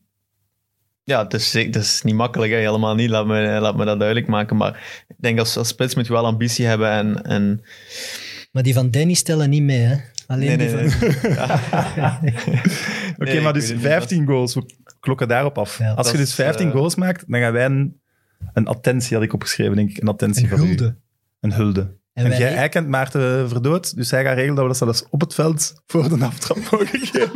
[1.04, 2.58] Ja, het is, het is niet makkelijk, hè.
[2.58, 3.10] helemaal niet.
[3.10, 4.56] Laat me, laat me dat duidelijk maken.
[4.56, 6.90] Maar ik denk als, als spits moet je wel ambitie hebben.
[6.90, 7.62] En, en
[8.52, 9.96] Maar die van Danny stellen niet mee, hè?
[10.26, 11.08] Alleen nee, die nee, van...
[12.22, 12.32] nee.
[13.18, 13.86] Oké, Nee, maar dus weet het niet.
[13.86, 14.64] 15 goals, we
[15.00, 15.78] klokken daarop af.
[15.78, 18.00] Ja, Als je dat dus is, 15 eh, goals maakt, dan gaan wij een,
[18.52, 20.00] een attentie, had ik opgeschreven, denk ik.
[20.02, 20.84] Een attentie Een voor hulde.
[20.84, 20.94] u.
[21.40, 21.98] Een hulde.
[22.24, 25.20] En jij, hij kent Maarten Verdood, dus hij gaat regelen dat we dat zelfs op
[25.20, 27.30] het veld voor de aftrap mogen geven.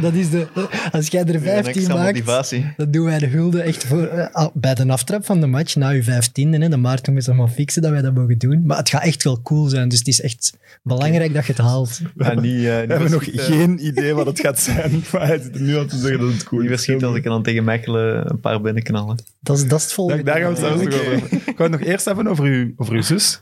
[0.00, 0.46] Dat is de...
[0.92, 2.72] Als jij er Een 15 extra maakt, motivatie.
[2.76, 5.90] dan doen wij de hulde echt voor, eh, bij de aftrap van de match, na
[5.90, 6.48] uw 15e.
[6.50, 8.66] Hè, de Maarten moet allemaal fixen dat wij dat mogen doen.
[8.66, 11.60] Maar het gaat echt wel cool zijn, dus het is echt belangrijk dat je het
[11.60, 12.00] haalt.
[12.16, 15.38] Ja, niet, eh, niet We hebben nog geen idee wat het gaat zijn, maar hij
[15.42, 16.68] zit er nu al te zeggen dat het cool is.
[16.68, 19.16] verschieten als ik er dan tegen Mechelen een paar binnenknallen.
[19.40, 20.22] Dat is, dat is het volgende.
[20.22, 21.40] Daar, daar gaan we het over hebben.
[21.46, 23.40] Ik wou het nog eerst hebben over uw, over uw zus.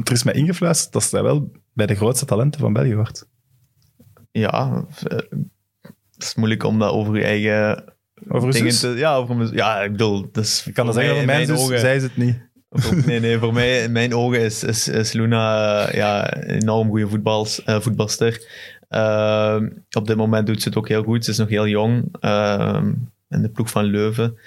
[0.00, 3.28] Want er is mij ingefluisterd dat zij wel bij de grootste talenten van België wordt.
[4.30, 5.16] Ja, eh,
[6.12, 7.84] het is moeilijk om dat over je eigen
[8.28, 8.80] Over dingen zus?
[8.80, 8.88] te...
[8.88, 11.46] Ja, over mijn, ja, ik bedoel, dat is Ik kan dat zeggen over in mijn
[11.46, 12.48] zus, ogen- zij is het niet.
[13.06, 16.88] Nee, nee, voor mij, in mijn ogen is, is, is Luna eh, ja, een enorm
[16.88, 18.32] goede voetbals, eh, voetbalster.
[19.90, 21.24] Op dit moment doet ze het ook heel goed.
[21.24, 22.92] Ze is nog heel jong ehm,
[23.28, 24.38] in de ploeg van Leuven.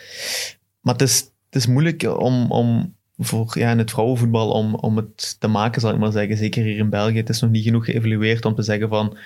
[0.82, 2.96] Maar het is, het is moeilijk om, om
[3.26, 6.38] voor, ja, in het vrouwenvoetbal om, om het te maken, zal ik maar zeggen.
[6.38, 7.18] Zeker hier in België.
[7.18, 9.18] Het is nog niet genoeg geëvalueerd om te zeggen van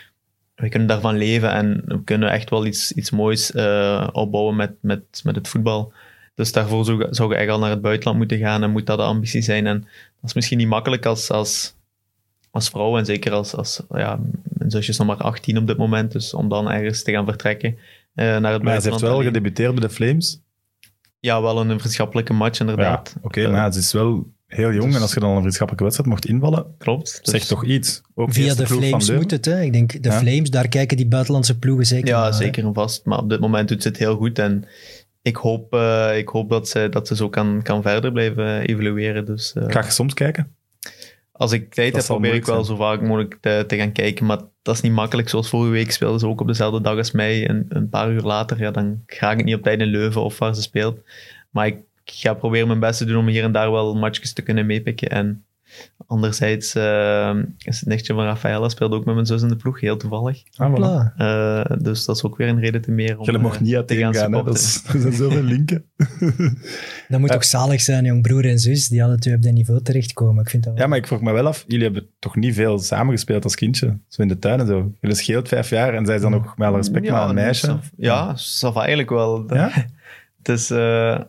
[0.55, 4.71] we kunnen daarvan leven en we kunnen echt wel iets, iets moois eh, opbouwen met,
[4.81, 5.93] met, met het voetbal.
[6.35, 8.97] Dus daarvoor zou, zou je eigenlijk al naar het buitenland moeten gaan en moet dat
[8.97, 9.67] de ambitie zijn.
[9.67, 11.75] En dat is misschien niet makkelijk als, als,
[12.51, 15.77] als vrouw en zeker als, als ja, mijn zusje is nog maar 18 op dit
[15.77, 17.77] moment, dus om dan ergens te gaan vertrekken
[18.13, 19.01] eh, naar het Maar ze heeft buitenland.
[19.01, 20.39] wel alleen- gedebuteerd bij de Flames.
[21.19, 23.15] Ja, wel een vriendschappelijke match Ja, inderdaad.
[23.21, 24.85] oké, Eh, maar ze is wel heel jong.
[24.85, 27.19] dus- En als je dan een vriendschappelijke wedstrijd mocht invallen, Klopt.
[27.23, 28.01] Dus- zegt toch iets.
[28.15, 29.45] Ook Via de Flames moet het.
[29.45, 29.61] Hè?
[29.61, 30.19] Ik denk, de Ja.
[30.19, 33.05] Flames, daar kijken die buitenlandse ploegen zeker Ja, naar, zeker en vast.
[33.05, 34.39] Maar op dit moment doet ze het heel goed.
[34.39, 34.65] En
[35.21, 39.25] ik hoop, eh, ik hoop dat, ze, dat ze zo kan, kan verder blijven evolueren.
[39.25, 40.55] Dus eh, Ga je soms kijken?
[41.37, 44.25] Als ik tijd Dat heb, probeer ik wel zo vaak mogelijk te, te gaan kijken.
[44.25, 45.29] Maar dat is niet makkelijk.
[45.29, 47.47] Zoals vorige week speelden ze ook op dezelfde dag als mij.
[47.47, 50.39] En een paar uur later, ja, dan ga ik niet op tijd in Leuven of
[50.39, 50.99] waar ze speelt.
[51.49, 54.41] Maar ik ga proberen mijn best te doen om hier en daar wel matchjes te
[54.41, 55.09] kunnen meepikken.
[55.09, 55.45] En
[56.07, 59.79] anderzijds eh, is het nichtje van Rafaela speelde ook met mijn zus in de ploeg,
[59.81, 60.43] heel toevallig.
[60.55, 61.15] Ah, voilà.
[61.17, 63.87] Eh, dus dat is ook weer een reden te meer om Jullie mocht eh, niet
[63.87, 64.33] te gaan gaan.
[64.33, 64.43] hè.
[64.43, 65.85] Dat is, er zijn zoveel linken.
[67.07, 67.35] Dat moet Ja.
[67.35, 70.43] toch zalig zijn, jong broer en zus, die alle twee op dat niveau terechtkomen.
[70.43, 70.81] Ik vind dat wel...
[70.81, 73.99] Ja, maar ik vroeg me wel af, jullie hebben toch niet veel samengespeeld als kindje?
[74.07, 74.91] Zo in de tuin en zo.
[75.01, 77.65] Jullie scheelt vijf jaar en zij is dan nog met alle respect maar een meisje.
[77.65, 79.53] Saf- ja, Safa eigenlijk wel.
[79.53, 79.69] Ja?
[80.43, 81.19] Het is, eh,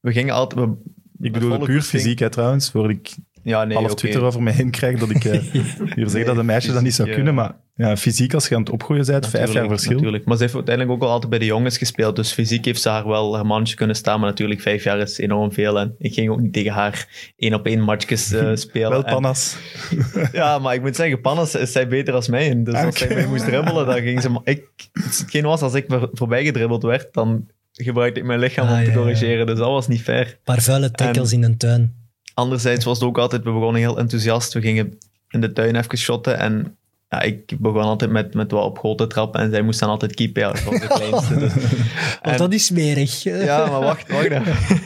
[0.00, 0.60] we gingen altijd...
[0.60, 0.74] We,
[1.20, 2.70] Ik bedoel puur fysiek, hè, trouwens.
[2.70, 3.94] Voor ik Ja, nee, half.
[3.94, 5.40] Twitter over me heen krijg dat ik eh,
[5.94, 7.34] hier zeg dat een meisje dat niet zou kunnen.
[7.34, 9.92] Maar ja, fysiek, als je aan het opgroeien bent, vijf jaar verschil.
[9.96, 10.24] Natuurlijk.
[10.24, 12.16] Maar ze heeft uiteindelijk ook al altijd bij de jongens gespeeld.
[12.16, 14.20] Dus fysiek heeft ze haar wel haar mannetje kunnen staan.
[14.20, 15.78] Maar natuurlijk, vijf jaar is enorm veel.
[15.78, 18.90] En ik ging ook niet tegen haar één op één matchjes eh, spelen.
[18.90, 19.56] Wel En- panas.
[20.32, 22.62] Ja, maar ik moet zeggen, Pannas is zij beter als mij.
[22.62, 24.28] Dus als zij mij moest dribbelen, dan ging ze...
[24.28, 28.66] maar Ik, hetgeen was, als ik voor- voorbij gedribbeld werd, dan gebruikte ik mijn lichaam
[28.66, 28.96] Ah, om te ja, ja.
[28.96, 29.46] corrigeren.
[29.46, 30.26] Dus dat was niet fair.
[30.26, 31.94] Een paar vuile tackles in een tuin.
[32.34, 34.52] Anderzijds was het ook altijd, we begonnen heel enthousiast.
[34.52, 36.76] We gingen in de tuin even shotten en
[37.08, 39.88] ja, ik begon altijd met, met wat op goal te trappen en zij moest dan
[39.88, 40.42] altijd keepen.
[40.42, 41.38] Ja, dat was de kleinste.
[41.38, 41.52] Dus.
[42.22, 43.22] En- dat is smerig.
[43.50, 44.56] ja, maar wacht, wacht even.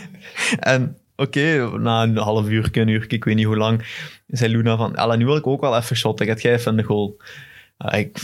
[0.58, 3.86] En oké, na een half uur, een uur, ik weet niet hoe lang,
[4.26, 6.26] zei Luna van, Ella, nu wil ik ook wel even shotten.
[6.26, 7.16] Gaat jij even in de goal?
[7.78, 8.20] Ja, ik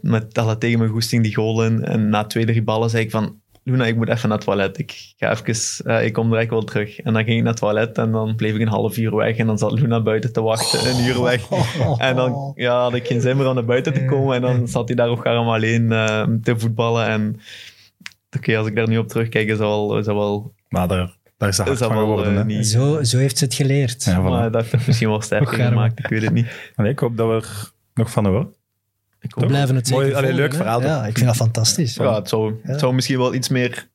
[0.00, 1.84] met tegen mijn goesting die goal in.
[1.84, 4.78] En na twee, drie ballen zei ik van, Luna, ik moet even naar het toilet.
[4.78, 7.00] Ik ga even, eh, ik kom direct wel terug.
[7.00, 9.36] En dan ging ik naar het toilet en dan bleef ik een half uur weg.
[9.36, 11.48] En dan zat Luna buiten te wachten, een uur weg.
[11.98, 14.34] En dan ja, had ik geen zin meer om naar buiten te komen.
[14.34, 17.06] En dan zat hij daar op Garam alleen eh, te voetballen.
[17.06, 17.40] En
[18.36, 21.16] oké, als ik daar nu op terugkijk, is dat wel, is dat wel, Maar daar,
[21.36, 22.32] daar is ze hard is dat van wel geworden.
[22.32, 22.44] eh, hè.
[22.44, 22.66] niet...
[22.66, 24.04] Zo, zo heeft ze het geleerd.
[24.04, 24.24] Ja, voilà.
[24.24, 26.72] Maar dat heeft misschien wel sterker gemaakt, ik weet het niet.
[26.74, 28.54] Allee, ik hoop dat we er nog van horen.
[29.22, 30.56] Ik We hoop- blijven het Mooi, zeker allee, volgen, leuk hè.
[30.64, 30.88] verhaal, toch?
[30.88, 31.94] Ja, ik vind dat fantastisch.
[31.94, 32.70] ja, het zou, Ja.
[32.70, 33.88] het zou misschien wel iets meer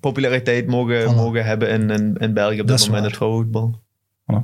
[0.00, 1.14] populariteit mogen, Voilà.
[1.16, 3.02] mogen hebben in, in, in België op Dat dit is moment, waar.
[3.10, 3.80] het vrouwenvoetbal.
[4.22, 4.42] Voilà.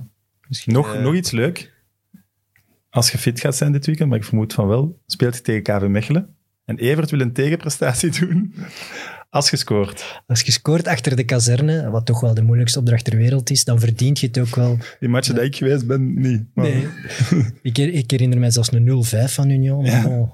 [0.49, 1.73] Misschien, Nog, eh, nog iets leuk.
[2.91, 5.63] Als je fit gaat zijn dit weekend, maar ik vermoed van wel, speelt je tegen
[5.63, 6.35] KV Mechelen.
[6.65, 8.55] En Evert wil een tegenprestatie doen
[9.31, 10.22] als je scoort.
[10.26, 13.64] Als je scoort achter de kazerne, wat toch wel de moeilijkste opdracht ter wereld is,
[13.64, 14.79] dan verdient je het ook wel.
[15.01, 16.43] Die matchen dat ik geweest ben, niet.
[16.55, 16.87] Maar- Nee.
[17.62, 19.85] ik, her- ik herinner mij zelfs een 0-5 van Union.
[19.85, 20.07] Ja.
[20.07, 20.31] Oh.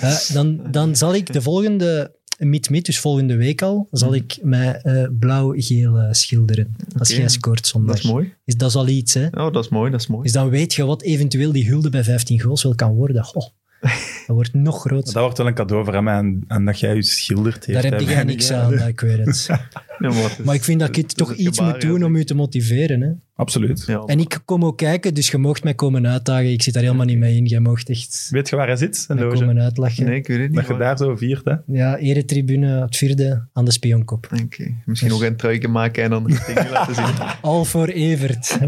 [0.00, 4.74] Eh, dan, dan zal ik de volgende mid-mid, dus volgende week al, zal ik mij
[4.80, 6.74] eh, blauw-geel eh, schilderen.
[6.98, 7.94] Als jij scoort zondag.
[7.94, 8.32] Dat is mooi.
[8.44, 9.26] Is, dat is al iets, hè?
[9.26, 10.22] Oh, dat is mooi, dat is mooi.
[10.22, 13.24] Dus dan weet je wat eventueel die hulde bij 15 goals wel kan worden.
[13.34, 13.46] Oh,
[14.26, 15.12] dat wordt nog groter.
[15.12, 17.72] Dat wordt wel een cadeau voor hem en, en dat jij je schildert.
[17.72, 19.46] Daar heb jij niks aan, ik weet het.
[19.98, 22.04] Ja, maar, het is- Maar ik vind dat ik toch het iets gebaar, moet doen
[22.04, 23.00] om u te motiveren.
[23.00, 23.10] Hè?
[23.34, 23.84] Absoluut.
[23.86, 26.52] Ja, En ik kom ook kijken, dus je mocht mij komen uitdagen.
[26.52, 27.44] Ik zit daar helemaal niet mee in.
[27.46, 29.04] Jij mocht echt Weet je waar hij zit?
[29.08, 29.36] Een loge?
[29.38, 30.04] komen uitlachen.
[30.04, 30.56] Nee, ik weet het niet.
[30.56, 31.54] Dat je maar- daar zo viert, hè?
[31.66, 34.24] Ja, eretribune, het vierde, aan de spionkop.
[34.24, 37.04] Oké, Misschien Dus- nog een truiken maken en dan de dingen laten zien.
[37.42, 38.58] All voor Evert.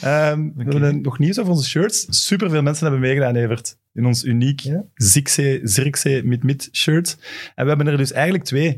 [0.00, 2.06] Ehm, We hebben nog nieuws over onze shirts.
[2.08, 3.76] Superveel mensen hebben meegedaan, Evert.
[3.92, 4.84] In ons uniek Ja.
[4.94, 7.16] Zirkzee, Zirkzee Mid-Mid shirt.
[7.54, 8.70] En we hebben er dus eigenlijk twee.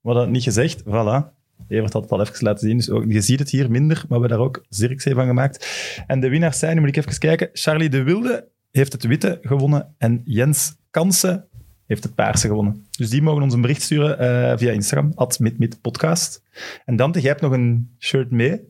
[0.00, 0.82] We hadden het niet gezegd.
[0.82, 1.40] Voilà.
[1.68, 2.76] Evert had het al even laten zien.
[2.76, 5.68] Dus ook, je ziet het hier minder, maar we hebben daar ook Zirkzee van gemaakt.
[6.06, 9.38] En de winnaars zijn, nu moet ik even kijken, Charlie de Wilde heeft het witte
[9.42, 11.46] gewonnen en Jens Kansen
[11.86, 12.86] heeft het paarse gewonnen.
[12.90, 16.42] Dus die mogen ons een bericht sturen eh, via Instagram, at midmidpodcast.
[16.84, 18.60] En Dante, jij hebt nog een shirt mee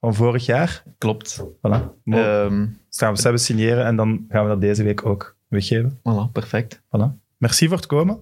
[0.00, 0.82] van vorig jaar.
[0.98, 1.44] Klopt.
[1.56, 2.02] Voilà.
[2.04, 2.22] Mooi.
[2.24, 5.98] Ehm Dus gaan we zelf signeren en dan gaan we dat deze week ook weggeven.
[5.98, 6.80] voilà, perfect.
[6.80, 7.06] Voilà.
[7.36, 8.18] Merci voor het komen.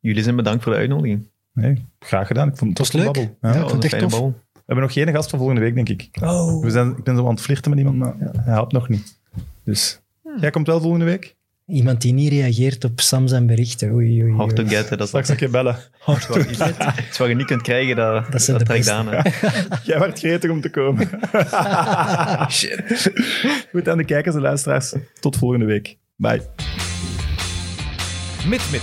[0.00, 1.28] Jullie zijn bedankt voor de uitnodiging.
[1.52, 2.48] Nee, graag gedaan.
[2.48, 3.04] Ik vond het, Het leuk.
[3.04, 3.22] babbel.
[3.22, 3.48] Ja.
[3.48, 4.18] Ja, Ja, ik vond het een echt fijne tof.
[4.20, 4.28] bal.
[4.52, 6.08] We hebben nog geen gast voor volgende week, denk ik.
[6.22, 6.62] Oh.
[6.62, 9.18] We zijn, ik ben zo aan het flirten met iemand, maar hij helpt nog niet.
[9.64, 10.00] Dus
[10.40, 11.36] jij komt wel volgende week?
[11.66, 13.92] Iemand die niet reageert op Sam zijn berichten.
[13.92, 15.76] Oei, oei, Hard to get, dat is Straks een keer bellen.
[16.08, 16.60] iets wat, iets,
[17.08, 19.06] iets wat je niet kunt krijgen, dat, Dat dat, trekt aan.
[19.08, 19.16] Hè.
[19.90, 21.08] Jij werd gretig om te komen.
[22.50, 23.12] Shit.
[23.70, 24.94] Goed aan de kijkers en luisteraars.
[25.20, 25.96] Tot volgende week.
[26.20, 26.40] Bye.
[28.46, 28.82] Mit Mit,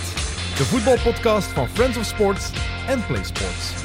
[0.58, 2.52] de voetbalpodcast van Friends of Sports
[2.88, 3.85] en Play Sports.